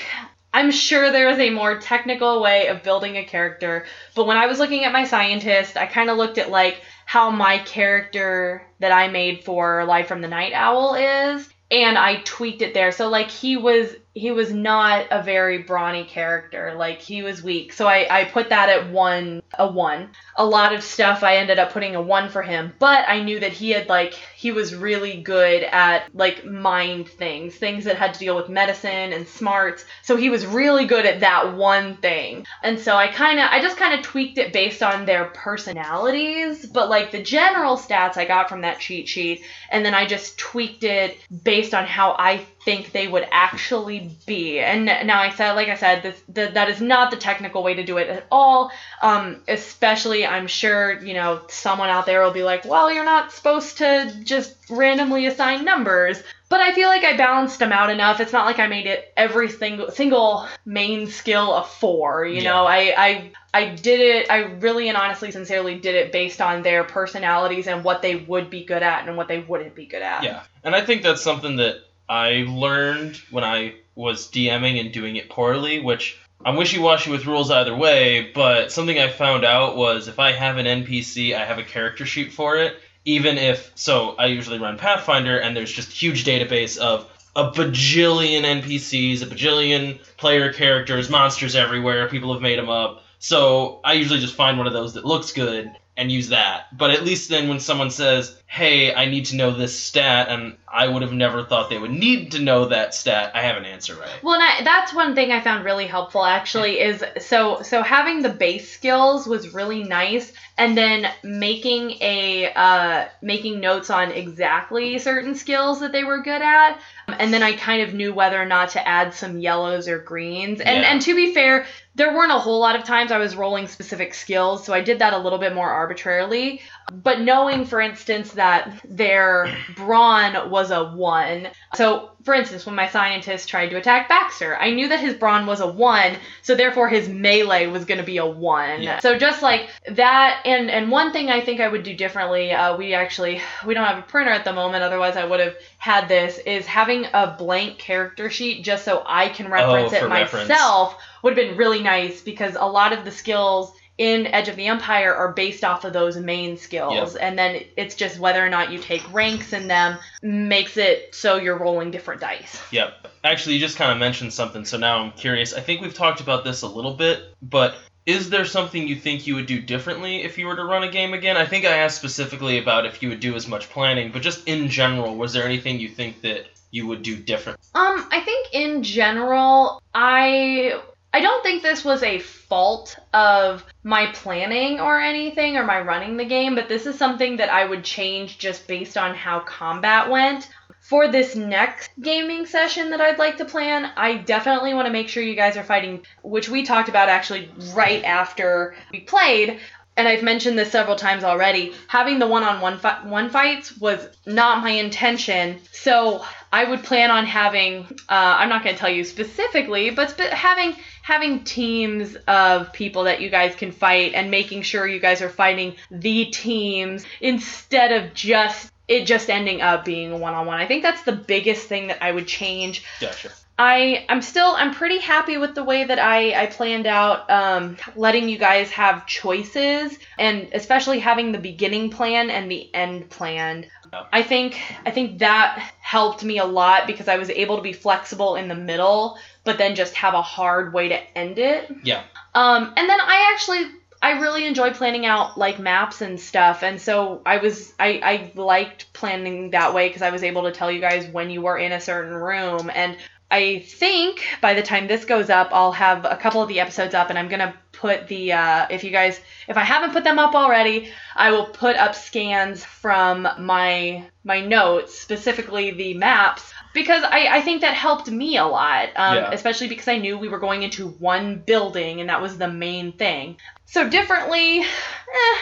I'm 0.55 0.71
sure 0.71 1.11
there 1.11 1.31
is 1.31 1.38
a 1.38 1.51
more 1.51 1.79
technical 1.79 2.42
way 2.42 2.66
of 2.66 2.83
building 2.83 3.16
a 3.16 3.25
character, 3.25 3.87
but 4.14 4.27
when 4.27 4.37
I 4.37 4.47
was 4.47 4.59
looking 4.59 4.85
at 4.85 4.92
my 4.92 5.05
scientist, 5.05 5.79
I 5.79 5.87
kind 5.87 6.11
of 6.11 6.18
looked 6.18 6.37
at 6.37 6.51
like 6.51 6.83
how 7.07 7.31
my 7.31 7.59
character 7.59 8.62
that 8.79 8.92
I 8.92 9.09
made 9.09 9.45
for 9.45 9.85
Live 9.87 10.09
from 10.09 10.21
the 10.21 10.29
Night 10.29 10.53
Owl 10.53 10.95
is, 10.95 11.49
and 11.71 11.97
I 11.97 12.21
tweaked 12.25 12.61
it 12.61 12.75
there. 12.75 12.92
So 12.92 13.09
like 13.09 13.31
he 13.31 13.57
was 13.57 13.95
he 14.14 14.31
was 14.31 14.53
not 14.53 15.07
a 15.11 15.22
very 15.22 15.59
brawny 15.59 16.05
character. 16.05 16.75
Like 16.77 17.01
he 17.01 17.22
was 17.22 17.42
weak. 17.42 17.72
So 17.72 17.87
I, 17.87 18.07
I 18.11 18.25
put 18.25 18.51
that 18.51 18.68
at 18.68 18.90
one 18.90 19.42
a 19.59 19.66
one. 19.66 20.11
A 20.37 20.44
lot 20.44 20.75
of 20.75 20.83
stuff 20.83 21.22
I 21.22 21.37
ended 21.37 21.59
up 21.59 21.72
putting 21.72 21.94
a 21.94 22.03
one 22.03 22.29
for 22.29 22.42
him. 22.42 22.72
But 22.79 23.09
I 23.09 23.22
knew 23.22 23.40
that 23.40 23.53
he 23.53 23.70
had 23.70 23.88
like 23.88 24.14
he 24.37 24.53
was 24.53 24.75
really 24.75 25.22
good 25.22 25.62
at 25.62 26.14
like 26.14 26.44
mind 26.44 27.09
things, 27.09 27.55
things 27.55 27.85
that 27.85 27.96
had 27.96 28.12
to 28.14 28.20
deal 28.20 28.37
with 28.37 28.48
medicine 28.48 29.12
and 29.12 29.27
smarts. 29.27 29.85
So 30.03 30.16
he 30.16 30.29
was 30.29 30.46
really 30.46 30.87
good 30.87 31.07
at 31.07 31.20
that 31.20 31.57
one 31.57 31.96
thing. 31.96 32.46
And 32.62 32.79
so 32.79 32.96
I 32.96 33.09
kinda 33.09 33.51
I 33.51 33.62
just 33.62 33.79
kinda 33.79 34.03
tweaked 34.03 34.37
it 34.37 34.53
based 34.53 34.83
on 34.83 35.07
their 35.07 35.27
personalities. 35.27 36.66
But 36.66 36.90
like 36.90 37.12
the 37.12 37.22
general 37.22 37.77
stats 37.79 38.18
I 38.18 38.27
got 38.27 38.48
from 38.51 38.61
that 38.61 38.79
cheat 38.79 39.09
sheet, 39.09 39.42
and 39.70 39.85
then 39.85 39.94
I 39.94 40.05
just 40.07 40.38
tweaked 40.38 40.85
it 40.85 41.16
based 41.42 41.72
on 41.72 41.87
how 41.87 42.14
I 42.18 42.44
think 42.64 42.92
they 42.92 43.09
would 43.09 43.27
actually 43.31 44.16
be. 44.27 44.61
And 44.61 44.85
now 44.85 45.20
I 45.20 45.31
said, 45.31 45.53
like 45.53 45.68
I 45.68 45.77
said, 45.77 46.03
this, 46.03 46.22
the, 46.29 46.51
that 46.55 46.68
is 46.68 46.81
not 46.81 47.11
the 47.11 47.16
technical 47.16 47.62
way 47.62 47.75
to 47.75 47.85
do 47.85 47.98
it 47.98 48.09
at 48.09 48.27
all. 48.31 48.70
Um, 49.01 49.42
especially, 49.48 50.25
I'm 50.25 50.46
sure 50.46 51.03
you 51.03 51.14
know 51.14 51.42
someone 51.48 51.88
out 51.88 52.07
there 52.07 52.22
will 52.22 52.33
be 52.33 52.44
like, 52.44 52.64
well, 52.64 52.92
you're 52.92 53.05
not 53.05 53.33
supposed 53.33 53.79
to 53.79 54.12
just 54.25 54.55
randomly 54.70 55.27
assign 55.27 55.64
numbers. 55.64 56.22
But 56.48 56.61
I 56.61 56.75
feel 56.75 56.88
like 56.88 57.03
I 57.03 57.16
balanced 57.16 57.59
them 57.61 57.72
out 57.72 57.88
enough. 57.88 58.20
It's 58.20 58.33
not 58.33 58.44
like 58.44 58.59
I 58.59 58.66
made 58.66 58.87
it 58.87 59.11
every 59.16 59.48
single 59.48 59.90
single 59.90 60.46
main 60.66 61.07
skill 61.07 61.55
a 61.55 61.64
four. 61.64 62.27
You 62.27 62.42
know, 62.42 62.66
I 62.66 62.94
I 62.96 63.33
I 63.55 63.68
did 63.75 64.01
it. 64.01 64.31
I 64.31 64.42
really 64.61 64.88
and 64.88 64.96
honestly, 64.96 65.31
sincerely 65.31 65.79
did 65.79 65.94
it 65.94 66.12
based 66.12 66.40
on 66.40 66.62
their 66.62 66.85
personalities 66.85 67.66
and 67.66 67.83
what 67.83 68.03
they 68.03 68.16
would 68.16 68.51
be 68.51 68.64
good 68.64 68.83
at 68.83 69.09
and 69.09 69.16
what 69.16 69.29
they 69.29 69.40
wouldn't 69.40 69.75
be 69.75 69.87
good 69.87 70.03
at. 70.03 70.25
Yeah, 70.25 70.42
and 70.62 70.75
I 70.75 70.85
think 70.85 71.03
that's 71.03 71.22
something 71.22 71.57
that 71.57 71.85
I 72.12 72.44
learned 72.46 73.16
when 73.31 73.42
I 73.42 73.77
was 73.94 74.31
DMing 74.31 74.79
and 74.79 74.92
doing 74.92 75.16
it 75.16 75.31
poorly, 75.31 75.81
which 75.81 76.18
I'm 76.44 76.57
wishy-washy 76.57 77.11
with 77.11 77.25
rules 77.25 77.51
either 77.51 77.75
way, 77.75 78.31
but 78.35 78.70
something 78.70 78.98
I 78.98 79.09
found 79.09 79.46
out 79.46 79.77
was 79.79 80.09
if 80.09 80.18
I 80.18 80.33
have 80.33 80.59
an 80.59 80.66
NPC, 80.66 81.35
I 81.35 81.46
have 81.46 81.59
a 81.59 81.62
character 81.62 82.05
sheet 82.05 82.35
for 82.35 82.59
it, 82.59 82.77
even 83.07 83.38
if 83.38 83.72
so 83.77 84.14
I 84.18 84.27
usually 84.27 84.59
run 84.59 84.77
Pathfinder 84.77 85.38
and 85.38 85.57
there's 85.57 85.72
just 85.72 85.90
huge 85.90 86.27
database 86.27 86.77
of 86.77 87.07
a 87.35 87.51
bajillion 87.51 88.42
NPCs, 88.42 89.22
a 89.22 89.27
bajillion 89.27 89.98
player 90.18 90.53
characters, 90.53 91.09
monsters 91.09 91.57
everywhere, 91.57 92.11
people 92.11 92.35
have 92.35 92.42
made 92.42 92.59
them 92.59 92.68
up. 92.68 93.05
So 93.20 93.81
I 93.85 93.94
usually 93.94 94.20
just 94.20 94.35
find 94.35 94.59
one 94.59 94.66
of 94.66 94.75
those 94.75 94.92
that 94.94 95.07
looks 95.07 95.33
good 95.33 95.72
and 95.96 96.12
use 96.12 96.29
that. 96.29 96.77
But 96.77 96.90
at 96.90 97.05
least 97.05 97.31
then 97.31 97.48
when 97.48 97.61
someone 97.61 97.90
says, 97.90 98.37
"Hey, 98.46 98.94
I 98.94 99.07
need 99.07 99.27
to 99.27 99.37
know 99.37 99.51
this 99.51 99.79
stat," 99.79 100.29
and 100.29 100.57
I 100.73 100.89
would 100.89 101.03
have 101.03 101.13
never 101.13 101.45
thought 101.45 101.69
they 101.69 101.79
would 101.79 101.91
need 101.91 102.33
to 102.33 102.41
know 102.41 102.65
that 102.67 102.95
stat, 102.95 103.33
I 103.35 103.43
have 103.43 103.59
an 103.59 103.67
answer 103.67 103.95
right. 103.95 104.23
Well, 104.23 104.35
and 104.35 104.43
I, 104.43 104.65
that's 104.65 104.95
one 104.95 105.15
thing 105.15 105.31
I 105.31 105.41
found 105.41 105.65
really 105.65 105.87
helpful 105.87 106.25
actually 106.25 106.81
is 106.81 107.05
so 107.21 107.61
so 107.63 107.83
having 107.83 108.23
the 108.23 108.31
base 108.31 108.73
skills 108.73 109.27
was 109.27 109.53
really 109.53 109.83
nice, 109.83 110.33
and 110.57 110.77
then 110.77 111.09
making 111.23 111.91
a 112.01 112.53
uh, 112.55 113.09
making 113.21 113.61
notes 113.61 113.91
on 113.91 114.13
exactly 114.13 114.99
certain 114.99 115.35
skills 115.35 115.81
that 115.81 115.93
they 115.93 116.05
were 116.05 116.23
good 116.23 116.41
at, 116.41 116.79
and 117.19 117.33
then 117.35 117.43
I 117.43 117.53
kind 117.53 117.83
of 117.83 117.93
knew 117.93 118.15
whether 118.15 118.41
or 118.41 118.47
not 118.47 118.71
to 118.71 118.89
add 118.89 119.13
some 119.13 119.39
yellows 119.39 119.89
or 119.89 119.99
greens. 119.99 120.61
And 120.61 120.83
Yeah. 120.83 120.91
and 120.91 121.03
to 121.03 121.15
be 121.15 121.35
fair, 121.35 121.67
there 121.95 122.15
weren't 122.15 122.33
a 122.33 122.39
whole 122.39 122.61
lot 122.61 122.77
of 122.77 122.85
times 122.85 123.13
I 123.13 123.19
was 123.19 123.37
rolling 123.37 123.67
specific 123.67 124.15
skills, 124.15 124.65
so 124.65 124.73
I 124.73 124.81
did 124.81 125.01
that 125.01 125.13
a 125.13 125.19
little 125.19 125.38
bit 125.38 125.55
more 125.55 125.69
arbitrarily. 125.69 126.63
But 126.90 127.21
knowing, 127.21 127.65
for 127.65 127.81
instance, 127.81 128.33
that 128.33 128.81
their 128.88 129.55
brawn 129.77 130.51
was 130.51 130.62
was 130.63 130.71
a 130.71 130.85
one. 130.85 131.48
So, 131.75 132.10
for 132.23 132.35
instance, 132.35 132.65
when 132.65 132.77
my 132.77 132.88
scientist 132.88 133.48
tried 133.48 133.71
to 133.71 133.77
attack 133.77 134.08
Baxter, 134.08 134.56
I 134.56 134.71
knew 134.71 134.88
that 134.88 135.00
his 135.00 135.15
brawn 135.15 135.44
was 135.46 135.60
a 135.60 135.67
one, 135.67 136.17
so 136.42 136.54
therefore 136.54 136.88
his 136.88 137.08
melee 137.08 137.67
was 137.67 137.85
going 137.85 137.98
to 137.98 138.04
be 138.06 138.19
a 138.19 138.27
one. 138.27 138.81
Yeah. 138.81 139.00
So 139.00 139.19
just 139.19 139.42
like 139.42 139.69
that, 139.90 140.42
and 140.44 140.71
and 140.71 140.90
one 140.90 141.13
thing 141.13 141.31
I 141.31 141.40
think 141.40 141.60
I 141.60 141.67
would 141.69 141.83
do 141.83 141.94
differently, 141.94 142.52
uh, 142.52 142.77
we 142.77 142.94
actually 142.94 143.40
we 143.67 143.75
don't 143.75 143.87
have 143.87 143.98
a 143.98 144.02
printer 144.02 144.31
at 144.31 144.44
the 144.44 144.52
moment, 144.52 144.85
otherwise 144.85 145.17
I 145.17 145.25
would 145.25 145.40
have 145.40 145.56
had 145.79 146.08
this, 146.08 146.38
is 146.38 146.65
having 146.67 147.06
a 147.13 147.35
blank 147.37 147.79
character 147.79 148.31
sheet 148.31 148.63
just 148.65 148.85
so 148.85 149.02
I 149.04 149.29
can 149.29 149.50
reference 149.50 149.92
Oh, 149.92 149.96
it 149.96 150.00
for 150.00 150.08
reference. 150.08 150.48
myself 150.48 150.96
would 151.23 151.37
have 151.37 151.48
been 151.48 151.56
really 151.56 151.83
nice 151.83 152.21
because 152.23 152.54
a 152.58 152.67
lot 152.67 152.92
of 152.92 153.04
the 153.04 153.10
skills 153.10 153.73
in 153.99 154.27
Edge 154.27 154.49
of 154.49 154.57
the 154.57 154.67
Empire 154.67 155.15
are 155.15 155.33
based 155.33 155.65
off 155.65 155.85
of 155.85 155.93
those 155.93 156.17
main 156.17 156.57
skills. 156.57 157.15
And 157.17 157.38
then 157.38 157.63
it's 157.77 157.95
just 157.95 158.19
whether 158.19 158.45
or 158.45 158.49
not 158.49 158.73
you 158.73 158.79
take 158.79 159.03
ranks 159.13 159.53
in 159.53 159.69
them 159.69 159.99
makes 160.23 160.77
it 160.77 161.15
so 161.15 161.37
you're 161.37 161.59
rolling 161.59 161.90
different 161.90 162.21
dice. 162.21 162.61
Yep. 162.73 163.09
Actually, 163.25 163.55
you 163.55 163.61
just 163.61 163.77
kind 163.77 163.93
of 163.93 163.99
mentioned 163.99 164.33
something, 164.33 164.65
so 164.65 164.79
now 164.79 164.99
I'm 164.99 165.13
curious. 165.13 165.55
I 165.55 165.61
think 165.61 165.81
we've 165.81 165.95
talked 165.95 166.21
about 166.21 166.45
this 166.45 166.63
a 166.63 166.69
little 166.69 166.95
bit, 166.95 167.35
but 167.43 167.77
is 168.05 168.31
there 168.31 168.45
something 168.45 168.88
you 168.88 168.97
think 168.97 169.27
you 169.27 169.37
would 169.37 169.47
do 169.47 169.61
differently 169.61 170.23
if 170.23 170.37
you 170.37 170.47
were 170.47 170.57
to 170.57 170.65
run 170.65 170.83
a 170.83 170.90
game 170.90 171.15
again? 171.15 171.37
I 171.37 171.47
think 171.47 171.65
I 171.65 171.77
asked 171.79 171.99
specifically 171.99 172.59
about 172.59 172.85
if 172.87 173.03
you 173.03 173.09
would 173.11 173.21
do 173.21 173.37
as 173.37 173.47
much 173.47 173.71
planning, 173.71 174.11
but 174.11 174.23
just 174.23 174.49
in 174.49 174.69
general, 174.69 175.15
was 175.15 175.33
there 175.33 175.45
anything 175.45 175.79
you 175.79 175.88
think 175.88 176.21
that 176.23 176.47
you 176.73 176.87
would 176.88 177.03
do 177.03 177.17
different? 177.17 177.61
Um, 177.75 178.09
I 178.11 178.21
think 178.25 178.49
in 178.53 178.83
general, 178.83 179.81
I 179.95 180.83
I 181.15 181.21
don't 181.21 181.42
think 181.42 181.63
this 181.63 181.85
was 181.85 182.02
a 182.02 182.21
fault 182.21 182.96
of 183.13 183.65
my 183.83 184.06
planning 184.13 184.81
or 184.81 184.98
anything 184.98 185.56
or 185.56 185.65
my 185.65 185.81
running 185.81 186.17
the 186.17 186.25
game, 186.25 186.54
but 186.54 186.69
this 186.69 186.87
is 186.87 186.96
something 186.96 187.37
that 187.37 187.50
I 187.50 187.67
would 187.67 187.85
change 187.85 188.38
just 188.38 188.67
based 188.67 188.96
on 188.96 189.15
how 189.15 189.40
combat 189.40 190.08
went. 190.10 190.48
For 190.81 191.08
this 191.08 191.37
next 191.37 191.90
gaming 192.00 192.44
session 192.44 192.90
that 192.90 193.00
I'd 193.00 193.19
like 193.19 193.37
to 193.37 193.44
plan, 193.44 193.92
I 193.96 194.15
definitely 194.17 194.75
want 194.75 194.87
to 194.87 194.92
make 194.92 195.08
sure 195.08 195.23
you 195.23 195.37
guys 195.37 195.56
are 195.56 195.63
fighting, 195.63 196.04
which 196.23 196.48
we 196.48 196.65
talked 196.65 196.88
about 196.88 197.08
actually 197.08 197.50
right 197.75 198.02
after 198.04 198.75
we 198.90 199.00
played. 199.00 199.60
And 199.96 200.08
I've 200.08 200.23
mentioned 200.23 200.58
this 200.58 200.73
several 200.73 200.96
times 200.96 201.23
already. 201.23 201.75
Having 201.87 202.19
the 202.19 202.27
one-on-one 202.27 202.79
fi- 202.79 203.06
one 203.06 203.29
fights 203.29 203.77
was 203.77 204.08
not 204.25 204.63
my 204.63 204.71
intention. 204.71 205.60
So 205.71 206.25
I 206.50 206.65
would 206.65 206.83
plan 206.83 207.10
on 207.10 207.27
having. 207.27 207.85
Uh, 208.08 208.37
I'm 208.38 208.48
not 208.48 208.65
going 208.65 208.75
to 208.75 208.81
tell 208.81 208.90
you 208.90 209.04
specifically, 209.04 209.90
but 209.90 210.10
sp- 210.17 210.33
having 210.33 210.75
having 211.03 211.44
teams 211.44 212.17
of 212.27 212.73
people 212.73 213.05
that 213.05 213.21
you 213.21 213.29
guys 213.29 213.55
can 213.55 213.73
fight 213.73 214.15
and 214.15 214.31
making 214.31 214.63
sure 214.63 214.87
you 214.87 215.00
guys 215.00 215.21
are 215.21 215.29
fighting 215.29 215.75
the 215.90 216.27
teams 216.27 217.05
instead 217.21 217.92
of 217.92 218.15
just 218.15 218.73
it 218.88 219.07
just 219.07 219.31
ending 219.31 219.63
up 219.63 219.85
being 219.85 220.13
a 220.13 220.17
one-on-one. 220.17 220.59
I 220.59 220.67
think 220.67 220.83
that's 220.83 221.03
the 221.03 221.13
biggest 221.13 221.67
thing 221.69 221.87
that 221.88 222.03
I 222.03 222.13
would 222.13 222.27
change. 222.27 222.85
Gotcha. 223.00 223.31
I 223.59 224.07
I'm 224.09 224.23
still 224.23 224.55
I'm 224.57 224.75
pretty 224.75 224.98
happy 224.98 225.37
with 225.37 225.55
the 225.55 225.63
way 225.63 225.85
that 225.85 225.98
I 225.98 226.42
I 226.42 226.46
planned 226.46 226.87
out 226.87 227.31
um, 227.31 227.77
letting 227.94 228.29
you 228.29 228.38
guys 228.38 228.71
have 228.71 229.07
choices 229.07 229.96
and 230.19 230.48
especially 230.53 230.98
having 230.98 231.33
the 231.33 231.38
beginning 231.38 231.90
plan 231.90 232.31
and 232.31 232.50
the 232.50 232.75
end 232.75 233.11
plan. 233.11 233.67
I 234.11 234.23
think 234.23 234.59
I 234.87 234.90
think 234.90 235.19
that 235.19 235.59
helped 235.81 236.25
me 236.25 236.38
a 236.38 236.46
lot 236.46 236.87
because 236.87 237.09
I 237.09 237.19
was 237.19 237.29
able 237.29 237.57
to 237.57 237.63
be 237.63 237.75
flexible 237.75 238.37
in 238.37 238.48
the 238.48 238.55
middle, 238.55 239.19
but 239.45 239.59
then 239.59 239.75
just 239.75 239.95
have 239.95 240.15
a 240.15 240.23
hard 240.23 240.73
way 240.73 240.88
to 240.88 241.19
end 241.19 241.38
it. 241.38 241.71
Yeah. 241.83 242.03
Um, 242.35 242.73
and 242.77 242.88
then 242.88 243.01
I 243.01 243.33
actually 243.33 243.67
I 244.03 244.19
really 244.19 244.47
enjoy 244.47 244.73
planning 244.73 245.07
out 245.07 245.38
like 245.38 245.61
maps 245.61 246.01
and 246.01 246.19
stuff, 246.19 246.65
and 246.65 246.81
so 246.81 247.23
I 247.25 247.37
was 247.38 247.73
I 247.79 248.01
I 248.03 248.33
liked 248.35 248.93
planning 248.93 249.51
that 249.51 249.75
way 249.75 249.88
because 249.88 250.03
I 250.03 250.11
was 250.11 250.25
able 250.25 250.43
to 250.43 250.53
tell 250.53 250.73
you 250.73 250.81
guys 250.81 251.07
when 251.07 251.31
you 251.31 251.40
were 251.40 251.57
in 251.57 251.71
a 251.71 251.81
certain 251.81 252.15
room, 252.15 252.71
and 252.75 252.97
I 253.31 253.61
think 253.61 254.25
by 254.40 254.55
the 254.55 254.63
time 254.63 254.88
this 254.88 255.05
goes 255.05 255.31
up, 255.31 255.51
I'll 255.53 255.73
have 255.73 256.05
a 256.05 256.17
couple 256.17 256.43
of 256.43 256.49
the 256.49 256.61
episodes 256.61 256.95
up, 256.95 257.11
and 257.11 257.19
I'm 257.19 257.29
gonna 257.29 257.55
put 257.71 258.09
the 258.09 258.33
uh, 258.33 258.67
if 258.71 258.83
you 258.83 258.90
guys 258.90 259.21
if 259.49 259.57
I 259.57 259.65
haven't 259.65 259.93
put 259.93 260.05
them 260.05 260.19
up 260.19 260.35
already, 260.35 260.90
I 261.15 261.31
will 261.31 261.47
put 261.47 261.77
up 261.77 261.95
scans 261.95 262.65
from 262.65 263.29
my 263.38 264.05
my 264.25 264.40
notes, 264.40 264.99
specifically 264.99 265.71
the 265.71 265.95
maps, 265.95 266.52
because 266.75 267.02
I, 267.04 267.29
I 267.31 267.40
think 267.42 267.60
that 267.60 267.75
helped 267.75 268.10
me 268.10 268.37
a 268.37 268.46
lot, 268.46 268.88
um, 268.96 269.16
Yeah. 269.16 269.31
especially 269.33 269.68
because 269.68 269.88
I 269.88 269.98
knew 269.98 270.18
we 270.18 270.29
were 270.29 270.38
going 270.38 270.62
into 270.62 270.88
one 270.88 271.42
building, 271.44 272.00
and 272.00 272.08
that 272.08 272.20
was 272.23 272.38
the 272.38 272.48
main 272.48 272.92
thing. 272.92 273.37
So 273.66 273.88
differently, 273.88 274.58
eh, 274.60 274.64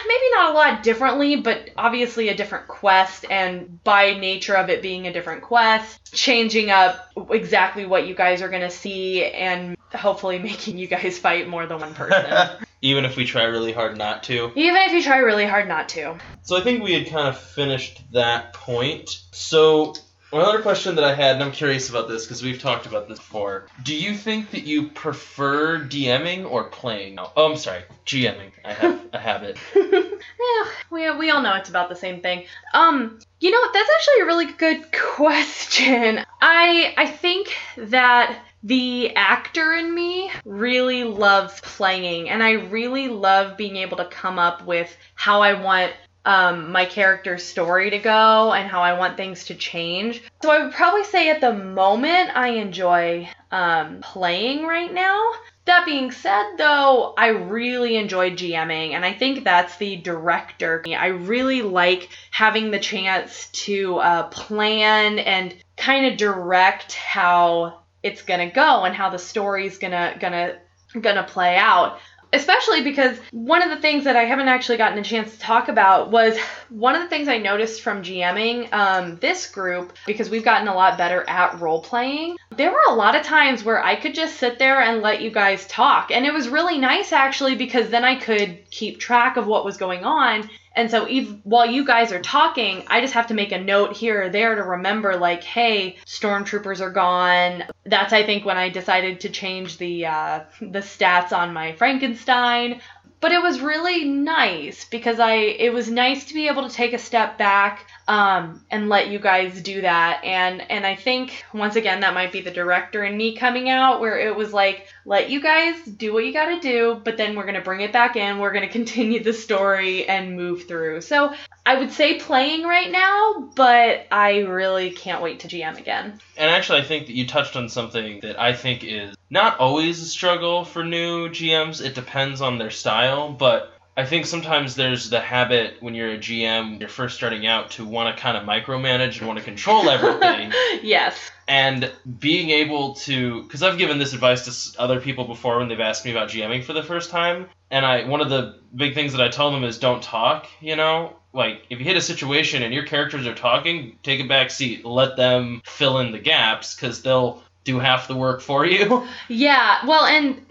maybe 0.07 0.23
not 0.33 0.51
a 0.51 0.53
lot 0.53 0.83
differently, 0.83 1.35
but 1.37 1.69
obviously 1.77 2.29
a 2.29 2.35
different 2.35 2.67
quest, 2.67 3.25
and 3.29 3.83
by 3.83 4.13
nature 4.13 4.55
of 4.55 4.69
it 4.69 4.81
being 4.81 5.07
a 5.07 5.13
different 5.13 5.41
quest, 5.43 6.13
changing 6.13 6.69
up 6.71 7.11
exactly 7.29 7.85
what 7.85 8.07
you 8.07 8.15
guys 8.15 8.41
are 8.41 8.49
gonna 8.49 8.71
see, 8.71 9.25
and 9.25 9.75
hopefully 9.93 10.39
making 10.51 10.77
you 10.77 10.87
guys 10.87 11.19
fight 11.19 11.47
more 11.47 11.65
than 11.65 11.79
one 11.79 11.93
person. 11.93 12.49
Even 12.83 13.05
if 13.05 13.15
we 13.15 13.25
try 13.25 13.43
really 13.43 13.73
hard 13.73 13.95
not 13.97 14.23
to. 14.23 14.51
Even 14.55 14.81
if 14.81 14.93
you 14.93 15.03
try 15.03 15.17
really 15.17 15.45
hard 15.45 15.67
not 15.67 15.89
to. 15.89 16.17
So 16.41 16.57
I 16.57 16.61
think 16.61 16.81
we 16.81 16.93
had 16.93 17.07
kind 17.07 17.27
of 17.27 17.37
finished 17.37 18.01
that 18.13 18.53
point. 18.53 19.21
So 19.31 19.93
another 20.31 20.61
question 20.61 20.95
that 20.95 21.03
I 21.03 21.13
had, 21.13 21.35
and 21.35 21.43
I'm 21.43 21.51
curious 21.51 21.89
about 21.89 22.07
this 22.07 22.25
because 22.25 22.43
we've 22.43 22.59
talked 22.59 22.85
about 22.85 23.07
this 23.07 23.19
before. 23.19 23.67
Do 23.83 23.95
you 23.95 24.15
think 24.15 24.51
that 24.51 24.63
you 24.63 24.89
prefer 24.89 25.79
DMing 25.79 26.49
or 26.49 26.65
playing? 26.65 27.19
Oh, 27.19 27.51
I'm 27.51 27.57
sorry, 27.57 27.83
GMing. 28.05 28.51
I 28.63 28.73
have 28.73 29.01
a 29.13 29.19
habit. 29.19 29.57
Yeah, 29.75 30.65
we, 30.89 31.11
we 31.11 31.29
all 31.31 31.41
know 31.41 31.55
it's 31.55 31.69
about 31.69 31.89
the 31.89 31.95
same 31.95 32.21
thing. 32.21 32.45
Um, 32.73 33.19
you 33.39 33.51
know, 33.51 33.71
that's 33.73 33.89
actually 33.97 34.21
a 34.21 34.25
really 34.25 34.53
good 34.53 34.91
question. 35.15 36.23
I 36.41 36.93
I 36.97 37.07
think 37.07 37.53
that 37.77 38.39
the 38.63 39.15
actor 39.15 39.73
in 39.73 39.93
me 39.93 40.31
really 40.45 41.03
loves 41.03 41.59
playing, 41.61 42.29
and 42.29 42.43
I 42.43 42.51
really 42.51 43.07
love 43.07 43.57
being 43.57 43.77
able 43.77 43.97
to 43.97 44.05
come 44.05 44.37
up 44.37 44.65
with 44.65 44.95
how 45.15 45.41
I 45.41 45.53
want 45.53 45.93
um, 46.25 46.71
my 46.71 46.85
character's 46.85 47.43
story 47.43 47.89
to 47.89 47.99
go 47.99 48.53
and 48.53 48.69
how 48.69 48.81
I 48.81 48.93
want 48.93 49.17
things 49.17 49.45
to 49.45 49.55
change. 49.55 50.21
So 50.41 50.51
I 50.51 50.63
would 50.63 50.73
probably 50.73 51.03
say 51.03 51.29
at 51.29 51.41
the 51.41 51.53
moment 51.53 52.35
I 52.35 52.49
enjoy 52.49 53.27
um, 53.51 54.01
playing 54.01 54.65
right 54.65 54.93
now. 54.93 55.31
That 55.65 55.85
being 55.85 56.11
said, 56.11 56.57
though, 56.57 57.13
I 57.15 57.27
really 57.27 57.95
enjoy 57.95 58.31
GMing, 58.31 58.91
and 58.91 59.05
I 59.05 59.13
think 59.13 59.43
that's 59.43 59.77
the 59.77 59.95
director. 59.95 60.83
I 60.97 61.07
really 61.07 61.61
like 61.61 62.09
having 62.31 62.71
the 62.71 62.79
chance 62.79 63.47
to 63.65 63.97
uh, 63.97 64.23
plan 64.29 65.19
and 65.19 65.55
kind 65.77 66.07
of 66.07 66.17
direct 66.17 66.93
how 66.93 67.81
it's 68.01 68.23
gonna 68.23 68.49
go 68.49 68.83
and 68.83 68.95
how 68.95 69.11
the 69.11 69.19
story's 69.19 69.77
gonna 69.77 70.17
gonna 70.19 70.57
gonna 70.99 71.23
play 71.23 71.55
out 71.55 71.99
especially 72.33 72.83
because 72.83 73.17
one 73.31 73.61
of 73.61 73.69
the 73.69 73.81
things 73.81 74.05
that 74.05 74.15
I 74.15 74.23
haven't 74.23 74.47
actually 74.47 74.77
gotten 74.77 74.97
a 74.97 75.03
chance 75.03 75.31
to 75.33 75.39
talk 75.39 75.67
about 75.67 76.11
was 76.11 76.37
one 76.69 76.95
of 76.95 77.01
the 77.01 77.07
things 77.07 77.27
I 77.27 77.37
noticed 77.37 77.81
from 77.81 78.03
GMing 78.03 78.71
um, 78.73 79.17
this 79.17 79.49
group, 79.49 79.93
because 80.05 80.29
we've 80.29 80.43
gotten 80.43 80.67
a 80.67 80.73
lot 80.73 80.97
better 80.97 81.27
at 81.27 81.59
role 81.59 81.81
playing. 81.81 82.37
There 82.55 82.71
were 82.71 82.85
a 82.87 82.93
lot 82.93 83.15
of 83.15 83.23
times 83.23 83.63
where 83.63 83.83
I 83.83 83.95
could 83.95 84.13
just 84.13 84.37
sit 84.37 84.59
there 84.59 84.81
and 84.81 85.01
let 85.01 85.21
you 85.21 85.31
guys 85.31 85.67
talk. 85.67 86.11
And 86.11 86.25
it 86.25 86.33
was 86.33 86.49
really 86.49 86.77
nice 86.77 87.11
actually, 87.11 87.55
because 87.55 87.89
then 87.89 88.03
I 88.03 88.15
could 88.15 88.69
keep 88.69 88.99
track 88.99 89.37
of 89.37 89.47
what 89.47 89.65
was 89.65 89.77
going 89.77 90.03
on. 90.03 90.49
And 90.73 90.89
so 90.89 91.05
while 91.43 91.65
you 91.65 91.85
guys 91.85 92.11
are 92.13 92.21
talking, 92.21 92.83
I 92.87 93.01
just 93.01 93.13
have 93.13 93.27
to 93.27 93.33
make 93.33 93.51
a 93.51 93.59
note 93.59 93.95
here 93.95 94.23
or 94.23 94.29
there 94.29 94.55
to 94.55 94.63
remember, 94.63 95.17
like, 95.17 95.43
hey, 95.43 95.97
stormtroopers 96.05 96.79
are 96.79 96.91
gone. 96.91 97.63
That's 97.85 98.13
I 98.13 98.25
think 98.25 98.45
when 98.45 98.57
I 98.57 98.69
decided 98.69 99.19
to 99.21 99.29
change 99.29 99.77
the 99.77 100.05
uh, 100.05 100.39
the 100.61 100.79
stats 100.79 101.33
on 101.33 101.53
my 101.53 101.73
Frankenstein. 101.73 102.81
But 103.21 103.31
it 103.31 103.41
was 103.41 103.61
really 103.61 104.03
nice 104.03 104.85
because 104.85 105.19
I 105.19 105.33
it 105.35 105.71
was 105.71 105.89
nice 105.89 106.25
to 106.25 106.33
be 106.33 106.47
able 106.47 106.67
to 106.67 106.73
take 106.73 106.93
a 106.93 106.97
step 106.97 107.37
back 107.37 107.87
um, 108.07 108.65
and 108.71 108.89
let 108.89 109.09
you 109.09 109.19
guys 109.19 109.61
do 109.61 109.81
that. 109.81 110.23
And 110.23 110.61
and 110.71 110.85
I 110.85 110.95
think 110.95 111.45
once 111.53 111.75
again 111.75 112.01
that 112.01 112.15
might 112.15 112.31
be 112.31 112.41
the 112.41 112.51
director 112.51 113.03
and 113.03 113.15
me 113.15 113.35
coming 113.35 113.69
out 113.69 114.01
where 114.01 114.19
it 114.19 114.35
was 114.35 114.51
like 114.51 114.87
let 115.05 115.29
you 115.29 115.39
guys 115.39 115.81
do 115.85 116.13
what 116.13 116.25
you 116.25 116.33
got 116.33 116.45
to 116.45 116.59
do, 116.59 116.99
but 117.03 117.15
then 117.15 117.35
we're 117.35 117.45
gonna 117.45 117.61
bring 117.61 117.81
it 117.81 117.93
back 117.93 118.15
in. 118.15 118.39
We're 118.39 118.53
gonna 118.53 118.67
continue 118.79 119.23
the 119.23 119.33
story 119.33 120.07
and 120.07 120.35
move 120.35 120.67
through. 120.67 121.01
So 121.01 121.33
I 121.65 121.77
would 121.77 121.91
say 121.91 122.19
playing 122.19 122.63
right 122.63 122.91
now, 122.91 123.51
but 123.55 124.07
I 124.11 124.39
really 124.39 124.91
can't 124.91 125.21
wait 125.21 125.41
to 125.41 125.47
GM 125.47 125.77
again. 125.77 126.19
And 126.37 126.49
actually, 126.49 126.81
I 126.81 126.83
think 126.83 127.07
that 127.07 127.13
you 127.13 127.27
touched 127.27 127.55
on 127.55 127.69
something 127.69 128.19
that 128.21 128.39
I 128.39 128.53
think 128.53 128.83
is 128.83 129.15
not 129.29 129.59
always 129.59 130.01
a 130.01 130.05
struggle 130.05 130.65
for 130.65 130.83
new 130.83 131.29
GMs. 131.29 131.83
It 131.83 131.95
depends 131.95 132.41
on 132.41 132.57
their 132.57 132.71
style, 132.71 133.31
but 133.31 133.73
I 133.95 134.05
think 134.05 134.25
sometimes 134.25 134.75
there's 134.75 135.09
the 135.09 135.19
habit 135.19 135.75
when 135.81 135.93
you're 135.93 136.13
a 136.13 136.17
GM, 136.17 136.79
you're 136.79 136.89
first 136.89 137.15
starting 137.15 137.45
out, 137.45 137.71
to 137.71 137.85
want 137.85 138.15
to 138.15 138.21
kind 138.21 138.37
of 138.37 138.43
micromanage 138.43 139.19
and 139.19 139.27
want 139.27 139.37
to 139.37 139.45
control 139.45 139.89
everything. 139.89 140.51
yes. 140.81 141.29
and 141.47 141.91
being 142.19 142.49
able 142.49 142.93
to 142.93 143.43
because 143.43 143.61
i've 143.61 143.77
given 143.77 143.97
this 143.97 144.13
advice 144.13 144.71
to 144.73 144.81
other 144.81 145.01
people 145.01 145.25
before 145.25 145.57
when 145.59 145.67
they've 145.67 145.79
asked 145.81 146.05
me 146.05 146.11
about 146.11 146.29
gming 146.29 146.63
for 146.63 146.71
the 146.71 146.83
first 146.83 147.09
time 147.09 147.47
and 147.69 147.85
i 147.85 148.05
one 148.07 148.21
of 148.21 148.29
the 148.29 148.59
big 148.73 148.93
things 148.93 149.11
that 149.11 149.21
i 149.21 149.27
tell 149.27 149.51
them 149.51 149.63
is 149.63 149.77
don't 149.77 150.01
talk 150.01 150.47
you 150.61 150.75
know 150.75 151.15
like 151.33 151.63
if 151.69 151.79
you 151.79 151.85
hit 151.85 151.97
a 151.97 152.01
situation 152.01 152.63
and 152.63 152.73
your 152.73 152.85
characters 152.85 153.25
are 153.27 153.35
talking, 153.35 153.97
take 154.03 154.19
a 154.19 154.27
back 154.27 154.49
seat, 154.51 154.85
let 154.85 155.15
them 155.17 155.61
fill 155.65 155.99
in 155.99 156.11
the 156.11 156.19
gaps 156.19 156.75
because 156.75 157.01
they'll 157.01 157.43
do 157.63 157.79
half 157.79 158.07
the 158.07 158.15
work 158.15 158.41
for 158.41 158.65
you. 158.65 159.07
Yeah, 159.27 159.85
well, 159.85 160.03
and 160.05 160.41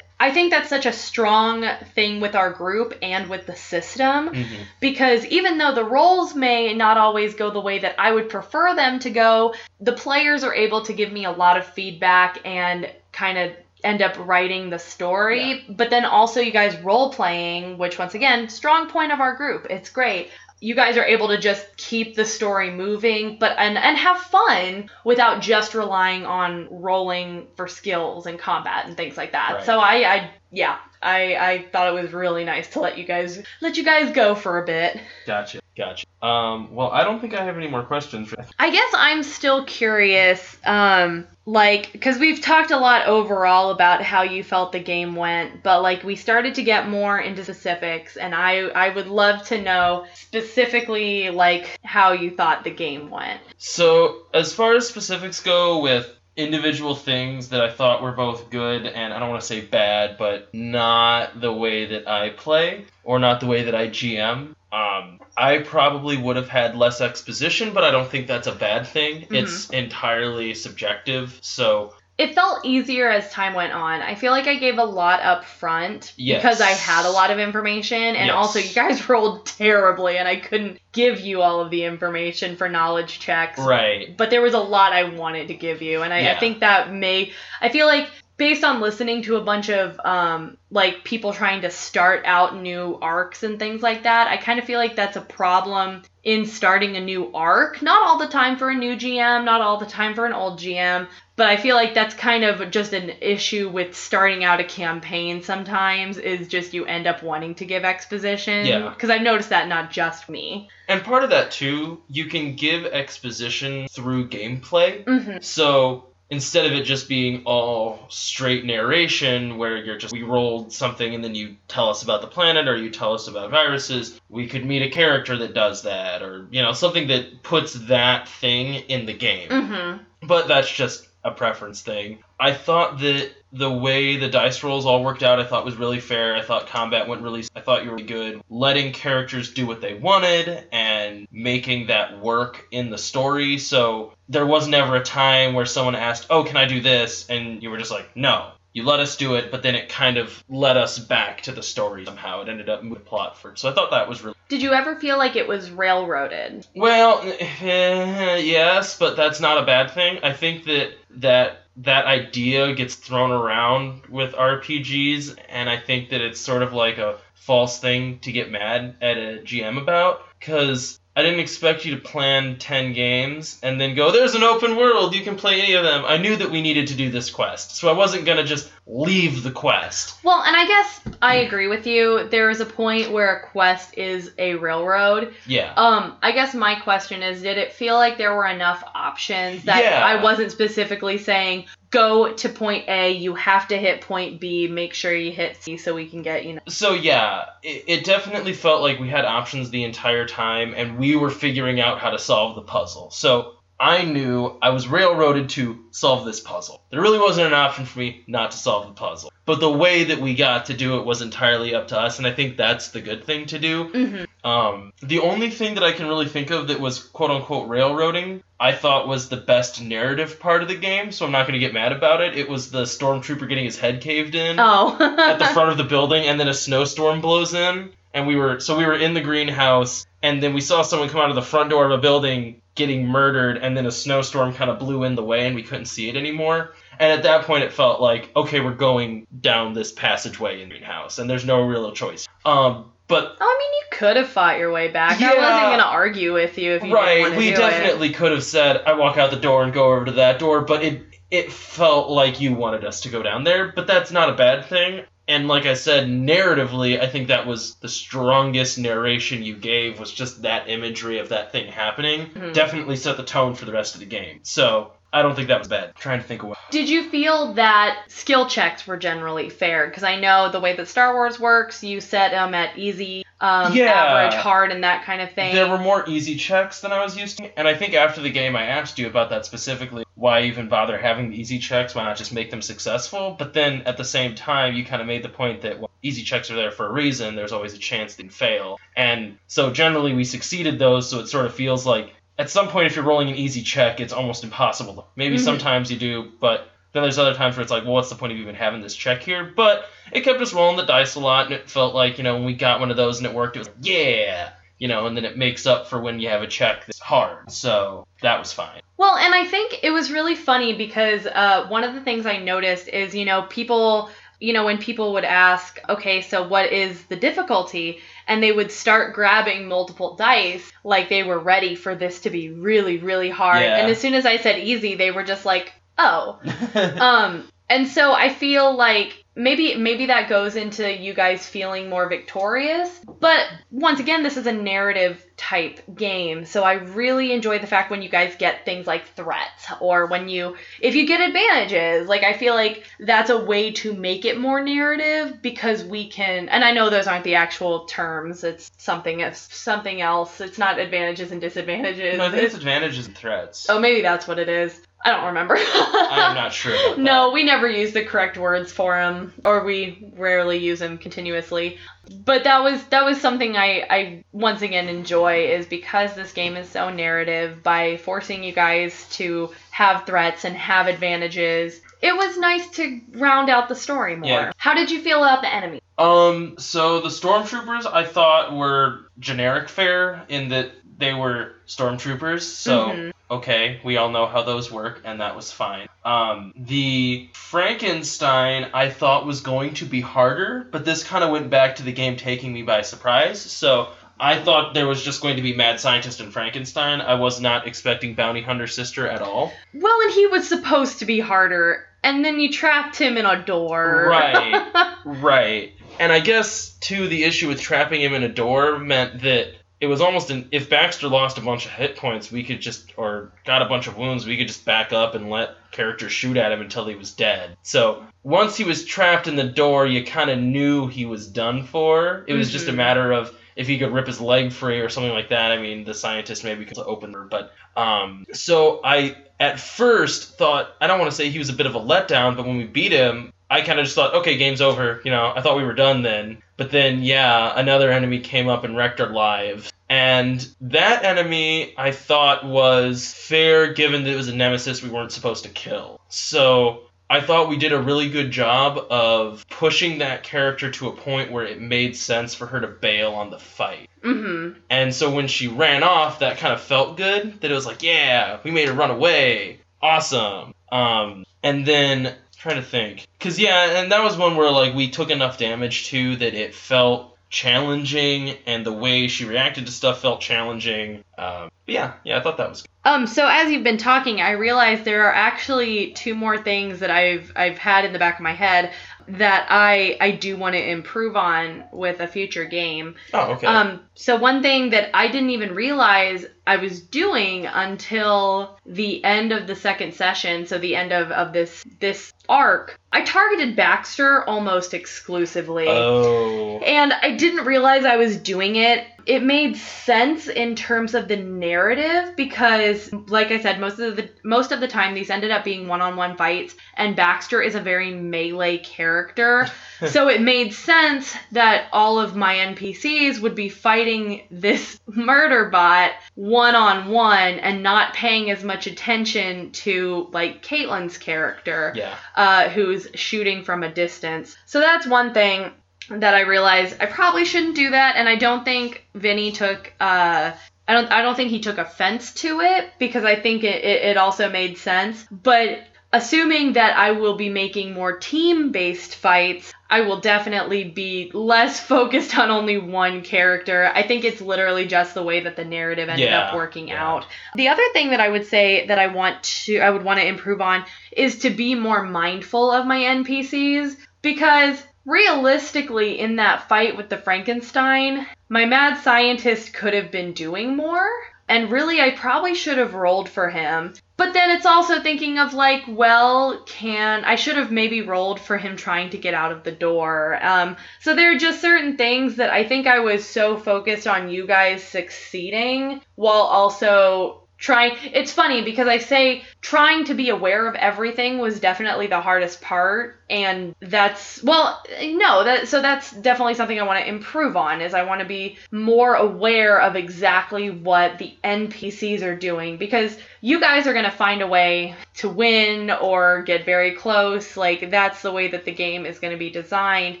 I 0.20 0.30
think 0.30 0.52
that's 0.52 0.68
such 0.68 0.86
a 0.86 0.92
strong 0.92 1.66
thing 1.94 2.20
with 2.20 2.34
our 2.36 2.50
group 2.50 2.94
and 3.02 3.28
with 3.28 3.46
the 3.46 3.56
system 3.56 4.28
Mhm. 4.30 4.46
because 4.80 5.26
even 5.26 5.58
though 5.58 5.74
the 5.74 5.84
rolls 5.84 6.34
may 6.34 6.72
not 6.74 6.96
always 6.96 7.34
go 7.34 7.50
the 7.50 7.60
way 7.60 7.80
that 7.80 7.96
I 7.98 8.12
would 8.12 8.28
prefer 8.28 8.74
them 8.74 9.00
to 9.00 9.10
go, 9.10 9.54
the 9.80 9.92
players 9.92 10.44
are 10.44 10.54
able 10.54 10.82
to 10.82 10.92
give 10.92 11.10
me 11.10 11.24
a 11.24 11.32
lot 11.32 11.56
of 11.56 11.66
feedback 11.66 12.38
and 12.44 12.88
kind 13.12 13.38
of 13.38 13.52
end 13.82 14.00
up 14.00 14.14
writing 14.18 14.70
the 14.70 14.78
story. 14.78 15.62
But 15.68 15.90
then 15.90 16.06
also, 16.06 16.40
you 16.40 16.52
guys 16.52 16.74
role 16.80 17.12
playing, 17.12 17.76
which 17.76 17.98
once 17.98 18.14
again, 18.14 18.48
strong 18.48 18.88
point 18.88 19.12
of 19.12 19.20
our 19.20 19.34
group. 19.34 19.66
It's 19.68 19.90
great. 19.90 20.30
You 20.64 20.74
guys 20.74 20.96
are 20.96 21.04
able 21.04 21.28
to 21.28 21.38
just 21.38 21.76
keep 21.76 22.16
the 22.16 22.24
story 22.24 22.70
moving, 22.70 23.38
but 23.38 23.56
and 23.58 23.76
and 23.76 23.98
have 23.98 24.18
fun 24.18 24.88
without 25.04 25.42
just 25.42 25.74
relying 25.74 26.24
on 26.24 26.68
rolling 26.70 27.48
for 27.54 27.68
skills 27.68 28.24
and 28.26 28.38
combat 28.38 28.86
and 28.86 28.96
things 28.96 29.18
like 29.18 29.32
that. 29.32 29.56
Right. 29.56 29.64
So 29.66 29.78
I, 29.78 30.14
I 30.14 30.30
yeah, 30.50 30.78
I 31.02 31.36
I 31.36 31.66
thought 31.70 31.88
it 31.88 32.02
was 32.02 32.14
really 32.14 32.44
nice 32.44 32.68
to 32.70 32.80
let 32.80 32.96
you 32.96 33.04
guys 33.04 33.42
let 33.60 33.76
you 33.76 33.84
guys 33.84 34.12
go 34.12 34.34
for 34.34 34.62
a 34.62 34.64
bit. 34.64 34.98
Gotcha, 35.26 35.60
gotcha. 35.76 36.06
Um, 36.22 36.74
well, 36.74 36.90
I 36.90 37.04
don't 37.04 37.20
think 37.20 37.34
I 37.34 37.44
have 37.44 37.56
any 37.56 37.68
more 37.68 37.82
questions. 37.82 38.34
I 38.58 38.70
guess 38.70 38.90
I'm 38.94 39.22
still 39.22 39.64
curious, 39.64 40.56
um, 40.64 41.26
like, 41.44 41.92
because 41.92 42.18
we've 42.18 42.40
talked 42.40 42.70
a 42.70 42.78
lot 42.78 43.06
overall 43.06 43.70
about 43.70 44.02
how 44.02 44.22
you 44.22 44.42
felt 44.42 44.72
the 44.72 44.80
game 44.80 45.16
went, 45.16 45.62
but 45.62 45.82
like 45.82 46.02
we 46.02 46.16
started 46.16 46.54
to 46.54 46.62
get 46.62 46.88
more 46.88 47.18
into 47.18 47.44
specifics, 47.44 48.16
and 48.16 48.34
I 48.34 48.60
I 48.68 48.94
would 48.94 49.08
love 49.08 49.46
to 49.48 49.60
know 49.60 50.06
specifically 50.14 51.30
like 51.30 51.78
how 51.84 52.12
you 52.12 52.30
thought 52.30 52.64
the 52.64 52.70
game 52.70 53.10
went. 53.10 53.40
So, 53.58 54.22
as 54.32 54.52
far 54.52 54.74
as 54.74 54.88
specifics 54.88 55.40
go 55.40 55.80
with 55.80 56.10
individual 56.36 56.94
things 56.94 57.50
that 57.50 57.60
I 57.60 57.70
thought 57.70 58.02
were 58.02 58.12
both 58.12 58.50
good 58.50 58.86
and 58.86 59.12
I 59.12 59.18
don't 59.18 59.28
want 59.28 59.40
to 59.40 59.46
say 59.46 59.60
bad, 59.60 60.18
but 60.18 60.52
not 60.52 61.40
the 61.40 61.52
way 61.52 61.86
that 61.86 62.08
I 62.08 62.30
play 62.30 62.86
or 63.04 63.18
not 63.18 63.40
the 63.40 63.46
way 63.46 63.64
that 63.64 63.74
I 63.74 63.88
GM, 63.88 64.54
um, 64.72 65.20
I 65.36 65.58
probably 65.58 66.16
would 66.16 66.36
have 66.36 66.48
had 66.48 66.76
less 66.76 67.00
exposition, 67.00 67.72
but 67.72 67.84
I 67.84 67.90
don't 67.92 68.08
think 68.08 68.26
that's 68.26 68.48
a 68.48 68.54
bad 68.54 68.86
thing. 68.86 69.26
It's 69.30 69.70
entirely 69.70 70.54
subjective. 70.54 71.38
So, 71.42 71.94
It 72.16 72.34
felt 72.34 72.64
easier 72.64 73.08
as 73.10 73.28
time 73.32 73.54
went 73.54 73.72
on. 73.72 74.00
I 74.00 74.14
feel 74.14 74.30
like 74.30 74.46
I 74.46 74.54
gave 74.54 74.78
a 74.78 74.84
lot 74.84 75.20
up 75.20 75.44
front 75.44 76.12
Yes. 76.16 76.40
because 76.42 76.60
I 76.60 76.70
had 76.70 77.06
a 77.06 77.10
lot 77.10 77.30
of 77.32 77.40
information, 77.40 77.98
and 78.00 78.26
Yes. 78.28 78.34
also 78.34 78.60
you 78.60 78.72
guys 78.72 79.08
rolled 79.08 79.46
terribly, 79.46 80.16
and 80.18 80.28
I 80.28 80.36
couldn't 80.36 80.78
give 80.92 81.20
you 81.20 81.42
all 81.42 81.60
of 81.60 81.70
the 81.70 81.84
information 81.84 82.56
for 82.56 82.68
knowledge 82.68 83.18
checks. 83.18 83.58
right. 83.58 84.16
but 84.16 84.30
there 84.30 84.42
was 84.42 84.54
a 84.54 84.60
lot 84.60 84.92
I 84.92 85.04
wanted 85.04 85.48
to 85.48 85.54
give 85.54 85.82
you, 85.82 86.02
and 86.02 86.14
I, 86.14 86.32
I 86.32 86.38
think 86.38 86.60
that 86.60 86.92
may. 86.92 87.32
I 87.60 87.68
feel 87.70 87.86
like 87.86 88.08
based 88.36 88.64
on 88.64 88.80
listening 88.80 89.22
to 89.22 89.36
a 89.36 89.40
bunch 89.40 89.70
of 89.70 89.98
um, 90.04 90.56
like 90.70 91.04
people 91.04 91.32
trying 91.32 91.60
to 91.62 91.70
start 91.70 92.22
out 92.26 92.60
new 92.60 92.98
arcs 93.00 93.42
and 93.44 93.58
things 93.60 93.80
like 93.82 94.02
that, 94.04 94.26
I 94.28 94.36
kind 94.36 94.58
of 94.58 94.64
feel 94.64 94.78
like 94.80 94.96
that's 94.96 95.16
a 95.16 95.20
problem 95.20 96.02
in 96.24 96.44
starting 96.46 96.96
a 96.96 97.00
new 97.00 97.32
arc. 97.32 97.80
Not 97.82 98.06
all 98.08 98.18
the 98.18 98.26
time 98.26 98.56
for 98.56 98.70
a 98.70 98.74
new 98.74 98.96
GM, 98.96 99.44
not 99.44 99.60
all 99.60 99.78
the 99.78 99.86
time 99.86 100.14
for 100.14 100.26
an 100.26 100.32
old 100.32 100.58
GM, 100.58 101.06
but 101.36 101.46
I 101.46 101.56
feel 101.56 101.74
like 101.74 101.94
that's 101.94 102.14
kind 102.14 102.44
of 102.44 102.70
just 102.70 102.92
an 102.92 103.10
issue 103.20 103.68
with 103.68 103.96
starting 103.96 104.44
out 104.44 104.60
a 104.60 104.64
campaign 104.64 105.42
sometimes 105.42 106.16
is 106.16 106.48
just 106.48 106.74
you 106.74 106.84
end 106.84 107.06
up 107.06 107.22
wanting 107.22 107.56
to 107.56 107.64
give 107.64 107.84
exposition. 107.84 108.66
Yeah. 108.66 108.90
Because 108.90 109.10
I've 109.10 109.22
noticed 109.22 109.48
that 109.50 109.68
not 109.68 109.90
just 109.90 110.28
me. 110.28 110.68
And 110.88 111.02
part 111.02 111.24
of 111.24 111.30
that 111.30 111.50
too, 111.50 112.02
you 112.08 112.26
can 112.26 112.54
give 112.54 112.84
exposition 112.86 113.88
through 113.88 114.28
gameplay. 114.28 115.04
hmm 115.04 115.38
So 115.40 116.06
instead 116.30 116.66
of 116.66 116.72
it 116.72 116.84
just 116.84 117.08
being 117.08 117.42
all 117.44 118.06
straight 118.08 118.64
narration 118.64 119.58
where 119.58 119.76
you're 119.76 119.98
just 119.98 120.12
we 120.12 120.22
rolled 120.22 120.72
something 120.72 121.14
and 121.14 121.22
then 121.22 121.34
you 121.34 121.56
tell 121.68 121.90
us 121.90 122.02
about 122.02 122.20
the 122.20 122.26
planet 122.26 122.66
or 122.68 122.76
you 122.76 122.90
tell 122.90 123.12
us 123.12 123.28
about 123.28 123.50
viruses, 123.50 124.20
we 124.28 124.46
could 124.46 124.64
meet 124.64 124.82
a 124.82 124.90
character 124.90 125.36
that 125.38 125.52
does 125.54 125.82
that 125.82 126.22
or 126.22 126.46
you 126.50 126.62
know 126.62 126.72
something 126.72 127.08
that 127.08 127.42
puts 127.42 127.74
that 127.74 128.28
thing 128.28 128.74
in 128.88 129.06
the 129.06 129.12
game. 129.12 129.48
hmm 129.48 129.96
But 130.22 130.48
that's 130.48 130.70
just 130.70 131.08
a 131.24 131.30
preference 131.30 131.80
thing. 131.80 132.18
I 132.38 132.52
thought 132.52 132.98
that 133.00 133.30
the 133.52 133.70
way 133.70 134.16
the 134.16 134.28
dice 134.28 134.62
rolls 134.62 134.84
all 134.84 135.02
worked 135.02 135.22
out, 135.22 135.40
I 135.40 135.44
thought 135.44 135.64
was 135.64 135.76
really 135.76 136.00
fair. 136.00 136.36
I 136.36 136.42
thought 136.42 136.66
combat 136.66 137.08
went 137.08 137.22
really. 137.22 137.44
I 137.54 137.60
thought 137.60 137.84
you 137.84 137.90
were 137.90 137.98
good, 137.98 138.42
letting 138.50 138.92
characters 138.92 139.54
do 139.54 139.66
what 139.66 139.80
they 139.80 139.94
wanted 139.94 140.66
and 140.72 141.26
making 141.30 141.86
that 141.86 142.20
work 142.20 142.66
in 142.70 142.90
the 142.90 142.98
story. 142.98 143.58
So 143.58 144.12
there 144.28 144.46
was 144.46 144.68
never 144.68 144.96
a 144.96 145.02
time 145.02 145.54
where 145.54 145.66
someone 145.66 145.94
asked, 145.94 146.26
"Oh, 146.30 146.44
can 146.44 146.56
I 146.56 146.66
do 146.66 146.80
this?" 146.80 147.28
and 147.28 147.62
you 147.62 147.70
were 147.70 147.78
just 147.78 147.90
like, 147.90 148.16
"No." 148.16 148.50
You 148.74 148.82
let 148.82 148.98
us 148.98 149.16
do 149.16 149.36
it, 149.36 149.52
but 149.52 149.62
then 149.62 149.76
it 149.76 149.88
kind 149.88 150.18
of 150.18 150.42
led 150.48 150.76
us 150.76 150.98
back 150.98 151.42
to 151.42 151.52
the 151.52 151.62
story 151.62 152.04
somehow. 152.04 152.42
It 152.42 152.48
ended 152.48 152.68
up 152.68 152.82
moving 152.82 153.04
plot 153.04 153.38
forward. 153.38 153.56
So 153.58 153.70
I 153.70 153.72
thought 153.72 153.92
that 153.92 154.08
was 154.08 154.22
really 154.22 154.34
Did 154.48 154.62
you 154.62 154.72
ever 154.72 154.96
feel 154.96 155.16
like 155.16 155.36
it 155.36 155.46
was 155.46 155.70
railroaded? 155.70 156.66
well, 156.74 157.22
eh, 157.22 158.36
yes, 158.38 158.98
but 158.98 159.16
that's 159.16 159.40
not 159.40 159.58
a 159.58 159.64
bad 159.64 159.92
thing. 159.92 160.18
I 160.24 160.32
think 160.32 160.64
that 160.64 160.90
that 161.10 161.60
that 161.76 162.06
idea 162.06 162.74
gets 162.74 162.96
thrown 162.96 163.30
around 163.30 164.02
with 164.08 164.32
RPGs, 164.34 165.36
and 165.48 165.68
I 165.70 165.78
think 165.78 166.10
that 166.10 166.20
it's 166.20 166.40
sort 166.40 166.62
of 166.62 166.72
like 166.72 166.98
a 166.98 167.18
false 167.34 167.78
thing 167.78 168.18
to 168.20 168.32
get 168.32 168.50
mad 168.50 168.96
at 169.00 169.16
a 169.16 169.40
GM 169.44 169.80
about, 169.80 170.22
because 170.40 170.98
I 171.16 171.22
didn't 171.22 171.40
expect 171.40 171.84
you 171.84 171.94
to 171.94 172.00
plan 172.00 172.58
10 172.58 172.92
games 172.92 173.58
and 173.62 173.80
then 173.80 173.94
go, 173.94 174.10
there's 174.10 174.34
an 174.34 174.42
open 174.42 174.76
world, 174.76 175.14
you 175.14 175.22
can 175.22 175.36
play 175.36 175.60
any 175.60 175.74
of 175.74 175.84
them. 175.84 176.04
I 176.04 176.16
knew 176.16 176.34
that 176.34 176.50
we 176.50 176.60
needed 176.60 176.88
to 176.88 176.96
do 176.96 177.08
this 177.08 177.30
quest, 177.30 177.76
so 177.76 177.88
I 177.88 177.92
wasn't 177.92 178.24
going 178.24 178.38
to 178.38 178.44
just 178.44 178.68
leave 178.86 179.42
the 179.42 179.50
quest. 179.50 180.22
Well, 180.22 180.42
and 180.42 180.54
I 180.54 180.66
guess 180.66 181.00
I 181.22 181.36
agree 181.36 181.68
with 181.68 181.86
you. 181.86 182.28
There 182.28 182.50
is 182.50 182.60
a 182.60 182.66
point 182.66 183.10
where 183.10 183.36
a 183.36 183.46
quest 183.48 183.96
is 183.96 184.30
a 184.38 184.54
railroad. 184.54 185.34
Yeah. 185.46 185.72
Um, 185.74 186.16
I 186.22 186.32
guess 186.32 186.54
my 186.54 186.74
question 186.80 187.22
is, 187.22 187.42
did 187.42 187.56
it 187.56 187.72
feel 187.72 187.94
like 187.94 188.18
there 188.18 188.36
were 188.36 188.46
enough 188.46 188.84
options 188.94 189.64
that 189.64 189.82
Yeah. 189.82 190.04
I 190.04 190.22
wasn't 190.22 190.52
specifically 190.52 191.18
saying 191.18 191.64
go 191.90 192.32
to 192.32 192.48
point 192.48 192.88
A, 192.88 193.12
you 193.12 193.36
have 193.36 193.68
to 193.68 193.78
hit 193.78 194.00
point 194.00 194.40
B, 194.40 194.66
make 194.66 194.94
sure 194.94 195.14
you 195.14 195.30
hit 195.30 195.62
C 195.62 195.76
so 195.76 195.94
we 195.94 196.08
can 196.08 196.22
get, 196.22 196.44
you 196.44 196.54
know. 196.54 196.60
So 196.68 196.92
yeah, 196.92 197.44
it, 197.62 197.84
it 197.86 198.04
definitely 198.04 198.52
felt 198.52 198.82
like 198.82 198.98
we 198.98 199.08
had 199.08 199.24
options 199.24 199.70
the 199.70 199.84
entire 199.84 200.26
time, 200.26 200.74
and 200.76 200.98
we 200.98 201.14
were 201.14 201.30
figuring 201.30 201.80
out 201.80 202.00
how 202.00 202.10
to 202.10 202.18
solve 202.18 202.56
the 202.56 202.62
puzzle. 202.62 203.12
So 203.12 203.54
I 203.84 204.02
knew 204.04 204.56
I 204.62 204.70
was 204.70 204.88
railroaded 204.88 205.50
to 205.50 205.78
solve 205.90 206.24
this 206.24 206.40
puzzle. 206.40 206.80
There 206.90 207.02
really 207.02 207.18
wasn't 207.18 207.48
an 207.48 207.52
option 207.52 207.84
for 207.84 207.98
me 207.98 208.22
not 208.26 208.52
to 208.52 208.56
solve 208.56 208.86
the 208.86 208.94
puzzle. 208.94 209.30
But 209.44 209.60
the 209.60 209.70
way 209.70 210.04
that 210.04 210.22
we 210.22 210.34
got 210.34 210.66
to 210.66 210.74
do 210.74 210.98
it 210.98 211.04
was 211.04 211.20
entirely 211.20 211.74
up 211.74 211.88
to 211.88 212.00
us, 212.00 212.16
and 212.16 212.26
I 212.26 212.32
think 212.32 212.56
that's 212.56 212.88
the 212.88 213.02
good 213.02 213.24
thing 213.24 213.44
to 213.46 213.58
do. 213.58 213.84
hmm 213.84 214.24
Um, 214.48 214.92
the 215.02 215.18
only 215.20 215.50
thing 215.50 215.74
that 215.74 215.84
I 215.84 215.92
can 215.92 216.06
really 216.06 216.28
think 216.28 216.50
of 216.50 216.68
that 216.68 216.80
was 216.80 216.98
quote 216.98 217.30
unquote 217.30 217.68
railroading, 217.68 218.42
I 218.58 218.72
thought 218.72 219.06
was 219.06 219.28
the 219.28 219.36
best 219.36 219.82
narrative 219.82 220.40
part 220.40 220.62
of 220.62 220.68
the 220.68 220.76
game, 220.76 221.12
so 221.12 221.26
I'm 221.26 221.32
not 221.32 221.46
going 221.46 221.60
to 221.60 221.66
get 221.66 221.74
mad 221.74 221.92
about 221.92 222.22
it. 222.22 222.38
It 222.38 222.48
was 222.48 222.70
the 222.70 222.84
stormtrooper 222.84 223.46
getting 223.46 223.66
his 223.66 223.78
head 223.78 224.00
caved 224.00 224.34
in 224.34 224.56
Oh. 224.58 224.96
at 225.18 225.38
the 225.38 225.44
front 225.46 225.72
of 225.72 225.76
the 225.76 225.84
building, 225.84 226.24
and 226.26 226.40
then 226.40 226.48
a 226.48 226.54
snowstorm 226.54 227.20
blows 227.20 227.52
in, 227.52 227.90
and 228.14 228.26
we 228.26 228.36
were 228.36 228.60
so 228.60 228.78
we 228.78 228.86
were 228.86 228.96
in 228.96 229.12
the 229.12 229.20
greenhouse, 229.20 230.06
and 230.22 230.42
then 230.42 230.54
we 230.54 230.62
saw 230.62 230.80
someone 230.80 231.10
come 231.10 231.20
out 231.20 231.28
of 231.28 231.36
the 231.36 231.42
front 231.42 231.68
door 231.68 231.84
of 231.84 231.90
a 231.90 231.98
building 231.98 232.62
getting 232.74 233.06
murdered, 233.06 233.58
and 233.58 233.76
then 233.76 233.86
a 233.86 233.90
snowstorm 233.90 234.52
kind 234.54 234.70
of 234.70 234.78
blew 234.78 235.04
in 235.04 235.14
the 235.14 235.22
way, 235.24 235.46
and 235.46 235.54
we 235.54 235.62
couldn't 235.62 235.86
see 235.86 236.08
it 236.08 236.16
anymore. 236.16 236.74
And 236.98 237.12
at 237.12 237.22
that 237.24 237.44
point, 237.44 237.64
it 237.64 237.72
felt 237.72 238.00
like 238.00 238.30
okay, 238.36 238.60
we're 238.60 238.74
going 238.74 239.26
down 239.40 239.74
this 239.74 239.92
passageway 239.92 240.62
in 240.62 240.68
the 240.68 240.74
greenhouse, 240.74 241.18
and 241.18 241.28
there's 241.28 241.44
no 241.44 241.62
real 241.62 241.90
choice. 241.92 242.28
Um, 242.44 242.92
but 243.06 243.36
Oh, 243.40 243.44
I 243.44 243.58
mean, 243.58 243.70
you 243.80 243.98
could 243.98 244.16
have 244.16 244.28
fought 244.28 244.58
your 244.58 244.72
way 244.72 244.88
back. 244.88 245.20
I 245.20 245.34
Yeah. 245.34 245.36
wasn't 245.36 245.78
gonna 245.78 245.82
argue 245.82 246.32
with 246.32 246.58
you 246.58 246.72
if 246.74 246.84
you 246.84 246.94
right, 246.94 247.36
we 247.36 247.50
definitely 247.50 248.10
could 248.10 248.32
have 248.32 248.44
said, 248.44 248.82
"I 248.86 248.94
walk 248.94 249.18
out 249.18 249.30
the 249.30 249.36
door 249.36 249.62
and 249.62 249.72
go 249.72 249.92
over 249.92 250.06
to 250.06 250.12
that 250.12 250.38
door," 250.38 250.62
but 250.62 250.82
it 250.82 251.02
it 251.30 251.52
felt 251.52 252.10
like 252.10 252.40
you 252.40 252.54
wanted 252.54 252.84
us 252.84 253.00
to 253.00 253.08
go 253.08 253.22
down 253.22 253.44
there. 253.44 253.72
But 253.74 253.86
that's 253.86 254.12
not 254.12 254.30
a 254.30 254.34
bad 254.34 254.66
thing. 254.66 255.04
And 255.26 255.48
like 255.48 255.64
I 255.66 255.74
said, 255.74 256.06
narratively, 256.06 257.00
I 257.00 257.06
think 257.06 257.28
that 257.28 257.46
was 257.46 257.76
the 257.76 257.88
strongest 257.88 258.78
narration 258.78 259.42
you 259.42 259.56
gave 259.56 259.98
was 259.98 260.12
just 260.12 260.42
that 260.42 260.68
imagery 260.68 261.18
of 261.18 261.30
that 261.30 261.50
thing 261.52 261.70
happening. 261.70 262.30
Mhm. 262.34 262.52
Definitely 262.52 262.96
set 262.96 263.16
the 263.16 263.22
tone 263.24 263.54
for 263.54 263.64
the 263.64 263.72
rest 263.72 263.94
of 263.94 264.00
the 264.00 264.06
game. 264.06 264.40
So 264.42 264.92
I 265.12 265.22
don't 265.22 265.34
think 265.34 265.48
that 265.48 265.60
was 265.60 265.68
bad. 265.68 265.94
trying 265.94 266.20
to 266.20 266.26
think 266.26 266.42
of 266.42 266.50
what. 266.50 266.58
Did 266.70 266.88
you 266.88 267.08
feel 267.08 267.54
that 267.54 267.98
skill 268.08 268.48
checks 268.48 268.86
were 268.86 268.96
generally 268.96 269.48
fair? 269.48 269.86
Because 269.86 270.02
I 270.02 270.18
know 270.20 270.50
the 270.50 270.60
way 270.60 270.76
that 270.76 270.88
Star 270.88 271.14
Wars 271.14 271.38
works, 271.38 271.84
you 271.84 272.00
set 272.00 272.32
them 272.32 272.52
at 272.52 272.76
easy, 272.76 273.23
um, 273.44 273.74
Yeah. 273.76 273.92
average, 273.92 274.34
hard, 274.40 274.72
and 274.72 274.84
that 274.84 275.04
kind 275.04 275.20
of 275.20 275.30
thing. 275.32 275.54
There 275.54 275.68
were 275.68 275.78
more 275.78 276.04
easy 276.08 276.36
checks 276.36 276.80
than 276.80 276.92
I 276.92 277.02
was 277.02 277.16
used 277.16 277.38
to, 277.38 277.58
and 277.58 277.68
I 277.68 277.74
think 277.74 277.94
after 277.94 278.20
the 278.20 278.30
game 278.30 278.56
I 278.56 278.64
asked 278.64 278.98
you 278.98 279.06
about 279.06 279.30
that 279.30 279.44
specifically. 279.44 280.04
Why 280.16 280.42
even 280.42 280.68
bother 280.68 280.96
having 280.96 281.30
the 281.30 281.40
easy 281.40 281.58
checks? 281.58 281.94
Why 281.94 282.04
not 282.04 282.16
just 282.16 282.32
make 282.32 282.50
them 282.50 282.62
successful? 282.62 283.34
But 283.36 283.52
then 283.52 283.82
at 283.82 283.96
the 283.96 284.04
same 284.04 284.34
time, 284.36 284.74
you 284.74 284.84
kind 284.84 285.02
of 285.02 285.08
made 285.08 285.24
the 285.24 285.28
point 285.28 285.62
that 285.62 285.80
well, 285.80 285.90
easy 286.02 286.22
checks 286.22 286.50
are 286.52 286.54
there 286.54 286.70
for 286.70 286.86
a 286.86 286.92
reason. 286.92 287.34
There's 287.34 287.52
always 287.52 287.74
a 287.74 287.78
chance 287.78 288.14
they 288.14 288.28
fail, 288.28 288.78
and 288.96 289.36
so 289.48 289.70
generally 289.72 290.14
we 290.14 290.24
succeeded 290.24 290.78
those. 290.78 291.10
So 291.10 291.18
it 291.18 291.26
sort 291.26 291.46
of 291.46 291.54
feels 291.54 291.84
like 291.84 292.14
at 292.38 292.48
some 292.48 292.68
point, 292.68 292.86
if 292.86 292.96
you're 292.96 293.04
rolling 293.04 293.28
an 293.28 293.34
easy 293.36 293.62
check, 293.62 294.00
it's 294.00 294.12
almost 294.12 294.44
impossible. 294.44 295.06
Maybe 295.16 295.36
Mhm. 295.36 295.40
sometimes 295.40 295.90
you 295.90 295.98
do, 295.98 296.32
but 296.40 296.68
then 296.94 297.02
there's 297.02 297.18
other 297.18 297.34
times 297.34 297.56
where 297.56 297.62
it's 297.62 297.72
like, 297.72 297.82
well, 297.82 297.92
what's 297.92 298.08
the 298.08 298.14
point 298.14 298.32
of 298.32 298.38
even 298.38 298.54
having 298.54 298.80
this 298.80 298.94
check 298.94 299.22
here? 299.22 299.52
But 299.54 299.84
it 300.12 300.20
kept 300.22 300.40
us 300.40 300.54
rolling 300.54 300.76
the 300.76 300.86
dice 300.86 301.16
a 301.16 301.20
lot, 301.20 301.46
and 301.46 301.54
it 301.54 301.68
felt 301.68 301.92
like, 301.92 302.18
you 302.18 302.24
know, 302.24 302.36
when 302.36 302.44
we 302.44 302.54
got 302.54 302.78
one 302.78 302.92
of 302.92 302.96
those 302.96 303.18
and 303.18 303.26
it 303.26 303.34
worked, 303.34 303.56
it 303.56 303.58
was 303.58 303.68
like, 303.68 303.78
yeah, 303.82 304.50
you 304.78 304.86
know, 304.86 305.06
and 305.06 305.16
then 305.16 305.24
it 305.24 305.36
makes 305.36 305.66
up 305.66 305.88
for 305.88 306.00
when 306.00 306.20
you 306.20 306.28
have 306.28 306.42
a 306.42 306.46
check 306.46 306.86
that's 306.86 307.00
hard. 307.00 307.50
So 307.50 308.06
that 308.22 308.38
was 308.38 308.52
fine. 308.52 308.80
Well, 308.96 309.16
and 309.16 309.34
I 309.34 309.44
think 309.44 309.80
it 309.82 309.90
was 309.90 310.12
really 310.12 310.36
funny 310.36 310.74
because 310.74 311.26
uh, 311.26 311.66
one 311.68 311.82
of 311.82 311.94
the 311.94 312.00
things 312.00 312.26
I 312.26 312.38
noticed 312.38 312.86
is, 312.86 313.12
you 313.12 313.24
know, 313.24 313.42
people, 313.42 314.08
you 314.38 314.52
know, 314.52 314.64
when 314.64 314.78
people 314.78 315.14
would 315.14 315.24
ask, 315.24 315.80
okay, 315.88 316.20
so 316.20 316.46
what 316.46 316.72
is 316.72 317.02
the 317.06 317.16
difficulty? 317.16 317.98
And 318.28 318.40
they 318.40 318.52
would 318.52 318.70
start 318.70 319.14
grabbing 319.14 319.66
multiple 319.66 320.14
dice 320.14 320.70
like 320.84 321.08
they 321.08 321.24
were 321.24 321.40
ready 321.40 321.74
for 321.74 321.96
this 321.96 322.20
to 322.20 322.30
be 322.30 322.50
really, 322.50 322.98
really 322.98 323.30
hard. 323.30 323.62
Yeah. 323.62 323.78
And 323.78 323.90
as 323.90 324.00
soon 324.00 324.14
as 324.14 324.24
I 324.24 324.36
said 324.36 324.60
easy, 324.60 324.94
they 324.94 325.10
were 325.10 325.24
just 325.24 325.44
like, 325.44 325.72
oh. 325.98 326.40
um, 327.00 327.48
and 327.68 327.88
so 327.88 328.12
I 328.12 328.28
feel 328.28 328.76
like 328.76 329.24
maybe 329.36 329.74
maybe 329.74 330.06
that 330.06 330.28
goes 330.28 330.54
into 330.54 330.92
you 330.96 331.14
guys 331.14 331.46
feeling 331.46 331.88
more 331.88 332.08
victorious. 332.08 333.00
But 333.20 333.46
once 333.70 334.00
again, 334.00 334.22
this 334.22 334.36
is 334.36 334.46
a 334.46 334.52
narrative 334.52 335.24
type 335.36 335.80
game, 335.94 336.44
so 336.44 336.62
I 336.62 336.74
really 336.74 337.32
enjoy 337.32 337.58
the 337.58 337.66
fact 337.66 337.90
when 337.90 338.02
you 338.02 338.08
guys 338.10 338.36
get 338.36 338.64
things 338.66 338.86
like 338.86 339.06
threats 339.16 339.66
or 339.80 340.06
when 340.06 340.28
you 340.28 340.56
if 340.78 340.94
you 340.94 341.06
get 341.06 341.22
advantages. 341.22 342.06
Like 342.06 342.22
I 342.22 342.34
feel 342.34 342.54
like 342.54 342.84
that's 343.00 343.30
a 343.30 343.42
way 343.42 343.72
to 343.72 343.94
make 343.94 344.26
it 344.26 344.38
more 344.38 344.62
narrative 344.62 345.40
because 345.40 345.82
we 345.82 346.08
can 346.08 346.50
and 346.50 346.62
I 346.62 346.72
know 346.72 346.90
those 346.90 347.06
aren't 347.06 347.24
the 347.24 347.36
actual 347.36 347.86
terms. 347.86 348.44
It's 348.44 348.70
something 348.76 349.20
it's 349.20 349.52
something 349.56 350.02
else. 350.02 350.38
It's 350.42 350.58
not 350.58 350.78
advantages 350.78 351.32
and 351.32 351.40
disadvantages. 351.40 352.18
no, 352.18 352.26
I 352.26 352.30
think 352.30 352.42
it's 352.42 352.54
It's- 352.54 352.58
advantages 352.58 353.06
and 353.06 353.16
threats. 353.16 353.66
oh, 353.70 353.80
maybe 353.80 354.02
that's 354.02 354.28
what 354.28 354.38
it 354.38 354.50
is. 354.50 354.78
I 355.04 355.10
don't 355.10 355.26
remember. 355.26 355.56
I'm 355.58 356.34
not 356.34 356.52
sure. 356.60 356.96
No, 356.96 357.30
we 357.32 357.44
never 357.44 357.68
use 357.68 357.92
the 357.92 358.04
correct 358.04 358.38
words 358.38 358.72
for 358.72 358.96
them, 358.96 359.34
or 359.44 359.62
we 359.64 360.10
rarely 360.16 360.58
use 360.58 360.78
them 360.78 360.96
continuously. 360.96 361.78
But 362.24 362.44
that 362.44 362.62
was 362.62 362.82
that 362.84 363.04
was 363.04 363.20
something 363.20 363.56
I 363.56 363.86
I 363.88 364.24
once 364.32 364.62
again 364.62 364.88
enjoy 364.88 365.44
is 365.46 365.66
because 365.66 366.14
this 366.14 366.32
game 366.32 366.56
is 366.56 366.68
so 366.68 366.90
narrative 366.90 367.62
by 367.62 367.98
forcing 367.98 368.42
you 368.44 368.52
guys 368.52 369.08
to 369.16 369.50
have 369.70 370.06
threats 370.06 370.44
and 370.44 370.56
have 370.56 370.86
advantages. 370.86 371.80
It 372.00 372.14
was 372.14 372.36
nice 372.38 372.68
to 372.72 373.00
round 373.12 373.48
out 373.48 373.68
the 373.68 373.74
story 373.74 374.16
more. 374.16 374.28
Yeah. 374.28 374.52
How 374.58 374.74
did 374.74 374.90
you 374.90 375.00
feel 375.00 375.22
about 375.24 375.40
the 375.42 375.54
enemy? 375.54 375.80
Um, 375.96 376.56
so 376.58 377.00
the 377.00 377.08
stormtroopers 377.08 377.86
I 377.90 378.04
thought 378.04 378.54
were 378.54 379.10
generic 379.18 379.68
fare 379.68 380.24
in 380.28 380.48
that 380.50 380.72
they 380.98 381.14
were 381.14 381.52
stormtroopers. 381.66 382.42
So 382.42 382.88
Mhm. 382.88 383.10
Okay, 383.30 383.80
we 383.84 383.96
all 383.96 384.10
know 384.10 384.26
how 384.26 384.42
those 384.42 384.70
work, 384.70 385.02
and 385.04 385.20
that 385.20 385.36
was 385.36 385.50
fine. 385.50 385.88
Um, 386.04 386.52
the 386.56 387.28
Frankenstein 387.32 388.70
I 388.74 388.90
thought 388.90 389.26
was 389.26 389.40
going 389.40 389.74
to 389.74 389.84
be 389.84 390.00
harder, 390.00 390.66
but 390.70 390.84
this 390.84 391.04
kind 391.04 391.24
of 391.24 391.30
went 391.30 391.50
back 391.50 391.76
to 391.76 391.82
the 391.82 391.92
game 391.92 392.16
taking 392.16 392.52
me 392.52 392.62
by 392.62 392.82
surprise. 392.82 393.40
So 393.40 393.88
I 394.18 394.38
thought 394.40 394.74
there 394.74 394.86
was 394.86 395.02
just 395.02 395.22
going 395.22 395.36
to 395.36 395.42
be 395.42 395.54
Mad 395.54 395.80
Scientist 395.80 396.20
and 396.20 396.32
Frankenstein. 396.32 397.00
I 397.00 397.14
was 397.14 397.40
not 397.40 397.66
expecting 397.66 398.14
Bounty 398.14 398.42
Hunter 398.42 398.66
Sister 398.66 399.08
at 399.08 399.22
all. 399.22 399.52
Well, 399.72 400.00
and 400.02 400.12
he 400.12 400.26
was 400.26 400.48
supposed 400.48 401.00
to 401.00 401.04
be 401.04 401.20
harder, 401.20 401.86
and 402.02 402.24
then 402.24 402.38
you 402.38 402.52
trapped 402.52 402.96
him 402.96 403.16
in 403.16 403.26
a 403.26 403.44
door. 403.44 404.06
Right. 404.08 404.70
Right. 405.04 405.74
And 406.00 406.10
I 406.10 406.20
guess 406.20 406.70
too 406.80 407.08
the 407.08 407.24
issue 407.24 407.48
with 407.48 407.60
trapping 407.60 408.00
him 408.00 408.14
in 408.14 408.22
a 408.22 408.28
door 408.28 408.78
meant 408.78 409.20
that 409.20 409.52
it 409.80 409.86
was 409.86 410.00
almost 410.00 410.30
an 410.30 410.48
if 410.52 410.70
Baxter 410.70 411.08
lost 411.08 411.38
a 411.38 411.40
bunch 411.40 411.66
of 411.66 411.72
hit 411.72 411.96
points, 411.96 412.30
we 412.30 412.44
could 412.44 412.60
just 412.60 412.92
or 412.96 413.32
got 413.44 413.62
a 413.62 413.66
bunch 413.66 413.86
of 413.86 413.96
wounds, 413.98 414.26
we 414.26 414.36
could 414.36 414.48
just 414.48 414.64
back 414.64 414.92
up 414.92 415.14
and 415.14 415.30
let 415.30 415.50
characters 415.72 416.12
shoot 416.12 416.36
at 416.36 416.52
him 416.52 416.60
until 416.60 416.86
he 416.86 416.94
was 416.94 417.12
dead. 417.12 417.56
So 417.62 418.04
once 418.22 418.56
he 418.56 418.64
was 418.64 418.84
trapped 418.84 419.26
in 419.26 419.36
the 419.36 419.44
door, 419.44 419.86
you 419.86 420.04
kind 420.04 420.30
of 420.30 420.38
knew 420.38 420.86
he 420.86 421.04
was 421.04 421.26
done 421.26 421.64
for. 421.64 422.24
It 422.26 422.34
was 422.34 422.50
just 422.50 422.68
a 422.68 422.72
Mhm. 422.72 422.76
matter 422.76 423.12
of 423.12 423.36
if 423.56 423.66
he 423.66 423.78
could 423.78 423.92
rip 423.92 424.06
his 424.06 424.20
leg 424.20 424.52
free 424.52 424.80
or 424.80 424.88
something 424.88 425.12
like 425.12 425.28
that. 425.28 425.52
I 425.52 425.58
mean, 425.58 425.84
the 425.84 425.94
scientist 425.94 426.44
maybe 426.44 426.64
could 426.64 426.78
open 426.78 427.12
her, 427.12 427.24
but 427.24 427.52
um, 427.76 428.24
so 428.32 428.80
I 428.84 429.16
at 429.40 429.58
first 429.58 430.38
thought 430.38 430.70
I 430.80 430.86
don't 430.86 430.98
want 431.00 431.10
to 431.10 431.16
say 431.16 431.28
he 431.28 431.38
was 431.38 431.48
a 431.48 431.52
bit 431.54 431.66
of 431.66 431.74
a 431.74 431.80
letdown, 431.80 432.36
but 432.36 432.46
when 432.46 432.56
we 432.56 432.64
beat 432.64 432.92
him, 432.92 433.32
I 433.54 433.60
kind 433.60 433.78
of 433.78 433.84
just 433.84 433.94
thought, 433.94 434.14
okay, 434.14 434.36
game's 434.36 434.60
over. 434.60 435.00
You 435.04 435.12
know, 435.12 435.32
I 435.34 435.40
thought 435.40 435.56
we 435.56 435.62
were 435.62 435.74
done 435.74 436.02
then. 436.02 436.42
But 436.56 436.72
then, 436.72 437.04
yeah, 437.04 437.52
another 437.54 437.92
enemy 437.92 438.18
came 438.18 438.48
up 438.48 438.64
and 438.64 438.76
wrecked 438.76 439.00
our 439.00 439.10
lives. 439.10 439.72
And 439.88 440.44
that 440.60 441.04
enemy 441.04 441.72
I 441.78 441.92
thought 441.92 442.44
was 442.44 443.14
fair 443.14 443.72
given 443.72 444.02
that 444.02 444.12
it 444.12 444.16
was 444.16 444.26
a 444.26 444.34
nemesis 444.34 444.82
we 444.82 444.90
weren't 444.90 445.12
supposed 445.12 445.44
to 445.44 445.50
kill. 445.50 446.00
So 446.08 446.88
I 447.08 447.20
thought 447.20 447.48
we 447.48 447.56
did 447.56 447.72
a 447.72 447.80
really 447.80 448.10
good 448.10 448.32
job 448.32 448.86
of 448.90 449.46
pushing 449.48 449.98
that 449.98 450.24
character 450.24 450.72
to 450.72 450.88
a 450.88 450.92
point 450.96 451.30
where 451.30 451.44
it 451.44 451.60
made 451.60 451.96
sense 451.96 452.34
for 452.34 452.46
her 452.46 452.60
to 452.60 452.66
bail 452.66 453.12
on 453.12 453.30
the 453.30 453.38
fight. 453.38 453.88
Mm-hmm. 454.02 454.58
And 454.68 454.92
so 454.92 455.12
when 455.12 455.28
she 455.28 455.46
ran 455.46 455.84
off, 455.84 456.18
that 456.18 456.38
kind 456.38 456.54
of 456.54 456.60
felt 456.60 456.96
good. 456.96 457.40
That 457.40 457.52
it 457.52 457.54
was 457.54 457.66
like, 457.66 457.84
yeah, 457.84 458.40
we 458.42 458.50
made 458.50 458.66
her 458.66 458.74
run 458.74 458.90
away. 458.90 459.60
Awesome. 459.80 460.54
Um, 460.72 461.24
and 461.44 461.64
then 461.64 462.16
trying 462.44 462.56
to 462.56 462.62
think, 462.62 463.06
cause 463.20 463.38
yeah, 463.38 463.80
and 463.80 463.90
that 463.90 464.02
was 464.02 464.18
one 464.18 464.36
where 464.36 464.50
like 464.50 464.74
we 464.74 464.90
took 464.90 465.08
enough 465.10 465.38
damage 465.38 465.86
too 465.86 466.16
that 466.16 466.34
it 466.34 466.54
felt 466.54 467.16
challenging, 467.30 468.36
and 468.46 468.66
the 468.66 468.72
way 468.72 469.08
she 469.08 469.24
reacted 469.24 469.64
to 469.64 469.72
stuff 469.72 470.02
felt 470.02 470.20
challenging. 470.20 471.02
Um, 471.16 471.50
but 471.64 471.74
yeah, 471.74 471.94
yeah, 472.04 472.18
I 472.18 472.20
thought 472.22 472.36
that 472.36 472.50
was 472.50 472.62
good. 472.62 472.68
Um, 472.84 473.06
so 473.06 473.26
as 473.26 473.50
you've 473.50 473.64
been 473.64 473.78
talking, 473.78 474.20
I 474.20 474.32
realized 474.32 474.84
there 474.84 475.06
are 475.06 475.14
actually 475.14 475.92
two 475.92 476.14
more 476.14 476.36
things 476.36 476.80
that 476.80 476.90
I've 476.90 477.32
I've 477.34 477.56
had 477.56 477.86
in 477.86 477.94
the 477.94 477.98
back 477.98 478.16
of 478.16 478.22
my 478.22 478.34
head 478.34 478.72
that 479.08 479.46
I 479.50 479.96
I 480.00 480.12
do 480.12 480.36
want 480.36 480.54
to 480.54 480.70
improve 480.70 481.16
on 481.16 481.64
with 481.72 482.00
a 482.00 482.06
future 482.06 482.44
game. 482.44 482.94
Oh, 483.12 483.32
okay. 483.32 483.46
Um, 483.46 483.80
so 483.94 484.16
one 484.16 484.42
thing 484.42 484.70
that 484.70 484.90
I 484.94 485.08
didn't 485.08 485.30
even 485.30 485.54
realize 485.54 486.26
I 486.46 486.56
was 486.56 486.80
doing 486.80 487.46
until 487.46 488.58
the 488.66 489.02
end 489.04 489.32
of 489.32 489.46
the 489.46 489.56
second 489.56 489.94
session, 489.94 490.46
so 490.46 490.58
the 490.58 490.76
end 490.76 490.92
of, 490.92 491.10
of 491.10 491.32
this 491.32 491.64
this 491.80 492.12
arc, 492.28 492.78
I 492.92 493.02
targeted 493.02 493.56
Baxter 493.56 494.24
almost 494.24 494.74
exclusively. 494.74 495.66
oh. 495.68 496.58
And 496.58 496.92
I 496.92 497.16
didn't 497.16 497.44
realize 497.44 497.84
I 497.84 497.96
was 497.96 498.16
doing 498.16 498.56
it. 498.56 498.86
It 499.06 499.22
made 499.22 499.56
sense 499.56 500.28
in 500.28 500.56
terms 500.56 500.94
of 500.94 501.08
the 501.08 501.16
narrative 501.16 502.16
because 502.16 502.92
like 503.08 503.30
I 503.30 503.40
said 503.40 503.60
most 503.60 503.78
of 503.78 503.96
the 503.96 504.08
most 504.22 504.52
of 504.52 504.60
the 504.60 504.68
time 504.68 504.94
these 504.94 505.10
ended 505.10 505.30
up 505.30 505.44
being 505.44 505.68
one-on-one 505.68 506.16
fights 506.16 506.54
and 506.76 506.96
Baxter 506.96 507.42
is 507.42 507.54
a 507.54 507.60
very 507.60 507.92
melee 507.94 508.58
character. 508.58 509.46
so 509.88 510.08
it 510.08 510.20
made 510.20 510.54
sense 510.54 511.14
that 511.32 511.68
all 511.72 511.98
of 511.98 512.16
my 512.16 512.34
NPCs 512.36 513.20
would 513.20 513.34
be 513.34 513.48
fighting 513.48 514.22
this 514.30 514.80
murder 514.86 515.50
bot 515.50 515.92
one-on-one 516.14 517.38
and 517.40 517.62
not 517.62 517.94
paying 517.94 518.30
as 518.30 518.42
much 518.44 518.66
attention 518.66 519.50
to 519.52 520.08
like 520.12 520.42
Caitlin's 520.42 520.98
character 520.98 521.72
Yeah. 521.74 521.94
uh, 522.16 522.48
who's 522.48 522.88
shooting 522.94 523.44
from 523.44 523.62
a 523.62 523.72
distance. 523.72 524.36
So 524.46 524.60
that's 524.60 524.86
one 524.86 525.14
thing 525.14 525.52
that 525.90 526.14
I 526.14 526.20
realized 526.20 526.76
I 526.80 526.86
probably 526.86 527.24
shouldn't 527.24 527.56
do 527.56 527.70
that, 527.70 527.96
and 527.96 528.08
I 528.08 528.16
don't 528.16 528.44
think 528.44 528.86
Vinny 528.94 529.32
took. 529.32 529.72
Uh, 529.80 530.32
I 530.66 530.72
don't. 530.72 530.90
I 530.90 531.02
don't 531.02 531.14
think 531.14 531.30
he 531.30 531.40
took 531.40 531.58
offense 531.58 532.12
to 532.14 532.40
it 532.40 532.72
because 532.78 533.04
I 533.04 533.16
think 533.16 533.44
it, 533.44 533.64
it, 533.64 533.82
it 533.82 533.96
also 533.96 534.30
made 534.30 534.58
sense. 534.58 535.04
But 535.10 535.60
assuming 535.92 536.54
that 536.54 536.76
I 536.76 536.90
will 536.90 537.16
be 537.16 537.28
making 537.28 537.72
more 537.72 537.96
team-based 537.96 538.96
fights, 538.96 539.52
I 539.70 539.82
will 539.82 540.00
definitely 540.00 540.64
be 540.64 541.10
less 541.14 541.60
focused 541.74 542.18
on 542.18 542.30
only 542.30 542.58
one 542.58 543.02
character. 543.02 543.70
I 543.72 543.86
think 543.86 544.04
it's 544.04 544.20
literally 544.20 544.66
just 544.66 544.94
the 544.94 545.02
way 545.02 545.20
that 545.20 545.36
the 545.36 545.44
narrative 545.44 545.88
ended 545.88 546.08
Yeah, 546.08 546.20
up 546.20 546.34
working 546.34 546.68
yeah. 546.68 546.84
out. 546.84 547.06
The 547.36 547.48
other 547.48 547.62
thing 547.72 547.90
that 547.90 548.00
I 548.00 548.08
would 548.08 548.26
say 548.26 548.66
that 548.66 548.78
I 548.78 548.88
want 548.88 549.22
to 549.44 549.60
I 549.60 549.70
would 549.70 549.84
want 549.84 550.00
to 550.00 550.06
improve 550.06 550.40
on 550.40 550.64
is 550.92 551.18
to 551.20 551.30
be 551.30 551.54
more 551.54 551.82
mindful 551.84 552.50
of 552.50 552.66
my 552.66 552.78
NPCs 552.78 553.76
because 554.02 554.62
realistically 554.84 555.98
in 555.98 556.16
that 556.16 556.48
fight 556.48 556.76
with 556.76 556.88
the 556.88 556.98
Frankenstein, 556.98 558.06
my 558.28 558.44
mad 558.44 558.80
scientist 558.82 559.52
could 559.54 559.74
have 559.74 559.90
been 559.90 560.12
doing 560.12 560.56
more. 560.56 560.88
and 561.28 561.50
really 561.50 561.80
I 561.80 561.90
probably 561.90 562.34
should 562.34 562.58
have 562.58 562.74
rolled 562.74 563.08
for 563.08 563.30
him. 563.30 563.74
But 563.96 564.12
then 564.12 564.30
it's 564.30 564.46
also 564.46 564.82
thinking 564.82 565.18
of 565.18 565.34
like, 565.34 565.62
well, 565.68 566.42
can 566.46 567.04
I 567.04 567.14
should 567.14 567.36
have 567.36 567.52
maybe 567.52 567.80
rolled 567.80 568.20
for 568.20 568.36
him 568.36 568.56
trying 568.56 568.90
to 568.90 568.98
get 568.98 569.14
out 569.14 569.32
of 569.32 569.44
the 569.44 569.52
door. 569.52 570.18
Um, 570.22 570.56
so 570.80 570.94
there 570.94 571.14
are 571.14 571.18
just 571.18 571.40
certain 571.40 571.76
things 571.76 572.16
that 572.16 572.30
I 572.30 572.44
think 572.44 572.66
I 572.66 572.80
was 572.80 573.06
so 573.08 573.36
focused 573.38 573.86
on 573.86 574.10
you 574.10 574.26
guys 574.26 574.62
succeeding 574.62 575.80
while 575.94 576.22
also 576.22 577.23
trying 577.44 577.76
it's 577.92 578.10
funny 578.10 578.40
because 578.40 578.66
i 578.66 578.78
say 578.78 579.22
trying 579.42 579.84
to 579.84 579.92
be 579.92 580.08
aware 580.08 580.48
of 580.48 580.54
everything 580.54 581.18
was 581.18 581.38
definitely 581.40 581.86
the 581.86 582.00
hardest 582.00 582.40
part 582.40 582.98
and 583.10 583.54
that's 583.60 584.22
well 584.22 584.62
no 584.80 585.22
that 585.24 585.46
so 585.46 585.60
that's 585.60 585.90
definitely 585.92 586.32
something 586.32 586.58
i 586.58 586.62
want 586.62 586.80
to 586.80 586.88
improve 586.88 587.36
on 587.36 587.60
is 587.60 587.74
i 587.74 587.82
want 587.82 588.00
to 588.00 588.06
be 588.06 588.38
more 588.50 588.94
aware 588.94 589.60
of 589.60 589.76
exactly 589.76 590.48
what 590.48 590.96
the 590.96 591.14
npcs 591.22 592.02
are 592.02 592.16
doing 592.16 592.56
because 592.56 592.96
you 593.24 593.40
guys 593.40 593.66
are 593.66 593.72
going 593.72 593.86
to 593.86 593.90
find 593.90 594.20
a 594.20 594.26
way 594.26 594.74
to 594.92 595.08
win 595.08 595.70
or 595.70 596.22
get 596.24 596.44
very 596.44 596.72
close. 596.72 597.38
Like 597.38 597.70
that's 597.70 598.02
the 598.02 598.12
way 598.12 598.28
that 598.28 598.44
the 598.44 598.52
game 598.52 598.84
is 598.84 598.98
going 598.98 599.14
to 599.14 599.18
be 599.18 599.30
designed 599.30 600.00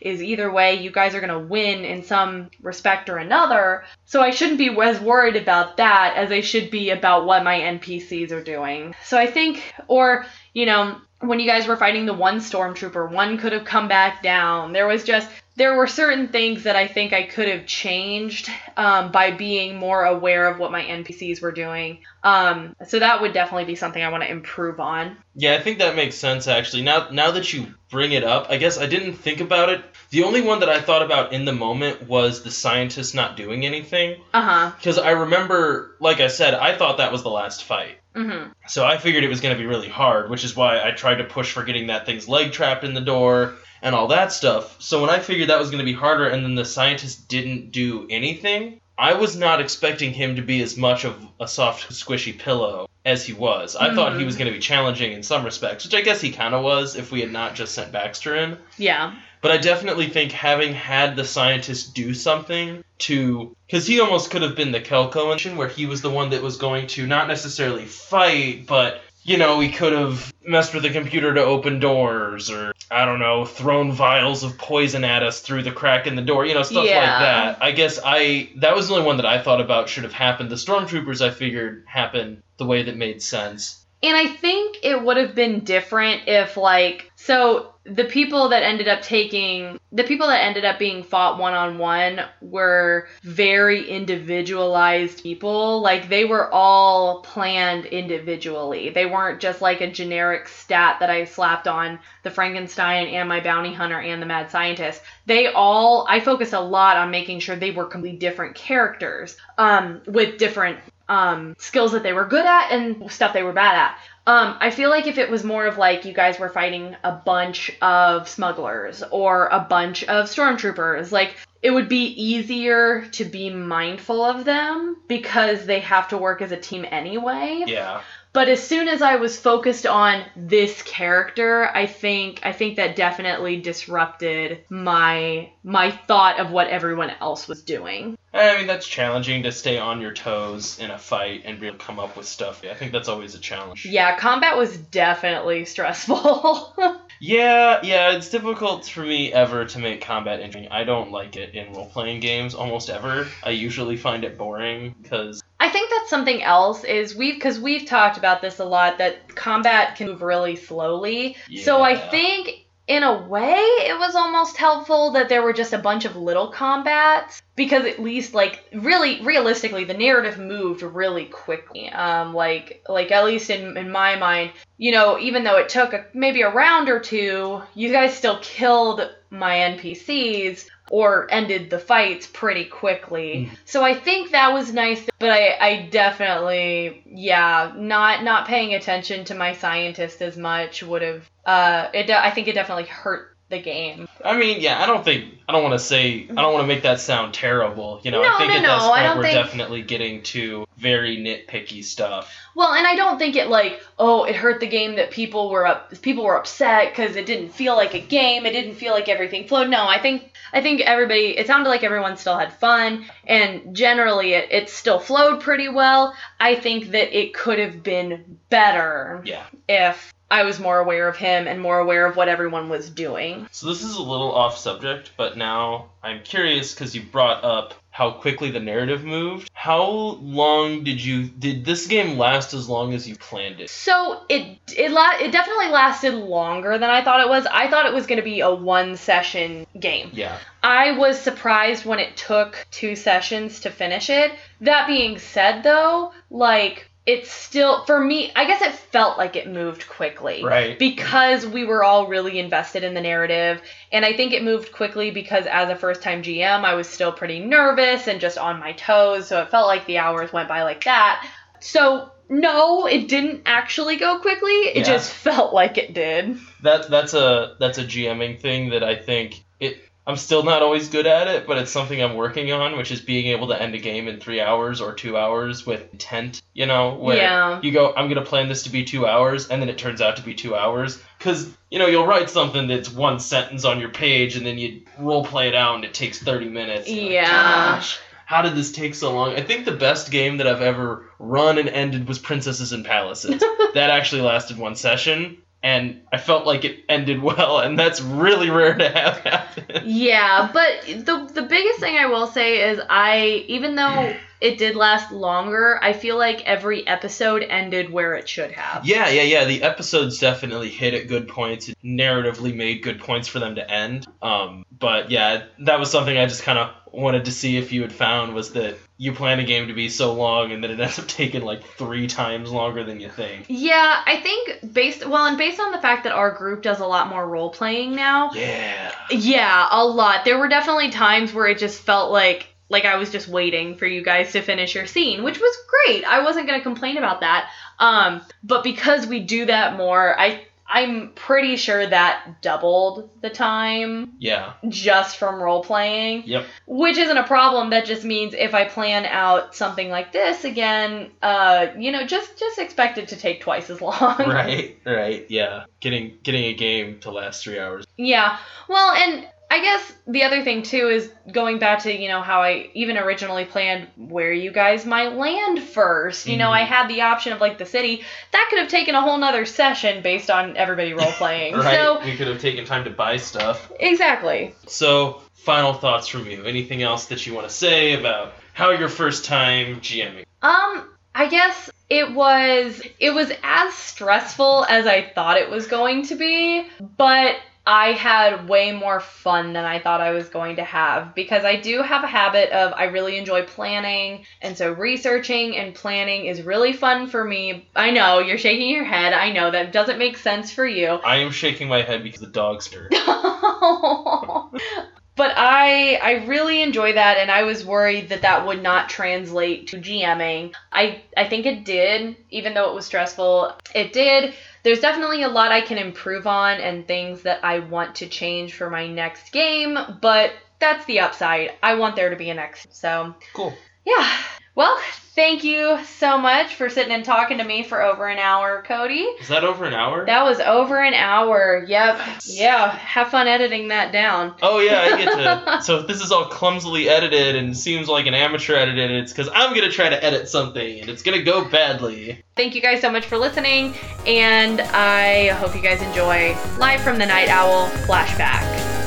is 0.00 0.22
either 0.22 0.52
way 0.52 0.76
you 0.76 0.92
guys 0.92 1.12
are 1.12 1.20
going 1.20 1.32
to 1.32 1.48
win 1.48 1.84
in 1.84 2.04
some 2.04 2.48
respect 2.60 3.10
or 3.10 3.16
another. 3.16 3.82
So 4.04 4.22
i 4.22 4.30
shouldn't 4.30 4.58
be 4.58 4.68
as 4.80 5.00
worried 5.00 5.34
about 5.34 5.78
that 5.78 6.14
as 6.16 6.30
i 6.30 6.42
should 6.42 6.70
be 6.70 6.90
about 6.90 7.26
what 7.26 7.42
my 7.42 7.58
npcs 7.58 8.30
are 8.30 8.44
doing. 8.44 8.94
So 9.02 9.18
i 9.18 9.26
think 9.26 9.74
or 9.88 10.24
you 10.54 10.64
know 10.64 10.96
when 11.18 11.40
you 11.40 11.46
guys 11.46 11.66
were 11.66 11.76
fighting 11.76 12.06
the 12.06 12.14
one 12.14 12.38
stormtrooper, 12.38 13.10
one 13.10 13.38
could 13.38 13.52
have 13.52 13.64
come 13.64 13.88
back 13.88 14.22
down. 14.22 14.72
There 14.72 14.88
was 14.88 15.04
just 15.04 15.28
there 15.56 15.76
were 15.76 15.86
certain 15.86 16.28
things 16.28 16.64
that 16.64 16.76
I 16.76 16.86
think 16.86 17.12
I 17.12 17.24
could 17.24 17.48
have 17.48 17.66
changed 17.66 18.50
um, 18.76 19.12
by 19.12 19.32
being 19.32 19.76
more 19.76 20.04
aware 20.04 20.48
of 20.48 20.58
what 20.58 20.72
my 20.72 20.82
NPCs 20.82 21.42
were 21.42 21.52
doing. 21.52 21.98
Um, 22.22 22.74
so 22.86 22.98
that 22.98 23.20
would 23.20 23.34
definitely 23.34 23.66
be 23.66 23.74
something 23.74 24.02
I 24.02 24.08
want 24.08 24.22
to 24.22 24.30
improve 24.30 24.80
on. 24.80 25.16
Yeah, 25.34 25.54
I 25.54 25.60
think 25.60 25.78
that 25.78 25.96
makes 25.96 26.16
sense 26.16 26.48
actually. 26.48 26.82
Now 26.82 27.08
now 27.10 27.32
that 27.32 27.52
you 27.52 27.74
bring 27.90 28.12
it 28.12 28.24
up, 28.24 28.46
I 28.48 28.56
guess 28.56 28.78
I 28.78 28.86
didn't 28.86 29.14
think 29.14 29.40
about 29.40 29.68
it. 29.68 29.84
The 30.10 30.24
only 30.24 30.40
one 30.40 30.60
that 30.60 30.68
I 30.68 30.80
thought 30.80 31.02
about 31.02 31.32
in 31.32 31.44
the 31.44 31.52
moment 31.52 32.08
was 32.08 32.42
the 32.42 32.50
scientist 32.50 33.14
not 33.14 33.36
doing 33.36 33.66
anything. 33.66 34.20
Uh 34.32 34.42
huh. 34.42 34.72
Because 34.76 34.98
I 34.98 35.10
remember, 35.10 35.96
like 36.00 36.20
I 36.20 36.28
said, 36.28 36.54
I 36.54 36.76
thought 36.76 36.98
that 36.98 37.12
was 37.12 37.22
the 37.22 37.30
last 37.30 37.64
fight. 37.64 37.98
Mm-hmm. 38.14 38.52
So 38.68 38.84
I 38.84 38.98
figured 38.98 39.24
it 39.24 39.28
was 39.28 39.40
going 39.40 39.54
to 39.54 39.58
be 39.60 39.66
really 39.66 39.88
hard, 39.88 40.30
which 40.30 40.44
is 40.44 40.54
why 40.56 40.82
I 40.82 40.90
tried 40.92 41.16
to 41.16 41.24
push 41.24 41.52
for 41.52 41.62
getting 41.64 41.86
that 41.88 42.06
thing's 42.06 42.28
leg 42.28 42.52
trapped 42.52 42.84
in 42.84 42.94
the 42.94 43.00
door 43.00 43.54
and 43.80 43.94
all 43.94 44.08
that 44.08 44.32
stuff. 44.32 44.76
So 44.80 45.00
when 45.00 45.10
I 45.10 45.18
figured 45.18 45.48
that 45.48 45.58
was 45.58 45.70
going 45.70 45.78
to 45.80 45.84
be 45.84 45.92
harder 45.92 46.28
and 46.28 46.44
then 46.44 46.54
the 46.54 46.64
scientist 46.64 47.28
didn't 47.28 47.72
do 47.72 48.06
anything, 48.10 48.80
I 48.98 49.14
was 49.14 49.34
not 49.36 49.60
expecting 49.60 50.12
him 50.12 50.36
to 50.36 50.42
be 50.42 50.62
as 50.62 50.76
much 50.76 51.04
of 51.04 51.16
a 51.40 51.48
soft, 51.48 51.90
squishy 51.90 52.38
pillow 52.38 52.88
as 53.04 53.24
he 53.24 53.32
was. 53.32 53.74
I 53.74 53.94
thought 53.94 54.14
he 54.16 54.22
Mhm. 54.22 54.26
was 54.26 54.36
going 54.36 54.46
to 54.46 54.52
be 54.52 54.60
challenging 54.60 55.12
in 55.12 55.22
some 55.24 55.44
respects, 55.44 55.84
which 55.84 55.94
I 55.94 56.02
guess 56.02 56.20
he 56.20 56.30
kind 56.30 56.54
of 56.54 56.62
was 56.62 56.94
if 56.94 57.10
we 57.10 57.20
had 57.20 57.32
not 57.32 57.54
just 57.56 57.74
sent 57.74 57.90
Baxter 57.90 58.36
in. 58.36 58.58
Yeah. 58.76 59.14
But 59.42 59.50
I 59.50 59.58
definitely 59.58 60.06
think 60.08 60.32
having 60.32 60.72
had 60.72 61.16
the 61.16 61.24
scientist 61.24 61.94
do 61.94 62.14
something 62.14 62.82
to. 63.00 63.54
Because 63.66 63.86
he 63.86 64.00
almost 64.00 64.30
could 64.30 64.42
have 64.42 64.54
been 64.56 64.72
the 64.72 64.80
Kelko 64.80 65.32
mission, 65.32 65.56
where 65.56 65.68
he 65.68 65.84
was 65.86 66.00
the 66.00 66.10
one 66.10 66.30
that 66.30 66.42
was 66.42 66.56
going 66.56 66.86
to 66.88 67.06
not 67.06 67.26
necessarily 67.28 67.84
fight, 67.84 68.66
but, 68.66 69.00
you 69.24 69.38
know, 69.38 69.58
he 69.58 69.68
could 69.70 69.92
have 69.92 70.32
messed 70.46 70.74
with 70.74 70.84
the 70.84 70.90
computer 70.90 71.34
to 71.34 71.42
open 71.42 71.80
doors, 71.80 72.50
or, 72.50 72.72
I 72.90 73.04
don't 73.04 73.18
know, 73.18 73.44
thrown 73.44 73.90
vials 73.92 74.44
of 74.44 74.58
poison 74.58 75.02
at 75.02 75.22
us 75.24 75.40
through 75.40 75.64
the 75.64 75.72
crack 75.72 76.06
in 76.06 76.14
the 76.14 76.22
door, 76.22 76.46
you 76.46 76.54
know, 76.54 76.62
stuff 76.62 76.84
Yeah. 76.84 76.98
like 76.98 77.18
that. 77.20 77.58
I 77.62 77.72
guess 77.72 77.98
I. 78.04 78.50
That 78.56 78.76
was 78.76 78.86
the 78.88 78.94
only 78.94 79.06
one 79.06 79.16
that 79.16 79.26
I 79.26 79.42
thought 79.42 79.60
about 79.60 79.88
should 79.88 80.04
have 80.04 80.12
happened. 80.12 80.50
The 80.50 80.56
Stormtroopers, 80.56 81.20
I 81.20 81.30
figured, 81.30 81.84
happened 81.86 82.42
the 82.58 82.66
way 82.66 82.84
that 82.84 82.96
made 82.96 83.20
sense. 83.22 83.81
And 84.02 84.16
I 84.16 84.26
think 84.26 84.78
it 84.82 85.00
would 85.00 85.16
have 85.16 85.34
been 85.34 85.60
different 85.60 86.22
if, 86.26 86.56
like, 86.56 87.12
so 87.14 87.74
the 87.84 88.04
people 88.04 88.48
that 88.48 88.62
ended 88.62 88.86
up 88.86 89.02
taking, 89.02 89.78
the 89.90 90.04
people 90.04 90.26
that 90.28 90.44
ended 90.44 90.64
up 90.64 90.78
being 90.78 91.02
fought 91.02 91.38
one 91.38 91.54
on 91.54 91.78
one 91.78 92.20
were 92.40 93.08
very 93.22 93.88
individualized 93.88 95.22
people. 95.22 95.80
Like, 95.80 96.08
they 96.08 96.24
were 96.24 96.52
all 96.52 97.22
planned 97.22 97.86
individually. 97.86 98.90
They 98.90 99.06
weren't 99.06 99.40
just 99.40 99.60
like 99.62 99.80
a 99.80 99.90
generic 99.90 100.48
stat 100.48 100.98
that 100.98 101.10
I 101.10 101.24
slapped 101.24 101.68
on 101.68 102.00
the 102.22 102.30
Frankenstein 102.30 103.08
and 103.08 103.28
my 103.28 103.40
bounty 103.40 103.72
hunter 103.72 104.00
and 104.00 104.20
the 104.20 104.26
mad 104.26 104.50
scientist. 104.50 105.00
They 105.26 105.46
all, 105.52 106.06
I 106.08 106.20
focused 106.20 106.52
a 106.52 106.60
lot 106.60 106.96
on 106.96 107.10
making 107.10 107.40
sure 107.40 107.54
they 107.54 107.70
were 107.70 107.86
completely 107.86 108.18
different 108.18 108.56
characters 108.56 109.36
um, 109.58 110.02
with 110.06 110.38
different 110.38 110.78
um, 111.08 111.56
skills 111.58 111.92
that 111.92 112.02
they 112.02 112.12
were 112.12 112.26
good 112.26 112.46
at 112.46 112.70
and 112.72 113.10
stuff 113.10 113.32
they 113.32 113.42
were 113.42 113.52
bad 113.52 113.74
at. 113.74 113.98
Um, 114.24 114.56
I 114.60 114.70
feel 114.70 114.88
like 114.88 115.06
if 115.06 115.18
it 115.18 115.30
was 115.30 115.42
more 115.42 115.66
of 115.66 115.78
like 115.78 116.04
you 116.04 116.12
guys 116.12 116.38
were 116.38 116.48
fighting 116.48 116.96
a 117.02 117.12
bunch 117.12 117.72
of 117.82 118.28
smugglers 118.28 119.02
or 119.10 119.48
a 119.48 119.60
bunch 119.60 120.04
of 120.04 120.26
stormtroopers, 120.26 121.10
like 121.10 121.34
it 121.60 121.70
would 121.72 121.88
be 121.88 122.06
easier 122.06 123.06
to 123.12 123.24
be 123.24 123.50
mindful 123.50 124.22
of 124.22 124.44
them 124.44 124.96
because 125.08 125.66
they 125.66 125.80
have 125.80 126.08
to 126.08 126.18
work 126.18 126.40
as 126.40 126.52
a 126.52 126.56
team 126.56 126.86
anyway. 126.88 127.64
Yeah. 127.66 128.02
But 128.32 128.48
as 128.48 128.66
soon 128.66 128.88
as 128.88 129.02
I 129.02 129.16
was 129.16 129.38
focused 129.38 129.86
on 129.86 130.24
this 130.36 130.82
character, 130.82 131.68
I 131.74 131.86
think 131.86 132.40
I 132.42 132.52
think 132.52 132.76
that 132.76 132.96
definitely 132.96 133.60
disrupted 133.60 134.64
my 134.70 135.50
my 135.62 135.90
thought 135.90 136.40
of 136.40 136.50
what 136.50 136.68
everyone 136.68 137.10
else 137.20 137.46
was 137.46 137.62
doing. 137.62 138.16
I 138.34 138.56
mean, 138.56 138.66
that's 138.66 138.86
challenging 138.86 139.42
to 139.42 139.52
stay 139.52 139.78
on 139.78 140.00
your 140.00 140.14
toes 140.14 140.78
in 140.78 140.90
a 140.90 140.98
fight 140.98 141.42
and 141.44 141.60
be 141.60 141.66
able 141.66 141.76
to 141.76 141.84
come 141.84 141.98
up 141.98 142.16
with 142.16 142.26
stuff. 142.26 142.62
I 142.64 142.72
think 142.72 142.92
that's 142.92 143.08
always 143.08 143.34
a 143.34 143.38
challenge. 143.38 143.84
Yeah, 143.84 144.16
combat 144.18 144.56
was 144.56 144.76
definitely 144.76 145.66
stressful. 145.66 146.74
Yeah, 147.24 147.78
yeah, 147.84 148.16
it's 148.16 148.30
difficult 148.30 148.84
for 148.84 149.02
me 149.02 149.32
ever 149.32 149.64
to 149.64 149.78
make 149.78 150.00
combat 150.00 150.40
interesting. 150.40 150.72
I 150.72 150.82
don't 150.82 151.12
like 151.12 151.36
it 151.36 151.54
in 151.54 151.72
role 151.72 151.86
playing 151.86 152.18
games 152.18 152.52
almost 152.52 152.90
ever. 152.90 153.28
I 153.44 153.50
usually 153.50 153.96
find 153.96 154.24
it 154.24 154.36
boring 154.36 154.96
because 155.00 155.40
I 155.62 155.68
think 155.68 155.90
that's 155.90 156.10
something 156.10 156.42
else 156.42 156.82
is 156.82 157.14
we've 157.14 157.34
because 157.34 157.60
we've 157.60 157.86
talked 157.86 158.18
about 158.18 158.42
this 158.42 158.58
a 158.58 158.64
lot 158.64 158.98
that 158.98 159.32
combat 159.36 159.94
can 159.94 160.08
move 160.08 160.20
really 160.20 160.56
slowly. 160.56 161.36
Yeah. 161.48 161.62
So 161.62 161.82
I 161.82 161.96
think 161.96 162.66
in 162.88 163.04
a 163.04 163.22
way 163.28 163.54
it 163.54 163.96
was 163.96 164.16
almost 164.16 164.56
helpful 164.56 165.12
that 165.12 165.28
there 165.28 165.40
were 165.40 165.52
just 165.52 165.72
a 165.72 165.78
bunch 165.78 166.04
of 166.04 166.16
little 166.16 166.48
combats 166.48 167.40
because 167.54 167.84
at 167.84 168.00
least 168.00 168.34
like 168.34 168.64
really 168.72 169.22
realistically 169.22 169.84
the 169.84 169.94
narrative 169.94 170.36
moved 170.36 170.82
really 170.82 171.26
quickly. 171.26 171.88
Um 171.90 172.34
like 172.34 172.82
like 172.88 173.12
at 173.12 173.24
least 173.24 173.48
in 173.48 173.76
in 173.76 173.92
my 173.92 174.16
mind, 174.16 174.50
you 174.78 174.90
know, 174.90 175.16
even 175.20 175.44
though 175.44 175.58
it 175.58 175.68
took 175.68 175.92
a, 175.92 176.06
maybe 176.12 176.42
a 176.42 176.50
round 176.50 176.88
or 176.88 176.98
two, 176.98 177.62
you 177.76 177.92
guys 177.92 178.16
still 178.16 178.40
killed 178.40 179.08
my 179.30 179.54
NPCs 179.54 180.66
or 180.90 181.26
ended 181.30 181.70
the 181.70 181.78
fights 181.78 182.26
pretty 182.26 182.64
quickly. 182.64 183.50
So 183.64 183.82
I 183.82 183.94
think 183.94 184.32
that 184.32 184.52
was 184.52 184.72
nice, 184.72 185.02
but 185.18 185.30
I, 185.30 185.56
I 185.60 185.88
definitely, 185.90 187.02
yeah, 187.06 187.72
not 187.76 188.24
not 188.24 188.46
paying 188.46 188.74
attention 188.74 189.24
to 189.26 189.34
my 189.34 189.54
scientist 189.54 190.20
as 190.22 190.36
much 190.36 190.82
would 190.82 191.02
have. 191.02 191.30
Uh, 191.44 191.88
it. 191.94 192.10
I 192.10 192.30
think 192.30 192.48
it 192.48 192.54
definitely 192.54 192.84
hurt 192.84 193.31
the 193.52 193.60
game. 193.60 194.08
I 194.24 194.36
mean, 194.36 194.60
yeah, 194.60 194.82
I 194.82 194.86
don't 194.86 195.04
think 195.04 195.32
I 195.48 195.52
don't 195.52 195.62
want 195.62 195.74
to 195.74 195.78
say 195.78 196.26
I 196.30 196.34
don't 196.42 196.52
want 196.52 196.64
to 196.64 196.66
make 196.68 196.82
that 196.82 196.98
sound 196.98 197.34
terrible. 197.34 198.00
You 198.02 198.10
know, 198.10 198.22
No, 198.22 198.34
I 198.34 198.38
think 198.38 198.50
no, 198.50 198.56
at 198.56 198.78
this 198.78 198.88
point 198.88 199.16
we're 199.16 199.22
think- 199.22 199.34
definitely 199.34 199.82
getting 199.82 200.22
to 200.24 200.66
very 200.78 201.18
nitpicky 201.18 201.84
stuff. 201.84 202.34
Well, 202.56 202.72
and 202.74 202.86
I 202.86 202.96
don't 202.96 203.18
think 203.18 203.36
it 203.36 203.48
like 203.48 203.80
oh 203.98 204.24
it 204.24 204.34
hurt 204.34 204.58
the 204.60 204.66
game 204.66 204.96
that 204.96 205.10
people 205.12 205.50
were 205.50 205.66
up 205.66 206.00
people 206.02 206.24
were 206.24 206.36
upset 206.36 206.90
because 206.90 207.14
it 207.16 207.26
didn't 207.26 207.50
feel 207.50 207.76
like 207.76 207.94
a 207.94 208.00
game. 208.00 208.46
It 208.46 208.52
didn't 208.52 208.74
feel 208.74 208.92
like 208.92 209.08
everything 209.08 209.46
flowed. 209.46 209.68
No, 209.68 209.86
I 209.86 210.00
think 210.00 210.32
I 210.52 210.60
think 210.62 210.80
everybody 210.80 211.38
it 211.38 211.46
sounded 211.46 211.68
like 211.68 211.84
everyone 211.84 212.16
still 212.16 212.36
had 212.36 212.52
fun 212.54 213.04
and 213.26 213.76
generally 213.76 214.32
it, 214.34 214.50
it 214.50 214.70
still 214.70 214.98
flowed 214.98 215.40
pretty 215.40 215.68
well. 215.68 216.14
I 216.40 216.54
think 216.56 216.90
that 216.92 217.16
it 217.16 217.34
could 217.34 217.58
have 217.58 217.82
been 217.82 218.38
better 218.50 219.22
Yeah. 219.24 219.44
if 219.68 220.12
I 220.32 220.44
was 220.44 220.58
more 220.58 220.78
aware 220.78 221.08
of 221.08 221.16
him 221.18 221.46
and 221.46 221.60
more 221.60 221.78
aware 221.78 222.06
of 222.06 222.16
what 222.16 222.26
everyone 222.26 222.70
was 222.70 222.88
doing. 222.88 223.46
So 223.52 223.66
this 223.66 223.82
is 223.82 223.96
a 223.96 224.02
little 224.02 224.32
off 224.32 224.56
subject, 224.56 225.10
but 225.18 225.36
now 225.36 225.90
I'm 226.02 226.22
curious 226.22 226.72
because 226.72 226.94
you 226.94 227.02
brought 227.02 227.44
up 227.44 227.74
how 227.90 228.12
quickly 228.12 228.50
the 228.50 228.58
narrative 228.58 229.04
moved. 229.04 229.50
How 229.52 229.84
long 229.84 230.84
did 230.84 231.04
you 231.04 231.24
did 231.24 231.66
this 231.66 231.86
game 231.86 232.16
last 232.16 232.54
as 232.54 232.66
long 232.66 232.94
as 232.94 233.06
you 233.06 233.14
planned 233.16 233.60
it? 233.60 233.68
So 233.68 234.22
it 234.30 234.58
it 234.74 234.90
la- 234.90 235.18
it 235.20 235.32
definitely 235.32 235.68
lasted 235.68 236.14
longer 236.14 236.78
than 236.78 236.88
I 236.88 237.04
thought 237.04 237.20
it 237.20 237.28
was. 237.28 237.44
I 237.44 237.68
thought 237.68 237.84
it 237.84 237.92
was 237.92 238.06
going 238.06 238.16
to 238.16 238.24
be 238.24 238.40
a 238.40 238.54
one 238.54 238.96
session 238.96 239.66
game. 239.78 240.12
Yeah. 240.14 240.38
I 240.62 240.92
was 240.92 241.20
surprised 241.20 241.84
when 241.84 241.98
it 241.98 242.16
took 242.16 242.66
two 242.70 242.96
sessions 242.96 243.60
to 243.60 243.70
finish 243.70 244.08
it. 244.08 244.32
That 244.62 244.86
being 244.86 245.18
said, 245.18 245.62
though, 245.62 246.14
like 246.30 246.88
it 247.04 247.26
still 247.26 247.84
for 247.84 247.98
me 248.02 248.30
i 248.36 248.44
guess 248.44 248.62
it 248.62 248.72
felt 248.72 249.18
like 249.18 249.34
it 249.34 249.48
moved 249.48 249.88
quickly 249.88 250.44
Right. 250.44 250.78
because 250.78 251.44
we 251.44 251.64
were 251.64 251.82
all 251.82 252.06
really 252.06 252.38
invested 252.38 252.84
in 252.84 252.94
the 252.94 253.00
narrative 253.00 253.60
and 253.90 254.04
i 254.04 254.12
think 254.12 254.32
it 254.32 254.44
moved 254.44 254.72
quickly 254.72 255.10
because 255.10 255.46
as 255.46 255.68
a 255.68 255.74
first 255.76 256.02
time 256.02 256.22
gm 256.22 256.64
i 256.64 256.74
was 256.74 256.88
still 256.88 257.10
pretty 257.12 257.40
nervous 257.40 258.06
and 258.06 258.20
just 258.20 258.38
on 258.38 258.60
my 258.60 258.72
toes 258.72 259.26
so 259.26 259.42
it 259.42 259.50
felt 259.50 259.66
like 259.66 259.84
the 259.86 259.98
hours 259.98 260.32
went 260.32 260.48
by 260.48 260.62
like 260.62 260.84
that 260.84 261.28
so 261.60 262.12
no 262.28 262.86
it 262.86 263.08
didn't 263.08 263.42
actually 263.46 263.96
go 263.96 264.20
quickly 264.20 264.50
it 264.52 264.76
Yeah. 264.78 264.82
just 264.84 265.12
felt 265.26 265.52
like 265.52 265.78
it 265.78 265.94
did 265.94 266.38
That 266.62 266.88
that's 266.88 267.14
a 267.14 267.56
that's 267.58 267.78
a 267.78 267.84
GMing 267.84 268.40
thing 268.40 268.70
that 268.70 268.84
I 268.84 268.94
think 268.96 269.42
it. 269.58 269.80
I'm 270.06 270.16
still 270.16 270.42
not 270.42 270.62
always 270.62 270.88
good 270.88 271.06
at 271.06 271.28
it, 271.28 271.46
but 271.46 271.58
it's 271.58 271.70
something 271.70 272.02
I'm 272.02 272.14
working 272.16 272.50
on, 272.52 272.76
which 272.76 272.90
is 272.90 273.00
being 273.00 273.26
able 273.28 273.48
to 273.48 273.62
end 273.62 273.74
a 273.76 273.78
game 273.78 274.08
in 274.08 274.18
three 274.18 274.40
hours 274.40 274.80
or 274.80 274.94
two 274.94 275.16
hours 275.16 275.64
with 275.64 275.92
intent. 275.92 276.42
You 276.54 276.66
know, 276.66 276.94
where 276.94 277.16
Yeah. 277.18 277.60
you 277.62 277.70
go, 277.70 277.92
I'm 277.96 278.08
gonna 278.08 278.24
plan 278.24 278.48
this 278.48 278.64
to 278.64 278.70
be 278.70 278.82
two 278.84 279.06
hours, 279.06 279.48
and 279.48 279.62
then 279.62 279.68
it 279.68 279.78
turns 279.78 280.00
out 280.00 280.16
to 280.16 280.22
be 280.22 280.34
two 280.34 280.56
hours. 280.56 281.00
Cause 281.20 281.48
you 281.70 281.78
know 281.78 281.86
you'll 281.86 282.06
write 282.06 282.30
something 282.30 282.66
that's 282.66 282.90
one 282.90 283.20
sentence 283.20 283.64
on 283.64 283.78
your 283.78 283.90
page, 283.90 284.34
and 284.36 284.44
then 284.44 284.58
you 284.58 284.82
role 284.98 285.24
play 285.24 285.46
it 285.48 285.54
out, 285.54 285.76
and 285.76 285.84
it 285.84 285.94
takes 285.94 286.18
30 286.18 286.48
minutes. 286.48 286.88
You're 286.90 287.04
like, 287.04 287.12
Yeah. 287.12 287.74
Gosh. 287.76 287.98
How 288.26 288.42
did 288.42 288.54
this 288.56 288.72
take 288.72 288.94
so 288.94 289.12
long? 289.12 289.36
I 289.36 289.42
think 289.42 289.66
the 289.66 289.72
best 289.72 290.10
game 290.10 290.38
that 290.38 290.46
I've 290.46 290.62
ever 290.62 291.04
run 291.18 291.58
and 291.58 291.68
ended 291.68 292.08
was 292.08 292.18
Princesses 292.18 292.72
and 292.72 292.84
Palaces. 292.84 293.38
that 293.74 293.90
actually 293.90 294.22
lasted 294.22 294.56
one 294.58 294.74
session, 294.74 295.36
and 295.62 296.02
I 296.12 296.18
felt 296.18 296.46
like 296.46 296.64
it 296.64 296.84
ended 296.88 297.22
well, 297.22 297.58
and 297.58 297.78
that's 297.78 298.00
really 298.00 298.50
rare 298.50 298.74
to 298.74 298.88
have 298.88 299.18
happen. 299.18 299.82
Yeah, 299.84 300.50
but 300.52 300.82
the 300.86 301.30
the 301.32 301.42
biggest 301.42 301.80
thing 301.80 301.96
I 301.96 302.06
will 302.06 302.26
say 302.26 302.70
is 302.70 302.80
I 302.88 303.44
even 303.48 303.76
though 303.76 304.14
it 304.40 304.58
did 304.58 304.74
last 304.74 305.12
longer, 305.12 305.78
I 305.80 305.92
feel 305.92 306.18
like 306.18 306.42
every 306.44 306.86
episode 306.86 307.42
ended 307.42 307.90
where 307.90 308.14
it 308.14 308.28
should 308.28 308.50
have. 308.52 308.84
Yeah, 308.84 309.08
yeah, 309.08 309.22
yeah. 309.22 309.44
The 309.44 309.62
episodes 309.62 310.18
definitely 310.18 310.70
hit 310.70 310.94
at 310.94 311.06
good 311.06 311.28
points. 311.28 311.68
It 311.68 311.78
narratively 311.84 312.54
made 312.54 312.82
good 312.82 312.98
points 312.98 313.28
for 313.28 313.38
them 313.38 313.54
to 313.54 313.70
end. 313.70 314.06
Um, 314.20 314.64
but 314.76 315.12
yeah, 315.12 315.44
that 315.60 315.78
was 315.78 315.92
something 315.92 316.18
I 316.18 316.26
just 316.26 316.42
kind 316.42 316.58
of 316.58 316.70
wanted 316.92 317.24
to 317.26 317.32
see 317.32 317.56
if 317.56 317.72
you 317.72 317.82
had 317.82 317.92
found 317.92 318.34
was 318.34 318.52
that 318.52 318.76
you 318.96 319.12
plan 319.12 319.40
a 319.40 319.44
game 319.44 319.68
to 319.68 319.74
be 319.74 319.88
so 319.88 320.12
long 320.12 320.52
and 320.52 320.62
then 320.62 320.70
it 320.70 320.80
ends 320.80 320.98
up 320.98 321.06
taking 321.08 321.42
like 321.42 321.64
three 321.64 322.06
times 322.06 322.50
longer 322.50 322.84
than 322.84 323.00
you 323.00 323.08
think. 323.08 323.46
Yeah, 323.48 324.02
I 324.06 324.20
think 324.20 324.72
based 324.72 325.06
well, 325.06 325.26
and 325.26 325.36
based 325.36 325.60
on 325.60 325.72
the 325.72 325.78
fact 325.78 326.04
that 326.04 326.12
our 326.12 326.30
group 326.30 326.62
does 326.62 326.80
a 326.80 326.86
lot 326.86 327.08
more 327.08 327.26
role 327.26 327.50
playing 327.50 327.94
now. 327.94 328.32
Yeah. 328.32 328.92
Yeah, 329.10 329.68
a 329.70 329.84
lot. 329.84 330.24
There 330.24 330.38
were 330.38 330.48
definitely 330.48 330.90
times 330.90 331.32
where 331.32 331.46
it 331.46 331.58
just 331.58 331.80
felt 331.80 332.12
like 332.12 332.48
like 332.68 332.84
I 332.86 332.96
was 332.96 333.10
just 333.10 333.28
waiting 333.28 333.76
for 333.76 333.86
you 333.86 334.02
guys 334.02 334.32
to 334.32 334.40
finish 334.40 334.74
your 334.74 334.86
scene, 334.86 335.22
which 335.22 335.38
was 335.38 335.56
great. 335.68 336.04
I 336.04 336.22
wasn't 336.22 336.46
going 336.46 336.58
to 336.58 336.64
complain 336.64 336.96
about 336.96 337.20
that. 337.20 337.50
Um, 337.78 338.22
but 338.42 338.64
because 338.64 339.06
we 339.06 339.20
do 339.20 339.46
that 339.46 339.76
more, 339.76 340.18
I 340.18 340.46
I'm 340.66 341.10
pretty 341.14 341.56
sure 341.56 341.86
that 341.86 342.40
doubled 342.40 343.10
the 343.20 343.28
time 343.28 344.14
Yeah. 344.18 344.54
just 344.68 345.18
from 345.18 345.42
role 345.42 345.62
playing, 345.62 346.22
Yep. 346.26 346.46
which 346.66 346.96
isn't 346.96 347.16
a 347.16 347.24
problem. 347.24 347.70
That 347.70 347.84
just 347.84 348.04
means 348.04 348.32
if 348.32 348.54
I 348.54 348.64
plan 348.64 349.04
out 349.04 349.54
something 349.54 349.90
like 349.90 350.12
this 350.12 350.44
again, 350.44 351.10
uh, 351.20 351.66
you 351.78 351.92
know, 351.92 352.06
just 352.06 352.38
just 352.38 352.58
expect 352.58 352.96
it 352.98 353.08
to 353.08 353.16
take 353.16 353.40
twice 353.42 353.68
as 353.70 353.80
long. 353.82 354.16
Right. 354.18 354.78
Right. 354.86 355.26
Yeah. 355.28 355.64
Getting 355.80 356.18
getting 356.22 356.44
a 356.44 356.54
game 356.54 357.00
to 357.00 357.10
last 357.10 357.44
three 357.44 357.58
hours. 357.58 357.84
Yeah. 357.98 358.38
Well, 358.68 358.92
and 358.92 359.28
I 359.52 359.60
guess 359.60 359.92
the 360.06 360.22
other 360.22 360.42
thing 360.42 360.62
too 360.62 360.88
is 360.88 361.12
going 361.30 361.58
back 361.58 361.82
to, 361.82 361.92
you 361.94 362.08
know, 362.08 362.22
how 362.22 362.40
I 362.40 362.70
even 362.72 362.96
originally 362.96 363.44
planned 363.44 363.86
where 363.98 364.32
you 364.32 364.50
guys 364.50 364.86
might 364.86 365.12
land 365.14 365.62
first. 365.62 366.26
You 366.26 366.38
know, 366.38 366.48
Mhm. 366.48 366.60
I 366.60 366.64
had 366.64 366.88
the 366.88 367.02
option 367.02 367.34
of 367.34 367.40
like 367.42 367.58
the 367.58 367.66
city. 367.66 368.02
That 368.30 368.46
could 368.48 368.60
have 368.60 368.68
taken 368.68 368.94
a 368.94 369.02
whole 369.02 369.18
nother 369.18 369.44
session 369.44 370.02
based 370.02 370.30
on 370.30 370.56
everybody 370.56 370.94
role 370.94 371.12
playing. 371.12 371.52
Right. 371.58 371.74
So 371.74 372.00
we 372.02 372.16
could 372.16 372.28
have 372.28 372.40
taken 372.40 372.64
time 372.64 372.84
to 372.84 372.90
buy 372.90 373.18
stuff. 373.18 373.70
exactly. 373.78 374.54
So, 374.68 375.20
final 375.34 375.74
thoughts 375.74 376.08
from 376.08 376.26
you. 376.26 376.44
Anything 376.44 376.82
else 376.82 377.04
that 377.06 377.26
you 377.26 377.34
want 377.34 377.46
to 377.46 377.52
say 377.54 377.92
about 377.92 378.32
how 378.54 378.70
your 378.70 378.88
first 378.88 379.26
time 379.26 379.80
GMing? 379.80 380.24
Um, 380.40 380.88
I 381.14 381.28
guess 381.28 381.70
it 381.90 382.12
was 382.14 382.80
it 382.98 383.10
was 383.10 383.30
as 383.42 383.74
stressful 383.74 384.64
as 384.66 384.86
I 384.86 385.02
thought 385.14 385.36
it 385.36 385.50
was 385.50 385.66
going 385.66 386.06
to 386.06 386.14
be, 386.14 386.66
but 386.96 387.36
I 387.64 387.92
had 387.92 388.48
way 388.48 388.72
more 388.72 388.98
fun 388.98 389.52
than 389.52 389.64
I 389.64 389.78
thought 389.78 390.00
I 390.00 390.10
was 390.10 390.28
going 390.28 390.56
to 390.56 390.64
have 390.64 391.14
because 391.14 391.44
I 391.44 391.56
do 391.56 391.82
have 391.82 392.02
a 392.02 392.08
habit 392.08 392.50
of 392.50 392.72
I 392.72 392.84
really 392.84 393.18
enjoy 393.18 393.44
planning 393.44 394.24
and 394.40 394.58
so 394.58 394.72
researching 394.72 395.56
and 395.56 395.74
planning 395.74 396.26
is 396.26 396.42
really 396.42 396.72
fun 396.72 397.06
for 397.06 397.24
me. 397.24 397.68
I 397.76 397.92
know 397.92 398.18
you're 398.18 398.38
shaking 398.38 398.70
your 398.70 398.84
head. 398.84 399.12
I 399.12 399.30
know 399.30 399.50
that 399.50 399.72
doesn't 399.72 399.98
make 399.98 400.16
sense 400.16 400.50
for 400.50 400.66
you. 400.66 400.88
I 400.88 401.18
am 401.18 401.30
shaking 401.30 401.68
my 401.68 401.82
head 401.82 402.02
because 402.02 402.20
the 402.20 402.26
dog 402.26 402.62
stirred. 402.62 402.92
but 405.16 405.32
I 405.36 405.96
I 405.96 406.24
really 406.26 406.62
enjoy 406.62 406.94
that 406.94 407.18
and 407.18 407.30
I 407.30 407.42
was 407.42 407.64
worried 407.64 408.08
that 408.10 408.22
that 408.22 408.46
would 408.46 408.62
not 408.62 408.88
translate 408.88 409.68
to 409.68 409.78
GMing. 409.78 410.54
I 410.72 411.02
I 411.16 411.28
think 411.28 411.46
it 411.46 411.64
did 411.64 412.16
even 412.30 412.54
though 412.54 412.70
it 412.70 412.74
was 412.74 412.86
stressful. 412.86 413.54
It 413.74 413.92
did. 413.92 414.34
There's 414.62 414.80
definitely 414.80 415.22
a 415.22 415.28
lot 415.28 415.50
I 415.50 415.60
can 415.60 415.78
improve 415.78 416.26
on 416.26 416.60
and 416.60 416.86
things 416.86 417.22
that 417.22 417.44
I 417.44 417.58
want 417.58 417.96
to 417.96 418.08
change 418.08 418.54
for 418.54 418.70
my 418.70 418.86
next 418.86 419.32
game, 419.32 419.76
but 420.00 420.32
that's 420.60 420.84
the 420.86 421.00
upside. 421.00 421.52
I 421.62 421.74
want 421.74 421.96
there 421.96 422.10
to 422.10 422.16
be 422.16 422.30
a 422.30 422.34
next. 422.34 422.72
So, 422.74 423.16
Cool. 423.34 423.52
yeah. 423.84 424.08
Well, 424.54 424.78
thank 425.14 425.44
you 425.44 425.78
so 425.84 426.18
much 426.18 426.56
for 426.56 426.68
sitting 426.68 426.92
and 426.92 427.04
talking 427.04 427.38
to 427.38 427.44
me 427.44 427.62
for 427.62 427.80
over 427.82 428.06
an 428.06 428.18
hour, 428.18 428.62
Cody. 428.66 429.00
Is 429.00 429.28
that 429.28 429.44
over 429.44 429.64
an 429.64 429.72
hour? 429.72 430.04
That 430.04 430.24
was 430.24 430.40
over 430.40 430.82
an 430.82 430.92
hour. 430.92 431.64
Yep. 431.66 431.98
Nice. 431.98 432.38
Yeah. 432.38 432.70
Have 432.70 433.08
fun 433.08 433.28
editing 433.28 433.68
that 433.68 433.92
down. 433.92 434.34
Oh 434.42 434.58
yeah, 434.60 434.82
I 434.82 434.96
get 435.02 435.12
to. 435.12 435.62
so 435.62 435.78
if 435.78 435.86
this 435.86 436.02
is 436.02 436.12
all 436.12 436.26
clumsily 436.26 436.88
edited 436.88 437.34
and 437.36 437.56
seems 437.56 437.88
like 437.88 438.06
an 438.06 438.12
amateur 438.12 438.54
edited, 438.54 438.90
it's 438.90 439.12
because 439.12 439.30
I'm 439.34 439.54
gonna 439.54 439.70
try 439.70 439.88
to 439.88 440.04
edit 440.04 440.28
something 440.28 440.80
and 440.80 440.90
it's 440.90 441.02
gonna 441.02 441.22
go 441.22 441.48
badly. 441.48 442.22
Thank 442.36 442.54
you 442.54 442.60
guys 442.60 442.82
so 442.82 442.90
much 442.90 443.06
for 443.06 443.16
listening, 443.16 443.74
and 444.06 444.60
I 444.60 445.28
hope 445.28 445.54
you 445.54 445.62
guys 445.62 445.82
enjoy 445.82 446.36
Live 446.58 446.80
from 446.80 446.98
the 446.98 447.06
Night 447.06 447.28
Owl 447.28 447.68
Flashback. 447.86 448.81